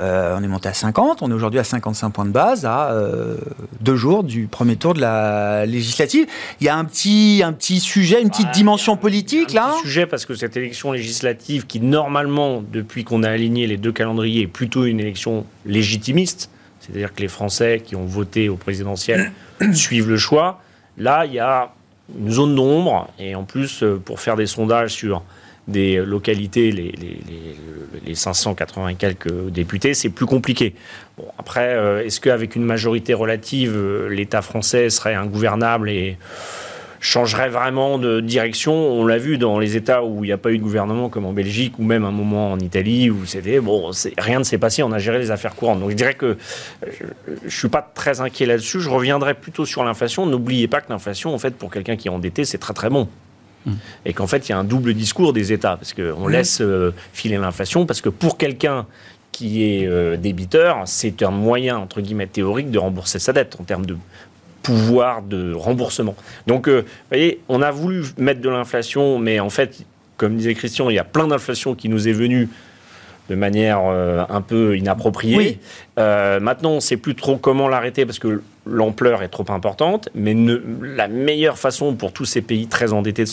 Euh, 0.00 0.36
on 0.36 0.42
est 0.42 0.48
monté 0.48 0.68
à 0.68 0.74
50, 0.74 1.22
on 1.22 1.30
est 1.30 1.34
aujourd'hui 1.34 1.60
à 1.60 1.64
55 1.64 2.10
points 2.10 2.24
de 2.26 2.32
base 2.32 2.66
à 2.66 2.90
euh, 2.90 3.36
deux 3.80 3.94
jours 3.94 4.24
du 4.24 4.48
premier 4.48 4.76
tour 4.76 4.92
de 4.92 5.00
la 5.00 5.64
législative. 5.66 6.26
Il 6.60 6.66
y 6.66 6.68
a 6.68 6.76
un 6.76 6.84
petit, 6.84 7.42
un 7.44 7.52
petit 7.52 7.78
sujet, 7.78 8.20
une 8.20 8.28
petite 8.28 8.50
dimension 8.50 8.96
politique 8.96 9.52
là. 9.52 9.68
Un 9.68 9.72
petit 9.74 9.82
sujet 9.82 10.06
parce 10.06 10.26
que 10.26 10.34
cette 10.34 10.56
élection 10.56 10.90
législative, 10.90 11.66
qui 11.66 11.80
normalement, 11.80 12.60
depuis 12.60 13.04
qu'on 13.04 13.22
a 13.22 13.30
aligné 13.30 13.68
les 13.68 13.76
deux 13.76 13.92
calendriers, 13.92 14.42
est 14.42 14.46
plutôt 14.48 14.84
une 14.84 14.98
élection 14.98 15.46
légitimiste, 15.64 16.50
c'est-à-dire 16.80 17.14
que 17.14 17.20
les 17.20 17.28
Français 17.28 17.80
qui 17.84 17.94
ont 17.94 18.04
voté 18.04 18.48
au 18.48 18.56
présidentiel 18.56 19.30
suivent 19.72 20.08
le 20.08 20.18
choix. 20.18 20.60
Là, 20.98 21.24
il 21.24 21.34
y 21.34 21.38
a 21.38 21.70
une 22.18 22.32
zone 22.32 22.56
d'ombre 22.56 23.08
et 23.20 23.36
en 23.36 23.44
plus, 23.44 23.84
euh, 23.84 24.02
pour 24.04 24.18
faire 24.18 24.34
des 24.34 24.46
sondages 24.46 24.90
sur 24.90 25.22
des 25.70 25.96
localités, 25.96 26.70
les, 26.70 26.92
les, 26.92 27.20
les, 28.06 28.14
580 28.14 28.94
quelques 28.94 29.48
députés, 29.50 29.94
c'est 29.94 30.10
plus 30.10 30.26
compliqué. 30.26 30.74
Bon, 31.16 31.24
après, 31.38 31.74
euh, 31.74 32.04
est-ce 32.04 32.20
qu'avec 32.20 32.56
une 32.56 32.64
majorité 32.64 33.14
relative, 33.14 33.74
euh, 33.76 34.08
l'État 34.08 34.42
français 34.42 34.90
serait 34.90 35.14
ingouvernable 35.14 35.88
et 35.88 36.18
changerait 37.00 37.48
vraiment 37.48 37.98
de 37.98 38.20
direction? 38.20 38.74
On 38.74 39.06
l'a 39.06 39.18
vu 39.18 39.38
dans 39.38 39.58
les 39.58 39.76
États 39.76 40.04
où 40.04 40.24
il 40.24 40.28
n'y 40.28 40.32
a 40.32 40.38
pas 40.38 40.50
eu 40.50 40.58
de 40.58 40.62
gouvernement, 40.62 41.08
comme 41.08 41.24
en 41.24 41.32
Belgique 41.32 41.78
ou 41.78 41.84
même 41.84 42.04
un 42.04 42.10
moment 42.10 42.52
en 42.52 42.58
Italie, 42.58 43.10
où 43.10 43.24
c'était 43.26 43.60
bon, 43.60 43.90
rien 44.18 44.40
ne 44.40 44.44
s'est 44.44 44.58
passé, 44.58 44.82
on 44.82 44.92
a 44.92 44.98
géré 44.98 45.18
les 45.18 45.30
affaires 45.30 45.54
courantes. 45.54 45.80
Donc 45.80 45.90
je 45.90 45.96
dirais 45.96 46.14
que 46.14 46.36
je 46.86 47.44
ne 47.44 47.50
suis 47.50 47.68
pas 47.68 47.82
très 47.82 48.20
inquiet 48.20 48.46
là-dessus. 48.46 48.80
Je 48.80 48.90
reviendrai 48.90 49.34
plutôt 49.34 49.64
sur 49.64 49.84
l'inflation. 49.84 50.26
N'oubliez 50.26 50.68
pas 50.68 50.80
que 50.80 50.90
l'inflation, 50.92 51.32
en 51.34 51.38
fait, 51.38 51.54
pour 51.54 51.70
quelqu'un 51.70 51.96
qui 51.96 52.08
est 52.08 52.10
endetté, 52.10 52.44
c'est 52.44 52.58
très 52.58 52.74
très 52.74 52.90
bon. 52.90 53.08
Mm. 53.66 53.72
Et 54.06 54.12
qu'en 54.12 54.26
fait, 54.26 54.48
il 54.48 54.52
y 54.52 54.54
a 54.54 54.58
un 54.58 54.64
double 54.64 54.94
discours 54.94 55.32
des 55.32 55.52
États, 55.52 55.76
parce 55.76 55.92
qu'on 55.92 56.28
mm. 56.28 56.30
laisse 56.30 56.60
euh, 56.60 56.92
filer 57.12 57.36
l'inflation, 57.36 57.86
parce 57.86 58.00
que 58.00 58.08
pour 58.08 58.38
quelqu'un 58.38 58.86
qui 59.32 59.64
est 59.64 59.86
euh, 59.86 60.16
débiteur, 60.16 60.82
c'est 60.86 61.22
un 61.22 61.30
moyen, 61.30 61.78
entre 61.78 62.00
guillemets, 62.00 62.26
théorique 62.26 62.70
de 62.70 62.78
rembourser 62.78 63.18
sa 63.18 63.32
dette 63.32 63.56
en 63.60 63.64
termes 63.64 63.86
de 63.86 63.96
pouvoir 64.62 65.22
de 65.22 65.54
remboursement. 65.54 66.14
Donc, 66.46 66.68
euh, 66.68 66.82
vous 66.82 66.86
voyez, 67.10 67.40
on 67.48 67.62
a 67.62 67.70
voulu 67.70 68.04
mettre 68.18 68.40
de 68.40 68.48
l'inflation, 68.48 69.18
mais 69.18 69.40
en 69.40 69.50
fait, 69.50 69.84
comme 70.16 70.36
disait 70.36 70.54
Christian, 70.54 70.90
il 70.90 70.96
y 70.96 70.98
a 70.98 71.04
plein 71.04 71.28
d'inflation 71.28 71.74
qui 71.74 71.88
nous 71.88 72.08
est 72.08 72.12
venue 72.12 72.48
de 73.30 73.34
manière 73.36 73.78
un 73.78 74.40
peu 74.40 74.76
inappropriée. 74.76 75.60
maintenant, 75.96 76.72
on 76.72 76.74
ne 76.76 76.80
sait 76.80 76.96
plus 76.96 77.14
trop 77.14 77.36
comment 77.36 77.68
l'arrêter 77.68 78.04
parce 78.04 78.18
que 78.18 78.42
l'ampleur 78.70 79.22
est 79.22 79.28
trop 79.28 79.44
importante, 79.48 80.08
mais 80.14 80.36
la 80.82 81.08
meilleure 81.08 81.58
façon 81.58 81.94
pour 81.94 82.12
tous 82.12 82.24
ces 82.24 82.42
pays 82.42 82.66
très 82.66 82.92
endettés 82.92 83.24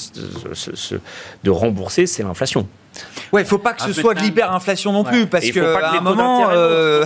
de, 1.43 1.49
rembourser, 1.49 2.07
c'est 2.07 2.23
l'inflation. 2.23 2.67
Ouais, 3.31 3.41
il 3.41 3.47
faut 3.47 3.57
pas 3.57 3.73
que 3.73 3.83
ce 3.83 3.93
soit 3.93 4.13
de 4.13 4.21
l'hyperinflation 4.21 4.91
non 4.91 5.03
plus, 5.03 5.27
parce 5.27 5.45
un 5.55 6.01
moment. 6.01 6.49
Euh... 6.51 7.05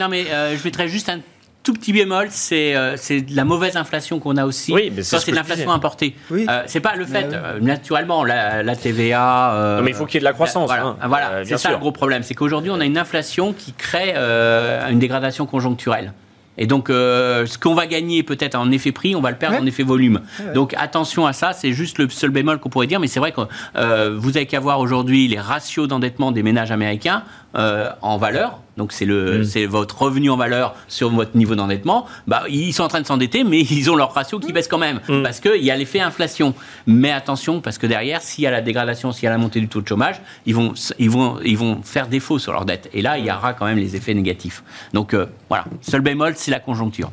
non, 0.00 0.08
mais 0.08 0.26
euh, 0.30 0.56
je 0.56 0.64
mettrais 0.64 0.88
juste 0.88 1.08
un 1.08 1.20
tout 1.64 1.72
petit 1.72 1.92
bémol, 1.94 2.28
c'est 2.30 2.76
euh, 2.76 2.96
la 3.30 3.44
mauvaise 3.44 3.76
inflation 3.76 4.20
qu'on 4.20 4.36
a 4.36 4.44
aussi. 4.44 4.72
Oui, 4.72 4.92
ça, 5.02 5.18
c'est 5.18 5.32
l'inflation 5.32 5.72
importée. 5.72 6.14
Oui. 6.30 6.46
Euh, 6.48 6.62
c'est 6.66 6.80
pas 6.80 6.94
le 6.94 7.06
fait, 7.06 7.26
euh, 7.32 7.58
naturellement, 7.58 8.22
la, 8.22 8.76
TVA. 8.76 9.76
non, 9.78 9.82
mais 9.82 9.90
il 9.90 9.96
faut 9.96 10.04
qu'il 10.04 10.16
y 10.16 10.18
ait 10.18 10.20
de 10.20 10.24
la 10.24 10.34
croissance. 10.34 10.66
voilà, 10.68 10.84
hein. 10.84 10.96
voilà 11.08 11.44
c'est 11.44 11.56
ça 11.56 11.70
le 11.70 11.78
gros 11.78 11.90
problème. 11.90 12.22
C'est 12.22 12.34
qu'aujourd'hui, 12.34 12.70
on 12.70 12.80
a 12.80 12.84
une 12.84 12.98
inflation 12.98 13.52
qui 13.52 13.72
crée 13.72 14.14
une 14.14 14.98
dégradation 14.98 15.46
conjoncturelle. 15.46 16.12
Et 16.56 16.66
donc, 16.66 16.90
euh, 16.90 17.46
ce 17.46 17.58
qu'on 17.58 17.74
va 17.74 17.86
gagner 17.86 18.22
peut-être 18.22 18.54
en 18.54 18.70
effet 18.70 18.92
prix, 18.92 19.16
on 19.16 19.20
va 19.20 19.30
le 19.30 19.36
perdre 19.36 19.60
en 19.60 19.66
effet 19.66 19.82
volume. 19.82 20.20
Donc, 20.54 20.74
attention 20.78 21.26
à 21.26 21.32
ça, 21.32 21.52
c'est 21.52 21.72
juste 21.72 21.98
le 21.98 22.08
seul 22.08 22.30
bémol 22.30 22.58
qu'on 22.58 22.68
pourrait 22.68 22.86
dire, 22.86 23.00
mais 23.00 23.08
c'est 23.08 23.20
vrai 23.20 23.32
que 23.32 23.40
euh, 23.76 24.14
vous 24.16 24.36
avez 24.36 24.46
qu'à 24.46 24.60
voir 24.60 24.80
aujourd'hui 24.80 25.26
les 25.28 25.40
ratios 25.40 25.88
d'endettement 25.88 26.32
des 26.32 26.42
ménages 26.42 26.70
américains 26.70 27.24
euh, 27.56 27.90
en 28.02 28.18
valeur 28.18 28.60
donc 28.76 28.92
c'est 28.92 29.04
le, 29.04 29.40
mm. 29.40 29.44
c'est 29.44 29.66
votre 29.66 30.02
revenu 30.02 30.30
en 30.30 30.36
valeur 30.36 30.74
sur 30.88 31.10
votre 31.10 31.36
niveau 31.36 31.54
d'endettement, 31.54 32.06
bah, 32.26 32.44
ils 32.48 32.72
sont 32.72 32.82
en 32.82 32.88
train 32.88 33.00
de 33.00 33.06
s'endetter, 33.06 33.44
mais 33.44 33.60
ils 33.70 33.90
ont 33.90 33.96
leur 33.96 34.12
ratio 34.12 34.38
qui 34.38 34.52
baisse 34.52 34.68
quand 34.68 34.78
même, 34.78 35.00
mm. 35.08 35.22
parce 35.22 35.40
qu'il 35.40 35.62
y 35.62 35.70
a 35.70 35.76
l'effet 35.76 36.00
inflation. 36.00 36.54
Mais 36.86 37.12
attention, 37.12 37.60
parce 37.60 37.78
que 37.78 37.86
derrière, 37.86 38.22
s'il 38.22 38.44
y 38.44 38.46
a 38.46 38.50
la 38.50 38.62
dégradation, 38.62 39.12
s'il 39.12 39.24
y 39.24 39.26
a 39.26 39.30
la 39.30 39.38
montée 39.38 39.60
du 39.60 39.68
taux 39.68 39.80
de 39.80 39.88
chômage, 39.88 40.20
ils 40.46 40.54
vont, 40.54 40.74
ils 40.98 41.10
vont, 41.10 41.38
ils 41.44 41.58
vont 41.58 41.82
faire 41.82 42.08
défaut 42.08 42.38
sur 42.38 42.52
leur 42.52 42.64
dette. 42.64 42.88
Et 42.92 43.02
là, 43.02 43.18
il 43.18 43.24
y 43.24 43.30
aura 43.30 43.54
quand 43.54 43.66
même 43.66 43.78
les 43.78 43.96
effets 43.96 44.14
négatifs. 44.14 44.62
Donc 44.92 45.14
euh, 45.14 45.26
voilà, 45.48 45.64
seul 45.80 46.00
bémol, 46.00 46.34
c'est 46.36 46.50
la 46.50 46.60
conjoncture. 46.60 47.10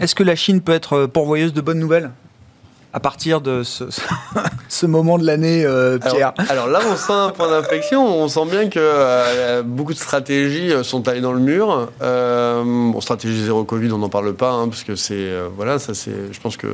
Est-ce 0.00 0.14
que 0.14 0.22
la 0.22 0.36
Chine 0.36 0.60
peut 0.62 0.72
être 0.72 1.06
pourvoyeuse 1.06 1.52
de 1.52 1.60
bonnes 1.60 1.78
nouvelles? 1.78 2.10
À 2.92 3.00
partir 3.00 3.40
de 3.40 3.62
ce, 4.68 4.86
moment 4.86 5.18
de 5.18 5.24
l'année, 5.24 5.64
euh, 5.64 5.98
Pierre 5.98 6.34
alors, 6.48 6.66
là, 6.66 6.80
on 6.90 6.96
sent 6.96 7.12
un 7.12 7.30
point 7.30 7.48
d'inflexion. 7.48 8.04
On 8.04 8.28
sent 8.28 8.46
bien 8.50 8.68
que 8.68 8.78
euh, 8.78 9.62
beaucoup 9.62 9.92
de 9.92 9.98
stratégies 9.98 10.72
euh, 10.72 10.82
sont 10.82 11.08
allées 11.08 11.20
dans 11.20 11.32
le 11.32 11.40
mur. 11.40 11.88
bon, 12.00 13.00
stratégie 13.00 13.44
zéro 13.44 13.64
Covid, 13.64 13.92
on 13.92 13.98
n'en 13.98 14.08
parle 14.08 14.34
pas, 14.34 14.52
hein, 14.52 14.68
parce 14.68 14.84
que 14.84 14.96
c'est 14.96 15.30
voilà, 15.56 15.78
ça 15.78 15.94
c'est. 15.94 16.32
Je 16.32 16.40
pense 16.40 16.56
que 16.56 16.66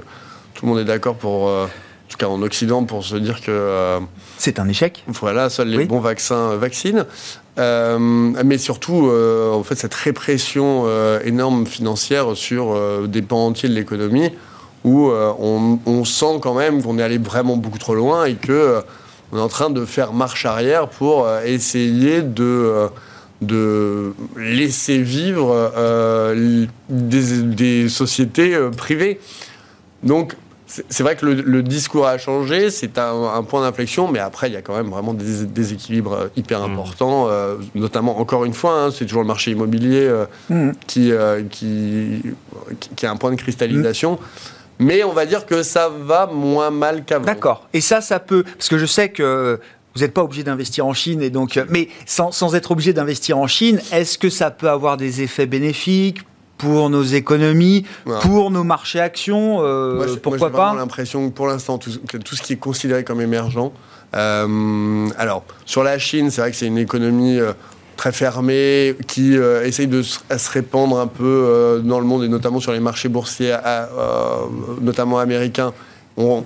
tout 0.54 0.66
le 0.66 0.68
monde 0.68 0.80
est 0.80 0.84
d'accord 0.84 1.14
pour, 1.14 1.44
en 1.44 1.68
tout 2.08 2.16
cas 2.18 2.26
en 2.26 2.42
Occident, 2.42 2.84
pour 2.84 3.04
se 3.04 3.16
dire 3.16 3.40
que 3.40 3.98
c'est 4.38 4.58
un 4.58 4.68
échec. 4.68 5.04
Voilà, 5.06 5.50
seuls 5.50 5.68
les 5.68 5.84
bons 5.84 6.00
vaccins 6.00 6.56
vaccinent. 6.56 7.06
mais 7.56 8.58
surtout, 8.58 9.10
en 9.10 9.62
fait, 9.62 9.76
cette 9.76 9.94
répression 9.94 10.86
énorme 11.24 11.66
financière 11.66 12.36
sur 12.36 13.06
des 13.06 13.22
pans 13.22 13.46
entiers 13.46 13.68
de 13.68 13.74
l'économie 13.74 14.32
où 14.84 15.08
euh, 15.08 15.32
on, 15.86 16.04
sent 16.04 16.38
quand 16.40 16.54
même 16.54 16.82
qu'on 16.82 16.98
est 16.98 17.02
allé 17.02 17.18
vraiment 17.18 17.56
beaucoup 17.56 17.78
trop 17.78 17.94
loin 17.94 18.24
et 18.24 18.34
que 18.34 18.52
euh, 18.52 18.80
on 19.32 19.38
est 19.38 19.40
en 19.40 19.48
train 19.48 19.70
de 19.70 19.84
faire 19.84 20.12
marche 20.12 20.46
arrière 20.46 20.88
pour 20.88 21.26
euh, 21.26 21.42
essayer 21.44 22.22
de 22.22 22.88
de 23.40 24.14
laisser 24.36 25.00
vivre 25.00 25.70
des, 26.88 27.88
sociétés 27.88 28.58
privées. 28.76 29.20
Donc, 30.02 30.34
c'est 30.66 31.04
vrai 31.04 31.14
que 31.14 31.24
le, 31.24 31.62
discours 31.62 32.08
a 32.08 32.18
changé, 32.18 32.72
c'est 32.72 32.98
un, 32.98 33.44
point 33.44 33.60
d'inflexion, 33.60 34.10
mais 34.10 34.18
après, 34.18 34.48
il 34.48 34.54
y 34.54 34.56
a 34.56 34.62
quand 34.62 34.74
même 34.74 34.88
vraiment 34.88 35.14
des 35.14 35.46
déséquilibres 35.46 36.30
hyper 36.34 36.66
mmh. 36.66 36.72
importants, 36.72 37.28
notamment, 37.76 38.18
encore 38.18 38.44
une 38.44 38.54
fois, 38.54 38.72
hein, 38.72 38.90
c'est 38.90 39.04
toujours 39.06 39.22
le 39.22 39.28
marché 39.28 39.52
immobilier 39.52 40.12
mmh. 40.50 40.70
qui, 40.88 41.12
qui, 41.48 42.22
qui, 42.96 43.06
a 43.06 43.12
un 43.12 43.16
point 43.16 43.30
de 43.30 43.36
cristallisation. 43.36 44.18
Mais 44.78 45.02
on 45.04 45.12
va 45.12 45.26
dire 45.26 45.46
que 45.46 45.62
ça 45.62 45.88
va 45.88 46.26
moins 46.26 46.70
mal 46.70 47.04
qu'avant. 47.04 47.24
D'accord. 47.24 47.68
Et 47.72 47.80
ça, 47.80 48.00
ça 48.00 48.20
peut. 48.20 48.44
Parce 48.44 48.68
que 48.68 48.78
je 48.78 48.86
sais 48.86 49.08
que 49.10 49.58
vous 49.94 50.02
n'êtes 50.02 50.14
pas 50.14 50.22
obligé 50.22 50.44
d'investir 50.44 50.86
en 50.86 50.94
Chine, 50.94 51.22
et 51.22 51.30
donc, 51.30 51.60
mais 51.68 51.88
sans, 52.06 52.30
sans 52.30 52.54
être 52.54 52.70
obligé 52.70 52.92
d'investir 52.92 53.38
en 53.38 53.46
Chine, 53.46 53.80
est-ce 53.92 54.18
que 54.18 54.30
ça 54.30 54.50
peut 54.50 54.68
avoir 54.68 54.96
des 54.96 55.22
effets 55.22 55.46
bénéfiques 55.46 56.20
pour 56.58 56.90
nos 56.90 57.02
économies, 57.02 57.86
pour 58.20 58.50
nos 58.50 58.64
marchés 58.64 59.00
actions 59.00 59.58
euh, 59.62 59.96
moi, 59.96 60.06
Pourquoi 60.22 60.50
pas 60.50 60.72
J'ai 60.72 60.78
l'impression 60.78 61.28
que 61.28 61.34
pour 61.34 61.46
l'instant, 61.46 61.78
tout, 61.78 61.90
tout, 61.96 62.36
ce 62.36 62.42
qui 62.42 62.52
est 62.54 62.56
considéré 62.56 63.04
comme 63.04 63.20
émergent. 63.20 63.72
Euh, 64.14 65.08
alors, 65.16 65.44
sur 65.64 65.82
la 65.82 65.98
Chine, 65.98 66.30
c'est 66.30 66.40
vrai 66.40 66.50
que 66.50 66.56
c'est 66.56 66.66
une 66.66 66.78
économie. 66.78 67.38
Euh, 67.38 67.52
très 67.98 68.12
fermé, 68.12 68.96
qui 69.08 69.36
euh, 69.36 69.66
essaye 69.66 69.88
de 69.88 70.02
se, 70.02 70.20
répandre 70.50 70.98
un 70.98 71.08
peu 71.08 71.24
euh, 71.24 71.80
dans 71.80 71.98
le 71.98 72.06
monde 72.06 72.22
et 72.22 72.28
notamment 72.28 72.60
sur 72.60 72.72
les 72.72 72.78
marchés 72.80 73.08
boursiers, 73.08 73.56
euh, 73.66 74.46
notamment 74.80 75.18
américains. 75.18 75.74
On, 76.16 76.44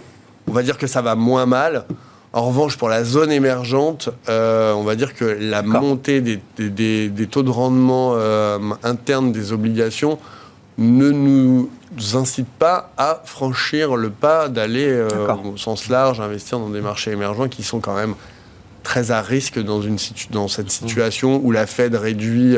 va 0.49 0.63
dire 0.63 0.79
que 0.79 0.87
ça 0.87 1.03
va 1.03 1.15
moins 1.15 1.47
mal. 1.47 1.85
En 2.33 2.43
revanche, 2.47 2.79
pour 2.79 2.89
la 2.89 3.05
zone 3.05 3.31
émergente, 3.31 4.09
on 4.29 4.83
va 4.83 4.97
dire 4.97 5.15
que 5.15 5.25
la 5.25 5.63
montée 5.63 6.21
des, 6.21 7.27
taux 7.31 7.43
de 7.43 7.51
rendement 7.51 8.17
internes 8.83 9.33
des 9.33 9.53
obligations 9.53 10.19
ne 10.79 11.11
nous 11.11 11.71
incite 12.15 12.49
pas 12.49 12.91
à 12.97 13.21
franchir 13.25 13.97
le 13.97 14.11
pas 14.11 14.49
d'aller 14.49 15.07
au 15.45 15.57
sens 15.59 15.89
large 15.89 16.21
investir 16.21 16.59
dans 16.59 16.71
des 16.71 16.81
marchés 16.81 17.13
émergents 17.13 17.49
qui 17.49 17.63
sont 17.63 17.81
quand 17.81 17.95
même 17.95 18.15
très 18.83 19.11
à 19.11 19.23
risque 19.23 19.63
dans, 19.63 19.83
une 19.83 19.97
dans 20.31 20.49
cette 20.49 20.71
situation 20.71 21.41
où 21.43 21.51
la 21.53 21.67
Fed 21.67 21.95
réduit, 21.95 22.57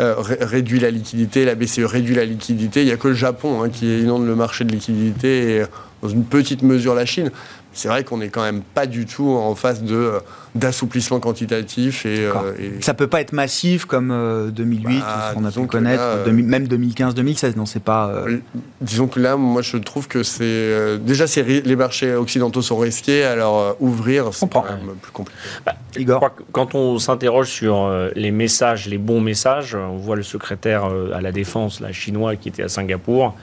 euh, 0.00 0.14
réduit 0.18 0.80
la 0.80 0.90
liquidité, 0.90 1.44
la 1.44 1.54
BCE 1.54 1.84
réduit 1.84 2.14
la 2.14 2.24
liquidité. 2.24 2.82
Il 2.82 2.86
n'y 2.86 2.92
a 2.92 2.96
que 2.96 3.08
le 3.08 3.14
Japon 3.14 3.62
hein, 3.62 3.68
qui 3.68 4.00
inonde 4.00 4.26
le 4.26 4.34
marché 4.34 4.64
de 4.64 4.72
liquidité 4.72 5.56
et 5.56 5.62
dans 6.02 6.08
une 6.08 6.24
petite 6.24 6.62
mesure 6.62 6.94
la 6.94 7.06
Chine 7.06 7.30
c'est 7.72 7.88
vrai 7.88 8.04
qu'on 8.04 8.18
n'est 8.18 8.28
quand 8.28 8.42
même 8.42 8.62
pas 8.62 8.86
du 8.86 9.06
tout 9.06 9.28
en 9.28 9.54
phase 9.54 9.82
de 9.82 9.94
euh, 9.94 10.20
d'assouplissement 10.54 11.18
quantitatif 11.18 12.04
et, 12.04 12.26
euh, 12.26 12.32
et, 12.58 12.82
ça 12.82 12.92
peut 12.92 13.06
pas 13.06 13.22
être 13.22 13.32
massif 13.32 13.86
comme 13.86 14.50
2008 14.54 14.98
bah, 14.98 15.32
on 15.36 15.44
a 15.46 15.50
pu 15.50 15.66
connaître 15.66 16.28
même 16.30 16.68
2015 16.68 17.14
2016 17.14 17.56
non 17.56 17.64
c'est 17.64 17.82
pas 17.82 18.08
euh, 18.08 18.38
disons 18.82 19.06
que 19.08 19.18
là 19.18 19.36
moi 19.36 19.62
je 19.62 19.78
trouve 19.78 20.08
que 20.08 20.22
c'est 20.22 20.98
déjà 20.98 21.24
les 21.46 21.76
marchés 21.76 22.14
occidentaux 22.14 22.60
sont 22.60 22.76
risqués 22.76 23.24
alors 23.24 23.76
ouvrir 23.80 24.28
c'est 24.32 24.50
quand 24.50 24.64
même 24.64 24.94
plus 25.00 25.12
compliqué. 25.12 25.38
Bah, 25.64 25.74
Igor. 25.96 26.30
quand 26.52 26.74
on 26.74 26.98
s'interroge 26.98 27.48
sur 27.48 27.90
les 28.14 28.30
messages 28.30 28.88
les 28.88 28.98
bons 28.98 29.22
messages 29.22 29.74
on 29.74 29.96
voit 29.96 30.16
le 30.16 30.22
secrétaire 30.22 30.84
à 31.14 31.22
la 31.22 31.32
défense 31.32 31.80
la 31.80 31.92
chinois 31.92 32.36
qui 32.36 32.50
était 32.50 32.62
à 32.62 32.68
Singapour 32.68 33.34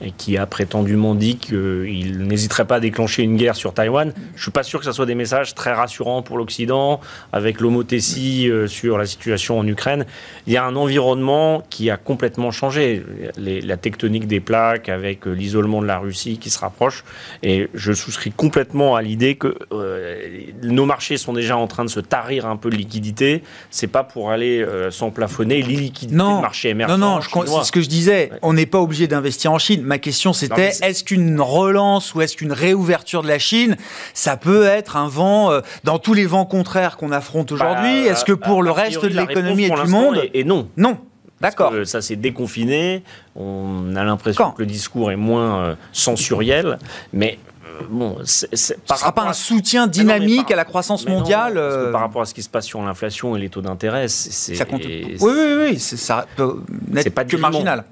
et 0.00 0.10
qui 0.10 0.36
a 0.36 0.46
prétendument 0.46 1.14
dit 1.14 1.36
qu'il 1.36 2.18
n'hésiterait 2.26 2.64
pas 2.64 2.76
à 2.76 2.80
déclencher 2.80 3.22
une 3.22 3.36
guerre 3.36 3.56
sur 3.56 3.72
Taïwan. 3.72 4.12
Je 4.16 4.38
ne 4.38 4.42
suis 4.42 4.50
pas 4.50 4.62
sûr 4.62 4.80
que 4.80 4.84
ce 4.84 4.92
soit 4.92 5.06
des 5.06 5.14
messages 5.14 5.54
très 5.54 5.72
rassurants 5.72 6.22
pour 6.22 6.36
l'Occident, 6.36 7.00
avec 7.32 7.60
l'homothétie 7.60 8.50
euh, 8.50 8.66
sur 8.66 8.98
la 8.98 9.06
situation 9.06 9.58
en 9.58 9.66
Ukraine. 9.66 10.04
Il 10.46 10.52
y 10.52 10.56
a 10.56 10.64
un 10.64 10.76
environnement 10.76 11.62
qui 11.70 11.90
a 11.90 11.96
complètement 11.96 12.50
changé. 12.50 13.02
la 13.36 13.76
tectonique 13.76 14.26
des 14.26 14.40
plaques, 14.40 14.88
avec 14.88 15.26
euh, 15.26 15.32
l'isolement 15.32 15.80
de 15.80 15.86
la 15.86 15.98
Russie 15.98 16.38
qui 16.38 16.50
se 16.50 16.58
rapproche. 16.58 17.04
Et 17.42 17.68
je 17.74 17.92
souscris 17.92 18.32
complètement 18.32 18.96
à 18.96 19.02
l'idée 19.02 19.36
que 19.36 19.54
euh, 19.72 20.16
nos 20.62 20.86
marchés 20.86 21.16
sont 21.16 21.32
déjà 21.32 21.56
en 21.56 21.66
train 21.66 21.84
de 21.84 21.90
se 21.90 22.00
tarir 22.00 22.46
un 22.46 22.56
peu 22.56 22.70
de 22.70 22.76
liquidité. 22.76 23.42
C'est 23.70 23.86
pas 23.86 24.02
pour 24.02 24.30
aller 24.30 24.66
s'emplafonner 24.90 25.62
l'illiquidité 25.62 26.16
du 26.16 26.40
marché 26.40 26.70
émergent. 26.70 26.98
Non, 26.98 27.20
non, 27.20 27.20
c'est 27.20 27.64
ce 27.64 27.72
que 27.72 27.80
je 27.80 27.88
disais. 27.88 28.30
On 28.42 28.52
n'est 28.52 28.66
pas 28.66 28.80
obligé 28.80 29.06
d'investir 29.06 29.52
en 29.52 29.58
Chine 29.58 29.83
ma 29.84 29.98
question 29.98 30.32
c'était 30.32 30.72
est-ce 30.82 31.04
qu'une 31.04 31.40
relance 31.40 32.14
ou 32.14 32.22
est-ce 32.22 32.36
qu'une 32.36 32.52
réouverture 32.52 33.22
de 33.22 33.28
la 33.28 33.38
Chine, 33.38 33.76
ça 34.12 34.36
peut 34.36 34.64
être 34.64 34.96
un 34.96 35.08
vent 35.08 35.50
euh, 35.50 35.60
dans 35.84 35.98
tous 35.98 36.14
les 36.14 36.26
vents 36.26 36.46
contraires 36.46 36.96
qu'on 36.96 37.12
affronte 37.12 37.52
aujourd'hui? 37.52 38.04
Bah, 38.04 38.10
Est-ce 38.10 38.24
que 38.24 38.32
pour 38.32 38.62
le 38.62 38.70
reste 38.70 39.02
de 39.02 39.08
l'économie 39.08 39.64
et 39.64 39.70
du 39.70 39.88
monde 39.88 40.20
et, 40.32 40.44
non. 40.44 40.68
Non. 40.76 40.98
D'accord. 41.40 41.72
Ça 41.84 42.00
s'est 42.00 42.16
déconfiné. 42.16 43.02
On 43.36 43.94
a 43.96 44.04
l'impression 44.04 44.52
que 44.52 44.62
le 44.62 44.66
discours 44.66 45.10
est 45.10 45.16
moins 45.16 45.62
euh, 45.62 45.74
sensuriel, 45.92 46.78
mais 47.12 47.38
bon, 47.88 48.16
ce 48.24 48.46
ne 48.50 48.56
sera 48.56 49.12
pas 49.12 49.22
un 49.22 49.32
soutien 49.32 49.86
dynamique 49.86 50.50
à 50.50 50.56
la 50.56 50.64
croissance 50.64 51.06
mondiale. 51.06 51.54
Euh, 51.56 51.92
par 51.92 52.00
rapport 52.00 52.22
à 52.22 52.26
ce 52.26 52.34
qui 52.34 52.42
se 52.42 52.48
passe 52.48 52.66
sur 52.66 52.82
l'inflation 52.82 53.36
et 53.36 53.40
les 53.40 53.48
taux 53.48 53.60
d'intérêt, 53.60 54.08
c'est 54.08 54.54
ça 54.54 54.64
compte. 54.64 54.82
Oui, 54.84 55.16
oui, 55.20 55.70
oui, 55.70 55.78
ça 55.78 56.26
peut 56.36 56.56
n'être 56.88 57.14
pas 57.14 57.24
que 57.24 57.36
marginal. 57.36 57.84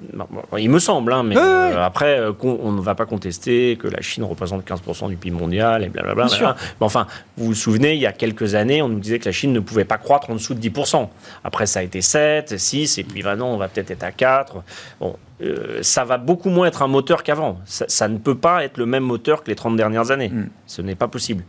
Il 0.58 0.70
me 0.70 0.78
semble, 0.78 1.12
hein, 1.12 1.22
mais 1.22 1.36
euh, 1.36 1.84
après, 1.84 2.18
euh, 2.18 2.32
on 2.42 2.72
ne 2.72 2.80
va 2.80 2.94
pas 2.94 3.06
contester 3.06 3.76
que 3.80 3.88
la 3.88 4.00
Chine 4.00 4.24
représente 4.24 4.66
15% 4.66 5.08
du 5.08 5.16
PIB 5.16 5.36
mondial 5.36 5.84
et 5.84 5.88
blablabla. 5.88 6.26
Mais 6.40 6.46
enfin, 6.80 7.06
vous 7.36 7.46
vous 7.46 7.54
souvenez, 7.54 7.94
il 7.94 8.00
y 8.00 8.06
a 8.06 8.12
quelques 8.12 8.54
années, 8.54 8.82
on 8.82 8.88
nous 8.88 9.00
disait 9.00 9.18
que 9.18 9.26
la 9.26 9.32
Chine 9.32 9.52
ne 9.52 9.60
pouvait 9.60 9.84
pas 9.84 9.98
croître 9.98 10.30
en 10.30 10.34
dessous 10.34 10.54
de 10.54 10.60
10%. 10.60 11.08
Après, 11.44 11.66
ça 11.66 11.80
a 11.80 11.82
été 11.82 12.00
7, 12.02 12.58
6, 12.58 12.98
et 12.98 13.04
puis 13.04 13.22
maintenant, 13.22 13.48
on 13.48 13.56
va 13.56 13.68
peut-être 13.68 13.90
être 13.90 14.04
à 14.04 14.12
4. 14.12 14.62
Bon, 15.00 15.16
euh, 15.42 15.78
ça 15.82 16.04
va 16.04 16.18
beaucoup 16.18 16.50
moins 16.50 16.66
être 16.66 16.82
un 16.82 16.88
moteur 16.88 17.22
qu'avant. 17.22 17.58
Ça, 17.64 18.08
ne 18.08 18.18
peut 18.18 18.36
pas 18.36 18.64
être 18.64 18.78
le 18.78 18.86
même 18.86 19.02
moteur 19.02 19.42
que 19.42 19.50
les 19.50 19.56
30 19.56 19.76
dernières 19.76 20.10
années. 20.10 20.28
Mm. 20.28 20.48
Ce 20.66 20.82
n'est 20.82 20.94
pas 20.94 21.08
possible. 21.08 21.44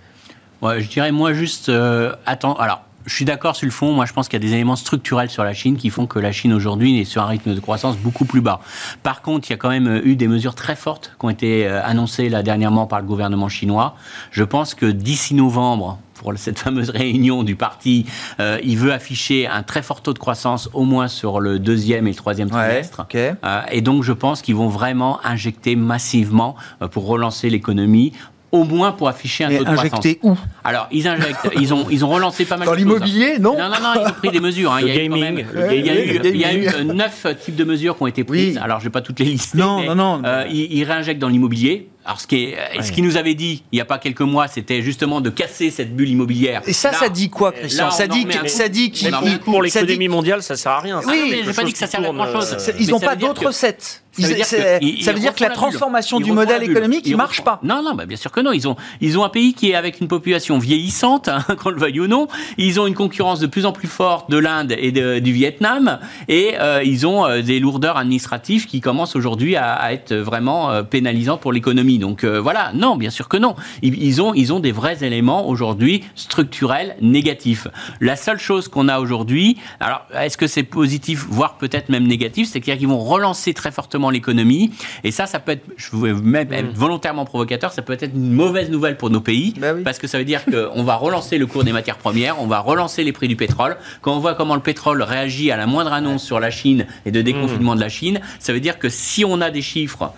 Ouais, 0.61 0.81
je 0.81 0.89
dirais, 0.89 1.11
moi, 1.11 1.33
juste, 1.33 1.69
euh, 1.69 2.15
attends, 2.25 2.55
alors, 2.55 2.83
je 3.05 3.13
suis 3.13 3.25
d'accord 3.25 3.55
sur 3.55 3.65
le 3.65 3.71
fond. 3.71 3.91
Moi, 3.91 4.05
je 4.05 4.13
pense 4.13 4.29
qu'il 4.29 4.41
y 4.41 4.45
a 4.45 4.47
des 4.47 4.53
éléments 4.53 4.77
structurels 4.77 5.29
sur 5.29 5.43
la 5.43 5.53
Chine 5.53 5.75
qui 5.75 5.89
font 5.89 6.07
que 6.07 6.19
la 6.19 6.31
Chine 6.31 6.53
aujourd'hui 6.53 7.01
est 7.01 7.05
sur 7.05 7.21
un 7.21 7.25
rythme 7.25 7.53
de 7.53 7.59
croissance 7.59 7.97
beaucoup 7.97 8.23
plus 8.23 8.39
bas. 8.39 8.61
Par 9.03 9.21
contre, 9.21 9.49
il 9.49 9.51
y 9.51 9.55
a 9.55 9.57
quand 9.57 9.69
même 9.69 9.87
euh, 9.87 10.05
eu 10.05 10.15
des 10.15 10.27
mesures 10.27 10.55
très 10.55 10.75
fortes 10.75 11.13
qui 11.19 11.25
ont 11.25 11.29
été 11.29 11.67
annoncées 11.67 12.29
là 12.29 12.43
dernièrement 12.43 12.87
par 12.87 13.01
le 13.01 13.05
gouvernement 13.05 13.49
chinois. 13.49 13.95
Je 14.31 14.43
pense 14.43 14.73
que 14.73 14.85
d'ici 14.85 15.35
novembre, 15.35 15.99
pour 16.23 16.33
cette 16.37 16.57
fameuse 16.57 16.89
réunion 16.89 17.43
du 17.43 17.55
parti, 17.55 18.05
euh, 18.39 18.57
il 18.63 18.77
veut 18.77 18.93
afficher 18.93 19.45
un 19.45 19.61
très 19.61 19.83
fort 19.83 20.01
taux 20.01 20.13
de 20.13 20.19
croissance, 20.19 20.69
au 20.73 20.85
moins 20.85 21.09
sur 21.09 21.39
le 21.39 21.59
deuxième 21.59 22.07
et 22.07 22.11
le 22.11 22.15
troisième 22.15 22.49
trimestre. 22.49 23.05
Euh, 23.13 23.61
et 23.71 23.81
donc, 23.81 24.03
je 24.03 24.13
pense 24.13 24.41
qu'ils 24.41 24.55
vont 24.55 24.69
vraiment 24.69 25.19
injecter 25.25 25.75
massivement 25.75 26.55
euh, 26.81 26.87
pour 26.87 27.05
relancer 27.05 27.49
l'économie 27.49 28.13
au 28.53 28.63
moins 28.65 28.91
pour 28.91 29.07
afficher 29.07 29.45
un 29.45 29.49
taux 29.49 29.63
de 29.63 29.69
injecter 29.69 30.19
où? 30.21 30.37
Alors, 30.63 30.87
ils 30.91 31.07
injectent, 31.07 31.49
ils 31.59 31.73
ont, 31.73 31.87
ils 31.89 32.05
ont 32.05 32.09
relancé 32.09 32.45
pas 32.45 32.55
mal 32.55 32.67
Dans 32.67 32.73
de 32.73 32.77
choses. 32.77 32.87
Dans 32.87 32.93
l'immobilier, 32.93 33.39
non? 33.39 33.57
Non, 33.57 33.67
non, 33.67 33.81
non, 33.81 34.01
ils 34.01 34.07
ont 34.07 34.13
pris 34.13 34.29
des 34.29 34.39
mesures. 34.39 34.71
Hein. 34.71 34.81
Le 34.81 34.87
il, 34.87 34.93
y 34.93 34.99
a 34.99 35.01
gaming, 35.01 35.39
eu 35.39 35.45
il, 35.71 35.85
y 35.85 35.89
a 35.89 36.03
eu, 36.05 36.21
il 36.23 36.37
y 36.37 36.45
a 36.45 36.53
eu 36.53 36.85
neuf 36.85 37.25
types 37.43 37.55
de 37.55 37.63
mesures 37.63 37.97
qui 37.97 38.03
ont 38.03 38.07
été 38.07 38.23
prises. 38.23 38.59
Alors, 38.59 38.79
je 38.79 38.83
ne 38.83 38.89
vais 38.89 38.91
pas 38.91 39.01
toutes 39.01 39.19
les 39.19 39.25
lister. 39.25 39.57
Non, 39.57 39.81
non, 39.83 39.95
non. 39.95 40.21
Euh, 40.23 40.45
ils, 40.51 40.71
ils 40.71 40.83
réinjectent 40.83 41.19
dans 41.19 41.29
l'immobilier. 41.29 41.89
Alors, 42.05 42.19
ce 42.19 42.27
qui, 42.27 42.43
est, 42.43 42.81
ce 42.81 42.91
qui 42.91 43.01
nous 43.01 43.15
avait 43.15 43.33
dit 43.33 43.63
il 43.71 43.75
n'y 43.75 43.81
a 43.81 43.85
pas 43.85 43.97
quelques 43.97 44.21
mois, 44.21 44.47
c'était 44.47 44.81
justement 44.81 45.21
de 45.21 45.29
casser 45.29 45.71
cette 45.71 45.95
bulle 45.95 46.09
immobilière. 46.09 46.61
Et 46.67 46.73
ça, 46.73 46.91
ça 46.91 47.07
dit 47.09 47.29
quoi, 47.29 47.51
Christian 47.51 47.91
Ça 47.91 48.07
dit, 48.07 48.27
ça 48.47 48.67
dit 48.67 48.91
qu'il. 48.91 49.15
Pour 49.45 49.61
l'économie 49.61 50.07
mondiale, 50.09 50.43
ça 50.43 50.55
sert 50.55 50.73
à 50.73 50.79
rien. 50.81 51.01
Oui, 51.05 51.27
mais 51.31 51.43
je 51.43 51.49
n'ai 51.49 51.53
pas 51.53 51.63
dit 51.63 51.71
que 51.71 51.77
ça 51.79 51.87
sert 51.87 51.99
à 52.01 52.11
grand 52.11 52.31
chose. 52.31 52.57
Ils 52.79 52.89
n'ont 52.89 52.99
pas 52.99 53.15
d'autres 53.15 53.45
recettes. 53.47 54.02
Ça 54.21 54.27
veut 54.27 54.35
dire 54.35 54.47
que, 54.47 55.03
ça 55.03 55.13
veut 55.13 55.19
dire 55.19 55.33
que 55.33 55.43
la 55.43 55.49
transformation 55.49 56.19
du 56.19 56.31
modèle 56.31 56.63
économique, 56.63 57.05
il 57.05 57.17
marche 57.17 57.41
pas. 57.41 57.59
Non, 57.63 57.81
non, 57.83 57.95
bah 57.95 58.05
bien 58.05 58.17
sûr 58.17 58.31
que 58.31 58.41
non. 58.41 58.51
Ils 58.51 58.67
ont, 58.67 58.75
ils 59.01 59.17
ont 59.17 59.23
un 59.23 59.29
pays 59.29 59.53
qui 59.53 59.71
est 59.71 59.75
avec 59.75 60.01
une 60.01 60.07
population 60.07 60.59
vieillissante, 60.59 61.27
hein, 61.27 61.43
qu'on 61.63 61.71
le 61.71 61.79
veuille 61.79 61.99
ou 61.99 62.07
non. 62.07 62.27
Ils 62.57 62.79
ont 62.79 62.85
une 62.85 62.93
concurrence 62.93 63.39
de 63.39 63.47
plus 63.47 63.65
en 63.65 63.71
plus 63.71 63.87
forte 63.87 64.29
de 64.29 64.37
l'Inde 64.37 64.75
et 64.77 64.91
du 64.91 65.31
Vietnam, 65.31 65.99
et 66.27 66.55
euh, 66.59 66.83
ils 66.83 67.07
ont 67.07 67.25
euh, 67.25 67.41
des 67.41 67.59
lourdeurs 67.59 67.97
administratives 67.97 68.67
qui 68.67 68.81
commencent 68.81 69.15
aujourd'hui 69.15 69.55
à, 69.55 69.73
à, 69.73 69.93
être 69.93 70.13
vraiment 70.13 70.71
euh, 70.71 70.83
pénalisantes 70.83 71.41
pour 71.41 71.51
l'économie. 71.51 71.97
Donc 71.97 72.23
voilà, 72.23 72.71
non, 72.73 72.95
bien 72.95 73.09
sûr 73.09 73.27
que 73.27 73.37
non. 73.37 73.55
Ils, 73.81 74.21
ont, 74.21 74.33
ils 74.33 74.53
ont 74.53 74.59
des 74.59 74.71
vrais 74.71 75.03
éléments 75.03 75.47
aujourd'hui 75.47 76.03
structurels 76.15 76.95
négatifs. 77.01 77.67
La 77.99 78.15
seule 78.15 78.39
chose 78.39 78.67
qu'on 78.67 78.87
a 78.87 78.99
aujourd'hui, 78.99 79.57
alors 79.79 80.05
est-ce 80.13 80.37
que 80.37 80.47
c'est 80.47 80.63
positif, 80.63 81.25
voire 81.29 81.57
peut-être 81.57 81.89
même 81.89 82.07
négatif, 82.07 82.49
c'est 82.51 82.61
qu'ils 82.61 82.87
vont 82.87 82.99
relancer 82.99 83.53
très 83.53 83.71
fortement 83.71 84.02
l'économie. 84.09 84.71
Et 85.03 85.11
ça, 85.11 85.25
ça 85.25 85.39
peut 85.39 85.53
être, 85.53 85.65
je 85.77 85.95
vais 85.95 86.13
même 86.13 86.51
être 86.51 86.73
mm. 86.73 86.77
volontairement 86.77 87.25
provocateur, 87.25 87.71
ça 87.71 87.81
peut 87.81 87.93
être 87.93 88.13
une 88.13 88.33
mauvaise 88.33 88.69
nouvelle 88.69 88.97
pour 88.97 89.09
nos 89.09 89.21
pays, 89.21 89.53
bah 89.57 89.73
parce 89.83 89.99
que 89.99 90.07
ça 90.07 90.17
veut 90.17 90.25
dire 90.25 90.43
qu'on 90.73 90.83
va 90.83 90.95
relancer 90.95 91.37
le 91.37 91.45
cours 91.45 91.63
des 91.63 91.73
matières 91.73 91.97
premières, 91.97 92.41
on 92.41 92.47
va 92.47 92.59
relancer 92.59 93.03
les 93.03 93.11
prix 93.11 93.27
du 93.27 93.35
pétrole. 93.35 93.77
Quand 94.01 94.15
on 94.15 94.19
voit 94.19 94.35
comment 94.35 94.55
le 94.55 94.61
pétrole 94.61 95.01
réagit 95.01 95.51
à 95.51 95.57
la 95.57 95.65
moindre 95.65 95.93
annonce 95.93 96.23
sur 96.23 96.39
la 96.39 96.51
Chine 96.51 96.85
et 97.05 97.11
de 97.11 97.21
déconfinement 97.21 97.73
mm. 97.73 97.77
de 97.77 97.81
la 97.81 97.89
Chine, 97.89 98.21
ça 98.39 98.53
veut 98.53 98.59
dire 98.59 98.79
que 98.79 98.89
si 98.89 99.25
on 99.25 99.41
a 99.41 99.51
des 99.51 99.61
chiffres 99.61 100.13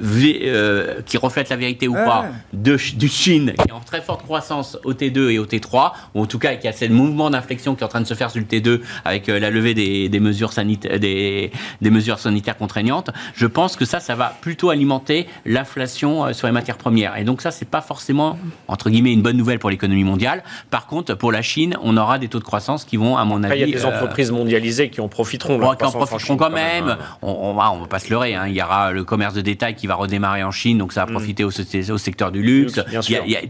euh, 0.00 1.00
qui 1.06 1.16
reflète 1.16 1.48
la 1.48 1.56
vérité 1.56 1.88
ou 1.88 1.94
pas 1.94 2.26
de, 2.52 2.78
du 2.96 3.08
Chine 3.08 3.52
qui 3.58 3.68
est 3.68 3.72
en 3.72 3.80
très 3.80 4.00
forte 4.00 4.22
croissance 4.22 4.78
au 4.84 4.92
T2 4.92 5.30
et 5.30 5.38
au 5.38 5.46
T3, 5.46 5.92
ou 6.14 6.22
en 6.22 6.26
tout 6.26 6.38
cas 6.38 6.56
qui 6.56 6.68
a 6.68 6.72
ce 6.72 6.86
mouvement 6.86 7.30
d'inflexion 7.30 7.74
qui 7.74 7.82
est 7.82 7.84
en 7.84 7.88
train 7.88 8.00
de 8.00 8.06
se 8.06 8.14
faire 8.14 8.30
sur 8.30 8.40
le 8.40 8.46
T2 8.46 8.80
avec 9.04 9.28
euh, 9.28 9.38
la 9.38 9.50
levée 9.50 9.74
des, 9.74 10.08
des 10.08 10.20
mesures 10.20 10.52
sanitaires, 10.52 10.98
des, 10.98 11.50
des, 11.80 11.90
mesures 11.90 12.18
sanitaires 12.18 12.56
contraignantes, 12.56 13.10
je 13.34 13.46
pense 13.46 13.76
que 13.76 13.84
ça, 13.84 14.00
ça 14.00 14.14
va 14.14 14.34
plutôt 14.40 14.70
alimenter 14.70 15.26
l'inflation 15.44 16.26
euh, 16.26 16.32
sur 16.32 16.46
les 16.46 16.52
matières 16.52 16.76
premières. 16.78 17.16
Et 17.16 17.24
donc 17.24 17.40
ça, 17.40 17.50
c'est 17.50 17.68
pas 17.68 17.80
forcément 17.80 18.38
entre 18.68 18.90
guillemets 18.90 19.12
une 19.12 19.22
bonne 19.22 19.36
nouvelle 19.36 19.58
pour 19.58 19.70
l'économie 19.70 20.04
mondiale. 20.04 20.42
Par 20.70 20.86
contre, 20.86 21.14
pour 21.14 21.32
la 21.32 21.42
Chine, 21.42 21.76
on 21.82 21.96
aura 21.96 22.18
des 22.18 22.28
taux 22.28 22.38
de 22.38 22.44
croissance 22.44 22.84
qui 22.84 22.96
vont, 22.96 23.16
à 23.16 23.24
mon 23.24 23.42
avis, 23.42 23.60
il 23.60 23.68
y 23.68 23.74
a 23.74 23.78
des 23.78 23.84
entreprises 23.84 24.30
mondialisées 24.30 24.90
qui 24.90 25.00
en 25.00 25.08
profiteront. 25.08 25.58
qui 25.76 25.84
en 25.84 25.90
profiteront 25.90 26.36
quand 26.36 26.50
même. 26.50 26.96
On, 27.22 27.30
on, 27.30 27.54
va, 27.54 27.72
on 27.72 27.78
va 27.78 27.86
pas 27.86 27.98
se 27.98 28.10
leurrer. 28.10 28.34
Hein. 28.34 28.46
Il 28.48 28.54
y 28.54 28.62
aura 28.62 28.92
le 28.92 29.04
commerce 29.04 29.34
de 29.34 29.40
détail 29.40 29.74
qui 29.74 29.83
qui 29.84 29.88
va 29.88 29.96
redémarrer 29.96 30.42
en 30.42 30.50
Chine, 30.50 30.78
donc 30.78 30.94
ça 30.94 31.04
va 31.04 31.10
mm. 31.10 31.14
profiter 31.14 31.44
au, 31.44 31.48
au, 31.48 31.98
secteur 31.98 32.32
du 32.32 32.40
luxe. 32.40 32.80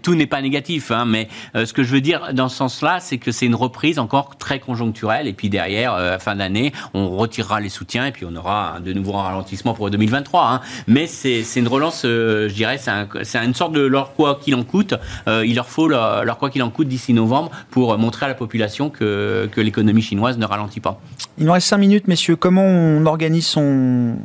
tout 0.02 0.16
n'est 0.16 0.26
pas 0.26 0.42
négatif, 0.42 0.90
hein, 0.90 1.04
mais 1.06 1.28
euh, 1.54 1.64
ce 1.64 1.72
que 1.72 1.84
je 1.84 1.92
veux 1.92 2.00
dire 2.00 2.30
dans 2.32 2.48
ce 2.48 2.56
sens-là, 2.56 2.98
c'est 2.98 3.18
que 3.18 3.30
c'est 3.30 3.46
une 3.46 3.54
reprise 3.54 4.00
encore 4.00 4.36
très 4.36 4.58
conjoncturelle, 4.58 5.28
et 5.28 5.32
puis 5.32 5.48
derrière, 5.48 5.94
euh, 5.94 6.16
à 6.16 6.18
fin 6.18 6.34
d'année, 6.34 6.72
on 6.92 7.08
retirera 7.10 7.60
les 7.60 7.68
soutiens, 7.68 8.06
et 8.06 8.10
puis 8.10 8.26
on 8.28 8.34
aura 8.34 8.78
de 8.84 8.92
nouveau 8.92 9.14
un 9.14 9.22
ralentissement 9.22 9.74
pour 9.74 9.90
2023. 9.90 10.54
Hein. 10.54 10.60
Mais 10.88 11.06
c'est 11.06 11.44
une 11.54 11.68
relance, 11.68 12.02
euh, 12.04 12.48
je 12.48 12.54
dirais, 12.54 12.80
c'est 13.22 13.38
une 13.38 13.54
sorte 13.54 13.72
de 13.72 13.82
leur 13.82 14.14
quoi 14.14 14.40
qu'il 14.42 14.56
en 14.56 14.64
coûte. 14.64 14.94
il 15.28 15.54
leur 15.54 15.68
faut 15.68 15.86
leur, 15.86 16.24
leur 16.24 16.38
quoi 16.38 16.50
qu'il 16.50 16.64
en 16.64 16.70
coûte 16.70 16.88
d'ici 16.88 17.12
novembre 17.12 17.52
pour 17.70 17.96
montrer 17.96 18.26
à 18.26 18.28
la 18.28 18.34
population 18.34 18.90
que, 18.90 19.48
que 19.52 19.60
l'économie 19.60 20.02
chinoise 20.02 20.36
ne 20.36 20.46
ralentit 20.46 20.80
pas. 20.80 21.00
Il 21.38 21.46
nous 21.46 21.52
reste 21.52 21.68
5 21.68 21.78
minutes, 21.78 22.08
messieurs. 22.08 22.34
Comment 22.34 22.64
on 22.64 23.06
organise 23.06 23.46
son, 23.46 24.16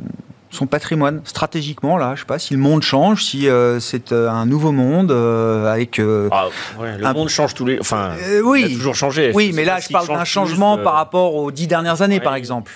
son 0.50 0.66
patrimoine 0.66 1.20
stratégiquement 1.24 1.96
là 1.96 2.14
je 2.14 2.20
sais 2.20 2.26
pas 2.26 2.38
si 2.38 2.54
le 2.54 2.60
monde 2.60 2.82
change 2.82 3.24
si 3.24 3.48
euh, 3.48 3.78
c'est 3.80 4.12
euh, 4.12 4.28
un 4.28 4.46
nouveau 4.46 4.72
monde 4.72 5.12
euh, 5.12 5.72
avec 5.72 6.00
ah, 6.00 6.48
le 6.78 7.12
monde 7.12 7.28
change 7.28 7.54
tous 7.54 7.64
les 7.64 7.78
enfin 7.80 8.10
oui 8.44 8.64
il 8.68 8.74
a 8.74 8.76
toujours 8.76 8.94
changé. 8.94 9.30
Oui 9.34 9.52
mais 9.54 9.64
là 9.64 9.78
je 9.80 9.88
parle 9.88 10.08
d'un 10.08 10.24
changement 10.24 10.78
par 10.78 10.94
rapport 10.94 11.34
aux 11.34 11.50
dix 11.50 11.66
dernières 11.66 12.02
années 12.02 12.20
par 12.20 12.34
exemple. 12.34 12.72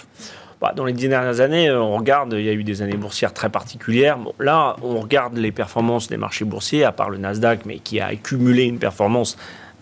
Bah, 0.61 0.73
Dans 0.75 0.85
les 0.85 0.93
dix 0.93 1.09
dernières 1.09 1.41
années, 1.41 1.71
on 1.71 1.97
regarde, 1.97 2.33
il 2.39 2.45
y 2.45 2.49
a 2.49 2.53
eu 2.53 2.65
des 2.65 2.81
années 2.81 2.97
boursières 2.97 3.35
très 3.35 3.51
particulières. 3.51 4.17
Bon, 4.17 4.33
là, 4.39 4.77
on 4.83 5.01
regarde 5.01 5.37
les 5.37 5.53
performances 5.53 6.09
des 6.09 6.17
marchés 6.17 6.47
boursiers, 6.47 6.85
à 6.85 6.93
part 6.93 7.11
le 7.11 7.19
Nasdaq, 7.19 7.67
mais 7.67 7.81
qui 7.81 8.01
a 8.01 8.07
accumulé 8.07 8.63
une 8.63 8.79
performance 8.79 9.37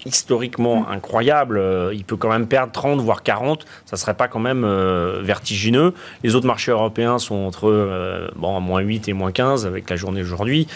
historiquement 0.04 0.88
incroyable. 0.88 1.58
Euh, 1.58 1.92
il 1.94 2.04
peut 2.04 2.16
quand 2.16 2.28
même 2.28 2.46
perdre 2.46 2.72
30, 2.72 3.00
voire 3.00 3.22
40. 3.22 3.64
Ça 3.86 3.96
ne 3.96 3.98
serait 3.98 4.14
pas 4.14 4.28
quand 4.28 4.40
même 4.40 4.64
euh, 4.64 5.20
vertigineux. 5.22 5.94
Les 6.22 6.34
autres 6.34 6.46
marchés 6.46 6.72
européens 6.72 7.18
sont 7.18 7.36
entre 7.36 7.68
euh, 7.68 8.28
bon, 8.36 8.60
moins 8.60 8.80
8 8.80 9.08
et 9.08 9.12
moins 9.12 9.32
15 9.32 9.66
avec 9.66 9.88
la 9.90 9.96
journée 9.96 10.20
d'aujourd'hui. 10.20 10.66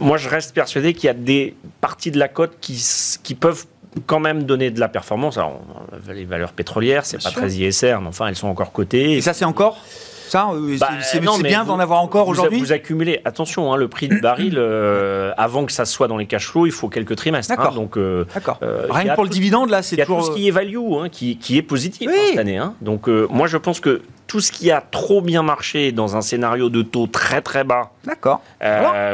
Moi, 0.00 0.16
je 0.16 0.28
reste 0.28 0.54
persuadé 0.54 0.94
qu'il 0.94 1.06
y 1.06 1.10
a 1.10 1.14
des 1.14 1.54
parties 1.80 2.10
de 2.10 2.18
la 2.18 2.28
cote 2.28 2.56
qui, 2.60 2.82
qui 3.22 3.34
peuvent 3.34 3.66
quand 4.06 4.20
même 4.20 4.44
donner 4.44 4.70
de 4.70 4.80
la 4.80 4.88
performance. 4.88 5.36
Alors, 5.36 5.60
les 6.08 6.24
valeurs 6.24 6.52
pétrolières, 6.52 7.04
c'est 7.04 7.22
pas 7.22 7.30
très 7.30 7.52
ISR, 7.52 7.98
mais 8.00 8.08
enfin, 8.08 8.26
elles 8.26 8.36
sont 8.36 8.48
encore 8.48 8.72
cotées. 8.72 9.12
Et 9.12 9.20
ça, 9.20 9.34
c'est 9.34 9.44
encore? 9.44 9.78
Ça 10.32 10.50
euh, 10.52 10.76
bah, 10.78 10.88
C'est 11.02 11.20
bien 11.20 11.64
d'en 11.64 11.78
avoir 11.78 12.00
encore 12.02 12.28
aujourd'hui 12.28 12.58
Vous 12.58 12.72
accumulez, 12.72 13.20
attention, 13.24 13.72
hein, 13.72 13.76
le 13.76 13.88
prix 13.88 14.08
du 14.08 14.20
baril, 14.20 14.54
euh, 14.56 15.32
avant 15.36 15.66
que 15.66 15.72
ça 15.72 15.84
soit 15.84 16.08
dans 16.08 16.16
les 16.16 16.26
cash 16.26 16.48
flows, 16.48 16.66
il 16.66 16.72
faut 16.72 16.88
quelques 16.88 17.16
trimestres. 17.16 17.52
Hein, 17.58 17.70
donc, 17.74 17.96
euh, 17.96 18.24
D'accord. 18.34 18.58
Rien 18.90 19.10
que 19.10 19.14
pour 19.14 19.24
le 19.24 19.30
dividende, 19.30 19.70
là, 19.70 19.82
c'est 19.82 19.96
toujours. 19.96 20.20
tout 20.20 20.26
ce 20.26 20.36
qui 20.36 20.48
est 20.48 20.50
value, 20.50 20.76
hein, 20.76 21.08
qui, 21.10 21.36
qui, 21.36 21.58
est 21.58 21.62
positif 21.62 22.10
cette 22.10 22.38
année. 22.38 22.60
Donc, 22.80 23.08
moi, 23.08 23.46
je 23.46 23.56
pense 23.56 23.80
que 23.80 24.02
tout 24.26 24.40
ce 24.40 24.50
qui 24.50 24.70
a 24.70 24.80
trop 24.80 25.20
bien 25.20 25.42
marché 25.42 25.92
dans 25.92 26.16
un 26.16 26.22
scénario 26.22 26.70
de 26.70 26.80
taux 26.80 27.06
très 27.06 27.42
très 27.42 27.64
bas. 27.64 27.90
D'accord. 28.04 28.40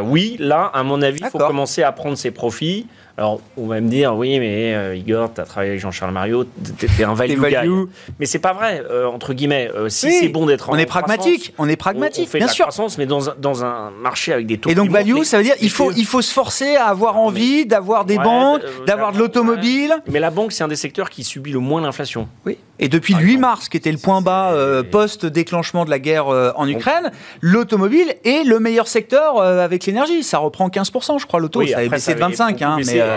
oui, 0.04 0.36
là, 0.38 0.70
à 0.72 0.82
mon 0.82 1.02
avis, 1.02 1.20
il 1.20 1.30
faut 1.30 1.38
commencer 1.38 1.82
à 1.82 1.92
prendre 1.92 2.16
ses 2.16 2.30
profits. 2.30 2.86
Alors, 3.18 3.40
on 3.56 3.66
va 3.66 3.80
me 3.80 3.88
dire, 3.88 4.14
oui, 4.14 4.38
mais 4.38 4.76
euh, 4.76 4.94
Igor, 4.94 5.34
tu 5.34 5.40
as 5.40 5.44
travaillé 5.44 5.72
avec 5.72 5.80
Jean-Charles 5.80 6.12
Mario, 6.12 6.44
tu 6.78 6.86
es 6.86 7.02
un 7.02 7.14
value, 7.14 7.36
guy. 7.36 7.68
Mais 8.20 8.26
c'est 8.26 8.38
pas 8.38 8.52
vrai, 8.52 8.80
euh, 8.88 9.06
entre 9.06 9.34
guillemets. 9.34 9.68
Euh, 9.74 9.88
si 9.88 10.12
c'est 10.12 10.28
bon 10.28 10.46
d'être 10.46 10.70
en 10.70 10.74
On 10.74 10.78
est 10.78 10.86
pragmatique, 10.86 11.52
on 11.58 11.68
est 11.68 11.74
pragmatique, 11.74 12.28
on, 12.28 12.30
fait 12.30 12.38
bien 12.38 12.46
de 12.46 12.50
la 12.50 12.54
sûr. 12.54 12.66
croissance, 12.66 12.96
mais 12.96 13.06
dans 13.06 13.30
un, 13.30 13.34
dans 13.36 13.64
un 13.64 13.90
marché 13.90 14.32
avec 14.32 14.46
des 14.46 14.58
taux 14.58 14.70
Et 14.70 14.76
donc, 14.76 14.90
value, 14.90 15.24
ça 15.24 15.36
veut 15.36 15.42
dire 15.42 15.56
il 15.60 15.70
faut, 15.70 15.90
il 15.90 16.06
faut 16.06 16.22
se 16.22 16.32
forcer 16.32 16.76
à 16.76 16.84
avoir 16.84 17.16
envie 17.16 17.66
d'avoir 17.66 18.04
des 18.04 18.18
banques, 18.18 18.62
d'avoir 18.86 19.10
de 19.10 19.18
l'automobile. 19.18 19.96
Mais 20.06 20.20
la 20.20 20.30
banque, 20.30 20.52
c'est 20.52 20.62
un 20.62 20.68
des 20.68 20.76
secteurs 20.76 21.10
qui 21.10 21.24
subit 21.24 21.50
le 21.50 21.58
moins 21.58 21.80
l'inflation. 21.80 22.28
Oui. 22.46 22.56
Et 22.78 22.88
depuis 22.88 23.14
le 23.14 23.20
8 23.20 23.38
mars, 23.38 23.68
qui 23.68 23.76
était 23.76 23.90
le 23.90 23.98
point 23.98 24.20
bas 24.20 24.54
post-déclenchement 24.92 25.84
de 25.84 25.90
la 25.90 25.98
guerre 25.98 26.28
en 26.28 26.68
Ukraine, 26.68 27.10
l'automobile 27.40 28.14
est 28.24 28.44
le 28.44 28.60
meilleur 28.60 28.86
secteur 28.86 29.42
avec 29.42 29.86
l'énergie. 29.86 30.22
Ça 30.22 30.38
reprend 30.38 30.68
15%, 30.68 31.18
je 31.18 31.26
crois, 31.26 31.40
l'auto. 31.40 31.66
ça 31.66 31.78
avait 31.78 31.88
baissé 31.88 32.14
de 32.14 32.20
25%. 32.20 32.62
Hein, 32.62 32.76
mais, 32.86 33.07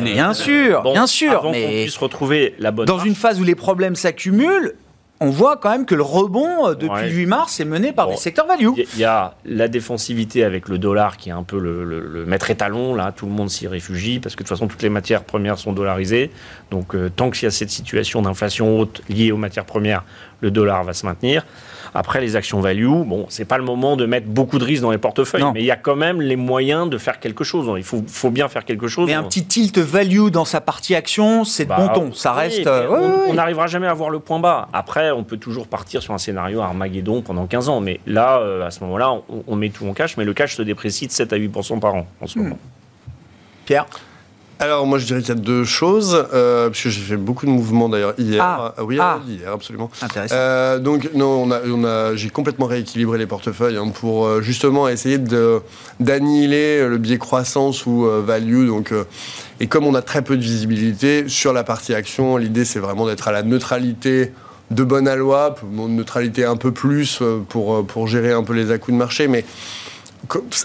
Bien 0.00 0.34
sûr, 0.34 0.82
bien 0.82 1.06
sûr. 1.06 1.32
Avant 1.32 1.50
mais 1.50 1.82
puisse 1.84 1.96
retrouver 1.96 2.54
la 2.58 2.70
bonne. 2.70 2.86
Dans 2.86 2.98
une 2.98 3.14
phase 3.14 3.40
où 3.40 3.44
les 3.44 3.54
problèmes 3.54 3.96
s'accumulent, 3.96 4.74
on 5.20 5.30
voit 5.30 5.56
quand 5.56 5.70
même 5.70 5.86
que 5.86 5.94
le 5.94 6.02
rebond 6.02 6.68
euh, 6.68 6.74
depuis 6.74 7.04
le 7.04 7.10
8 7.10 7.26
mars 7.26 7.60
est 7.60 7.64
mené 7.64 7.92
par 7.92 8.08
des 8.08 8.16
secteurs 8.16 8.46
value. 8.46 8.68
Il 8.76 8.98
y 8.98 9.04
a 9.04 9.34
la 9.44 9.68
défensivité 9.68 10.44
avec 10.44 10.68
le 10.68 10.78
dollar 10.78 11.16
qui 11.16 11.30
est 11.30 11.32
un 11.32 11.42
peu 11.42 11.58
le, 11.58 12.24
maître 12.26 12.50
étalon. 12.50 12.94
Là, 12.94 13.12
tout 13.12 13.26
le 13.26 13.32
monde 13.32 13.48
s'y 13.48 13.66
réfugie 13.66 14.20
parce 14.20 14.34
que 14.34 14.42
de 14.42 14.48
toute 14.48 14.56
façon, 14.56 14.68
toutes 14.68 14.82
les 14.82 14.90
matières 14.90 15.24
premières 15.24 15.58
sont 15.58 15.72
dollarisées. 15.72 16.30
Donc, 16.70 16.94
euh, 16.94 17.10
tant 17.14 17.30
qu'il 17.30 17.44
y 17.44 17.46
a 17.46 17.50
cette 17.50 17.70
situation 17.70 18.22
d'inflation 18.22 18.78
haute 18.78 19.02
liée 19.08 19.32
aux 19.32 19.36
matières 19.36 19.64
premières, 19.64 20.04
le 20.40 20.50
dollar 20.50 20.84
va 20.84 20.92
se 20.92 21.06
maintenir. 21.06 21.46
Après, 21.94 22.20
les 22.20 22.36
actions 22.36 22.60
value, 22.60 22.86
bon, 22.86 23.26
c'est 23.28 23.44
pas 23.44 23.58
le 23.58 23.64
moment 23.64 23.96
de 23.96 24.06
mettre 24.06 24.26
beaucoup 24.26 24.58
de 24.58 24.64
risques 24.64 24.82
dans 24.82 24.90
les 24.90 24.98
portefeuilles, 24.98 25.44
mais 25.54 25.60
il 25.60 25.66
y 25.66 25.70
a 25.70 25.76
quand 25.76 25.96
même 25.96 26.20
les 26.20 26.36
moyens 26.36 26.88
de 26.88 26.98
faire 26.98 27.20
quelque 27.20 27.44
chose. 27.44 27.70
Il 27.76 27.82
faut, 27.82 28.02
faut 28.06 28.30
bien 28.30 28.48
faire 28.48 28.64
quelque 28.64 28.88
chose. 28.88 29.06
Mais 29.06 29.14
un 29.14 29.22
petit 29.22 29.44
tilt 29.44 29.78
value 29.78 30.28
dans 30.28 30.44
sa 30.44 30.60
partie 30.60 30.94
action, 30.94 31.44
c'est 31.44 31.64
de 31.64 31.70
bon 31.70 31.86
bah, 31.86 31.92
ton. 31.94 32.12
Ça 32.12 32.32
reste. 32.32 32.66
on 32.66 33.34
n'arrivera 33.34 33.66
jamais 33.66 33.86
à 33.86 33.94
voir 33.94 34.10
le 34.10 34.18
point 34.18 34.38
bas. 34.38 34.68
Après, 34.72 35.10
on 35.10 35.24
peut 35.24 35.36
toujours 35.36 35.66
partir 35.68 36.02
sur 36.02 36.14
un 36.14 36.18
scénario 36.18 36.60
Armageddon 36.60 37.22
pendant 37.22 37.46
15 37.46 37.68
ans. 37.68 37.80
Mais 37.80 38.00
là, 38.06 38.38
euh, 38.38 38.66
à 38.66 38.70
ce 38.70 38.82
moment-là, 38.84 39.14
on, 39.46 39.56
met 39.56 39.70
tout 39.70 39.86
en 39.86 39.92
cash, 39.92 40.16
mais 40.16 40.24
le 40.24 40.34
cash 40.34 40.56
se 40.56 40.62
déprécie 40.62 41.06
de 41.06 41.12
7 41.12 41.32
à 41.32 41.38
8% 41.38 41.80
par 41.80 41.94
an 41.94 42.06
en 42.20 42.26
ce 42.26 42.38
hmm. 42.38 42.42
moment. 42.42 42.58
Pierre? 43.64 43.86
Alors 44.58 44.86
moi 44.86 44.98
je 44.98 45.04
dirais 45.04 45.20
qu'il 45.20 45.28
y 45.28 45.32
a 45.32 45.40
deux 45.40 45.64
choses, 45.64 46.26
euh, 46.32 46.70
puisque 46.70 46.88
j'ai 46.88 47.02
fait 47.02 47.16
beaucoup 47.16 47.44
de 47.44 47.50
mouvements 47.50 47.90
d'ailleurs 47.90 48.14
hier. 48.16 48.42
Ah, 48.42 48.74
ah 48.76 48.84
oui, 48.84 48.96
ah. 48.98 49.20
hier 49.28 49.52
absolument. 49.52 49.90
Intéressant. 50.00 50.34
Euh, 50.34 50.78
donc 50.78 51.10
non, 51.14 51.42
on 51.42 51.50
a, 51.50 51.60
on 51.66 51.84
a, 51.84 52.16
j'ai 52.16 52.30
complètement 52.30 52.66
rééquilibré 52.66 53.18
les 53.18 53.26
portefeuilles 53.26 53.76
hein, 53.76 53.88
pour 53.88 54.26
euh, 54.26 54.40
justement 54.40 54.88
essayer 54.88 55.18
de, 55.18 55.60
d'annihiler 56.00 56.88
le 56.88 56.96
biais 56.96 57.18
croissance 57.18 57.84
ou 57.84 58.06
euh, 58.06 58.22
value. 58.24 58.66
Donc, 58.66 58.94
et 59.60 59.66
comme 59.66 59.84
on 59.84 59.94
a 59.94 60.02
très 60.02 60.22
peu 60.22 60.36
de 60.36 60.42
visibilité 60.42 61.28
sur 61.28 61.52
la 61.52 61.62
partie 61.62 61.94
action, 61.94 62.38
l'idée 62.38 62.64
c'est 62.64 62.80
vraiment 62.80 63.06
d'être 63.06 63.28
à 63.28 63.32
la 63.32 63.42
neutralité 63.42 64.32
de 64.70 64.84
bonne 64.84 65.06
à 65.06 65.16
loi, 65.16 65.54
neutralité 65.70 66.44
un 66.44 66.56
peu 66.56 66.72
plus 66.72 67.22
pour, 67.48 67.86
pour 67.86 68.08
gérer 68.08 68.32
un 68.32 68.42
peu 68.42 68.52
les 68.52 68.72
à-coups 68.72 68.94
de 68.94 68.98
marché, 68.98 69.28
mais 69.28 69.44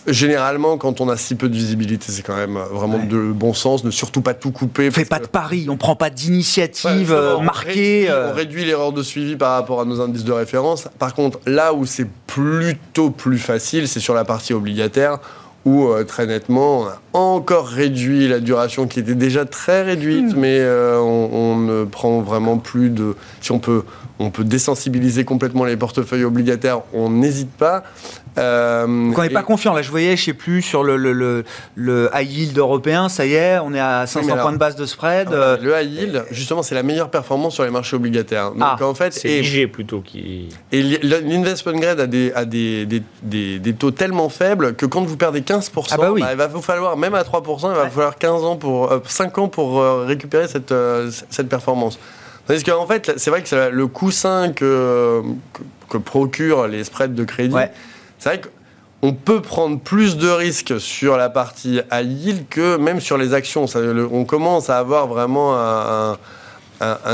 Généralement, 0.08 0.78
quand 0.78 1.02
on 1.02 1.10
a 1.10 1.18
si 1.18 1.36
peu 1.36 1.50
de 1.50 1.54
visibilité, 1.54 2.06
c'est 2.10 2.22
quand 2.22 2.36
même 2.36 2.58
vraiment 2.72 3.00
de 3.00 3.32
bon 3.32 3.54
sens, 3.54 3.84
ne 3.84 3.92
surtout 3.92 4.22
pas 4.22 4.34
tout 4.34 4.52
couper. 4.52 4.90
On 4.90 4.92
fait 4.92 5.06
pas 5.06 5.20
de 5.20 5.28
paris, 5.28 5.68
on 5.70 5.78
prend 5.78 5.96
pas 5.96 6.10
d'initiative 6.10 7.12
euh, 7.12 7.40
marquée. 7.40 8.10
Euh. 8.10 8.32
On 8.32 8.36
réduit, 8.36 8.66
l'erreur 8.66 8.92
de 8.92 9.04
suivi 9.04 9.36
par 9.36 9.54
rapport 9.54 9.82
à 9.82 9.86
nos 9.86 10.02
indices 10.02 10.24
de 10.24 10.32
référence. 10.32 10.88
Par 11.00 11.14
contre, 11.14 11.40
là 11.46 11.74
où 11.74 11.86
c'est 11.86 12.08
plutôt 12.28 13.10
plus 13.10 13.40
facile, 13.40 13.88
c'est 13.88 14.00
sur 14.00 14.14
la 14.14 14.26
partie 14.26 14.54
obligataire 14.54 15.20
où 15.66 15.88
euh, 15.88 16.04
très 16.04 16.26
nettement, 16.26 16.88
encore 17.14 17.68
réduit 17.68 18.28
la 18.28 18.40
duration 18.40 18.88
qui 18.88 19.00
était 19.00 19.16
déjà 19.16 19.46
très 19.46 19.84
réduite, 19.84 20.36
hmm. 20.36 20.40
mais 20.40 20.66
on, 20.66 21.30
on, 21.34 21.58
ne 21.58 21.84
prend 21.84 22.22
vraiment 22.22 22.58
plus 22.58 22.90
de... 22.90 23.16
Si 23.42 23.52
on 23.52 23.60
peut, 23.60 23.84
on 24.20 24.30
peut 24.30 24.44
désensibiliser 24.44 25.26
complètement 25.26 25.66
les 25.66 25.78
portefeuilles 25.78 26.24
obligataires, 26.24 26.82
on 26.94 27.10
n'hésite 27.10 27.52
pas. 27.52 27.84
Euh, 28.38 28.86
Donc 28.86 29.18
on 29.18 29.24
n'est 29.24 29.30
pas 29.30 29.44
confiant. 29.44 29.74
Là, 29.74 29.82
je 29.82 29.90
voyais, 29.90 30.16
je 30.16 30.24
sais 30.24 30.34
plus, 30.34 30.62
sur 30.62 30.84
le, 30.84 30.96
le, 30.96 31.44
le, 31.76 32.10
high 32.14 32.32
yield 32.32 32.58
européen, 32.58 33.10
ça 33.10 33.26
y 33.26 33.34
est, 33.34 33.60
on 33.60 33.74
est 33.74 33.80
à 33.80 34.08
500 34.08 34.38
points 34.38 34.54
de 34.54 34.58
base 34.58 34.76
de 34.76 34.86
spread. 34.86 35.30
Ah 35.32 35.36
euh, 35.36 35.58
le 35.62 35.82
high 35.82 35.92
yield, 35.92 36.26
justement, 36.32 36.64
c'est 36.64 36.76
la 36.76 36.84
meilleure 36.84 37.10
performance 37.10 37.56
sur 37.56 37.66
les 37.66 37.72
marchés 37.72 37.96
obligataires. 37.96 38.52
Donc 38.52 38.62
ah, 38.62 38.86
en 38.86 38.94
fait, 38.94 39.14
c'est 39.14 39.40
IG 39.40 39.70
plutôt 39.72 40.02
qui. 40.02 40.50
Et 40.72 40.82
l'investment 40.82 41.74
grade 41.74 42.00
a, 42.00 42.08
des, 42.08 42.32
a 42.34 42.46
des, 42.46 42.86
des, 42.86 43.60
des, 43.60 43.74
taux 43.74 43.92
tellement 43.92 44.30
faibles 44.30 44.76
que 44.76 44.86
quand 44.86 45.04
vous 45.04 45.18
perdez 45.18 45.42
15%, 45.42 45.88
ah 45.92 45.98
bah 45.98 46.12
bah, 46.18 46.28
il 46.32 46.38
va 46.38 46.48
vous 46.48 46.62
falloir, 46.62 46.96
même 47.02 47.16
à 47.16 47.24
3%, 47.24 47.72
il 47.72 47.76
va 47.76 47.90
falloir 47.90 48.16
15 48.16 48.44
ans 48.44 48.56
pour, 48.56 48.94
5 49.06 49.38
euh, 49.38 49.42
ans 49.42 49.48
pour 49.50 49.84
récupérer 50.06 50.48
cette, 50.48 50.74
cette 51.30 51.50
performance. 51.50 52.00
Parce 52.48 52.64
qu'en 52.64 52.86
fait, 52.86 53.14
c'est 53.18 53.30
vrai 53.30 53.44
que 53.44 53.70
le 53.70 53.88
coussin 53.88 54.52
que, 54.52 55.22
que, 55.90 55.98
procurent 55.98 56.68
les 56.68 56.84
spreads 56.84 57.14
de 57.14 57.24
crédit. 57.24 57.56
C'est 58.20 58.30
vrai 58.30 58.42
qu'on 59.02 59.14
peut 59.14 59.42
prendre 59.42 59.80
plus 59.80 60.18
de 60.18 60.30
risques 60.30 60.80
sur 60.80 61.18
la 61.18 61.30
partie 61.30 61.82
high 61.92 62.06
yield 62.06 62.48
que 62.50 62.78
même 62.78 63.00
sur 63.00 63.18
les 63.18 63.34
actions. 63.34 63.66
on 64.12 64.26
commence 64.26 64.70
à 64.70 64.78
avoir 64.78 65.08
vraiment 65.08 65.58
un, 65.58 66.18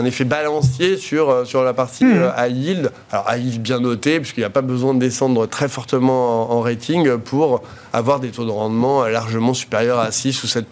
effet 0.06 0.24
balancier 0.24 0.98
sur, 0.98 1.30
euh, 1.30 1.46
sur 1.46 1.64
la 1.64 1.74
partie 1.74 2.06
euh, 2.06 2.30
high 2.38 2.56
yield. 2.56 2.92
Alors 3.12 3.26
high 3.32 3.44
yield 3.44 3.62
bien 3.62 3.80
noté, 3.80 4.20
puisqu'il 4.20 4.42
n'y 4.42 4.46
a 4.46 4.50
pas 4.50 4.62
besoin 4.62 4.94
de 4.94 5.00
descendre 5.00 5.46
très 5.46 5.68
fortement 5.68 6.52
en, 6.52 6.62
rating 6.62 7.18
pour 7.18 7.62
avoir 7.94 8.20
des 8.20 8.30
taux 8.30 8.46
de 8.46 8.52
rendement 8.52 9.06
largement 9.06 9.54
supérieurs 9.54 10.00
à 10.00 10.12
6 10.12 10.44
ou 10.44 10.48
7 10.48 10.68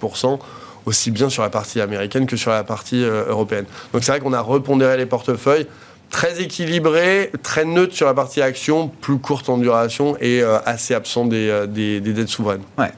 aussi 0.85 1.11
bien 1.11 1.29
sur 1.29 1.43
la 1.43 1.49
partie 1.49 1.81
américaine 1.81 2.25
que 2.25 2.37
sur 2.37 2.51
la 2.51 2.63
partie 2.63 3.03
euh, 3.03 3.25
européenne. 3.27 3.65
Donc 3.93 4.03
c'est 4.03 4.11
vrai 4.11 4.19
qu'on 4.19 4.33
a 4.33 4.41
repondéré 4.41 4.97
les 4.97 5.05
portefeuilles 5.05 5.67
très 6.09 6.41
équilibré, 6.41 7.31
très 7.43 7.65
neutre 7.65 7.95
sur 7.95 8.05
la 8.05 8.13
partie 8.13 8.41
action, 8.41 8.87
plus 8.87 9.17
courte 9.17 9.49
en 9.49 9.57
duration 9.57 10.15
et 10.21 10.41
euh, 10.41 10.59
assez 10.65 10.93
absent 10.93 11.25
des, 11.25 11.49
euh, 11.49 11.65
des, 11.65 11.99
des, 11.99 12.13
dettes 12.13 12.29
souveraines. 12.29 12.61
Ouais. 12.77 12.91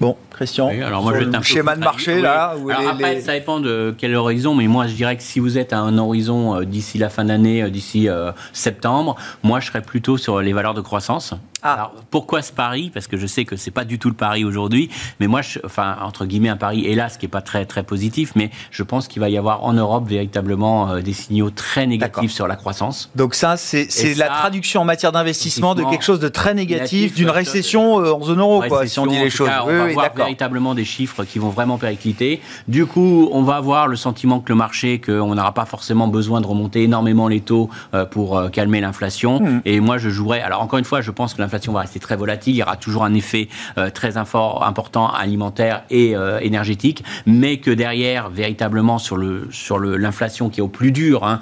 Bon, 0.00 0.16
Christian, 0.30 0.68
alors 0.68 1.02
moi, 1.02 1.14
je 1.18 1.24
le 1.24 1.42
schéma 1.42 1.76
de 1.76 1.80
marché 1.80 2.20
là. 2.20 2.54
alors 2.70 2.90
après, 2.90 3.20
ça 3.20 3.32
dépend 3.32 3.60
de 3.60 3.94
quel 3.96 4.14
horizon, 4.14 4.54
mais 4.54 4.66
moi 4.66 4.86
je 4.86 4.94
dirais 4.94 5.16
que 5.16 5.22
si 5.22 5.38
vous 5.38 5.58
êtes 5.58 5.72
à 5.72 5.78
un 5.78 5.98
horizon 5.98 6.56
euh, 6.56 6.64
d'ici 6.64 6.98
la 6.98 7.08
fin 7.08 7.24
d'année, 7.24 7.70
d'ici 7.70 8.08
septembre, 8.52 9.16
moi 9.42 9.60
je 9.60 9.66
serais 9.66 9.82
plutôt 9.82 10.16
sur 10.16 10.40
les 10.40 10.52
valeurs 10.52 10.74
de 10.74 10.80
croissance. 10.80 11.34
Ah. 11.66 11.72
Alors, 11.72 11.92
pourquoi 12.10 12.42
ce 12.42 12.52
pari 12.52 12.90
Parce 12.92 13.06
que 13.06 13.16
je 13.16 13.26
sais 13.26 13.46
que 13.46 13.56
c'est 13.56 13.70
pas 13.70 13.86
du 13.86 13.98
tout 13.98 14.10
le 14.10 14.14
pari 14.14 14.44
aujourd'hui, 14.44 14.90
mais 15.18 15.26
moi, 15.26 15.40
je, 15.40 15.58
enfin, 15.64 15.96
entre 16.02 16.26
guillemets, 16.26 16.50
un 16.50 16.58
pari, 16.58 16.84
hélas, 16.84 17.16
qui 17.16 17.24
est 17.24 17.28
pas 17.28 17.40
très, 17.40 17.64
très 17.64 17.82
positif, 17.82 18.32
mais 18.36 18.50
je 18.70 18.82
pense 18.82 19.08
qu'il 19.08 19.20
va 19.20 19.30
y 19.30 19.38
avoir 19.38 19.64
en 19.64 19.72
Europe 19.72 20.06
véritablement 20.06 20.90
euh, 20.90 21.00
des 21.00 21.14
signaux 21.14 21.48
très 21.48 21.86
négatifs 21.86 22.32
sur 22.32 22.46
la 22.46 22.56
croissance. 22.56 23.10
Donc 23.14 23.34
ça, 23.34 23.56
c'est 23.56 24.14
la 24.16 24.28
traduction 24.28 24.82
en 24.82 24.84
matière 24.84 25.10
d'investissement 25.10 25.74
de 25.74 25.84
quelque 25.84 26.04
chose 26.04 26.20
de 26.20 26.28
très 26.28 26.52
négatif, 26.52 27.14
d'une 27.14 27.30
récession 27.30 27.98
euh, 27.98 28.12
en 28.12 28.22
zone 28.22 28.40
euro, 28.40 28.62
quoi, 28.68 28.86
si 28.86 28.98
on 28.98 29.06
dit 29.06 29.18
les 29.18 29.30
choses. 29.30 29.48
on 29.48 29.66
va 29.66 29.84
avoir 29.84 30.14
véritablement 30.14 30.74
des 30.74 30.84
chiffres 30.84 31.24
qui 31.24 31.38
vont 31.38 31.48
vraiment 31.48 31.78
péricliter. 31.78 32.42
Du 32.68 32.84
coup, 32.84 33.30
on 33.32 33.42
va 33.42 33.56
avoir 33.56 33.88
le 33.88 33.96
sentiment 33.96 34.40
que 34.40 34.52
le 34.52 34.56
marché, 34.56 35.00
qu'on 35.00 35.34
n'aura 35.34 35.54
pas 35.54 35.64
forcément 35.64 36.08
besoin 36.08 36.42
de 36.42 36.46
remonter 36.46 36.82
énormément 36.82 37.26
les 37.26 37.40
taux 37.40 37.70
euh, 37.94 38.04
pour 38.04 38.50
calmer 38.50 38.82
l'inflation. 38.82 39.40
Hmm. 39.40 39.60
Et 39.64 39.80
moi, 39.80 39.96
je 39.96 40.10
jouerais. 40.10 40.42
Alors 40.42 40.60
encore 40.60 40.78
une 40.78 40.84
fois, 40.84 41.00
je 41.00 41.10
pense 41.10 41.32
que 41.32 41.40
l'inflation 41.40 41.53
l'inflation 41.54 41.72
va 41.72 41.80
rester 41.80 42.00
très 42.00 42.16
volatile, 42.16 42.54
il 42.54 42.58
y 42.58 42.62
aura 42.62 42.76
toujours 42.76 43.04
un 43.04 43.14
effet 43.14 43.48
très 43.94 44.16
important 44.16 45.08
alimentaire 45.08 45.84
et 45.90 46.14
énergétique, 46.40 47.04
mais 47.26 47.58
que 47.58 47.70
derrière, 47.70 48.28
véritablement 48.28 48.98
sur 48.98 49.16
le 49.16 49.48
sur 49.50 49.78
l'inflation 49.78 50.50
qui 50.50 50.60
est 50.60 50.62
au 50.62 50.68
plus 50.68 50.90
dur, 50.90 51.24
hein, 51.24 51.40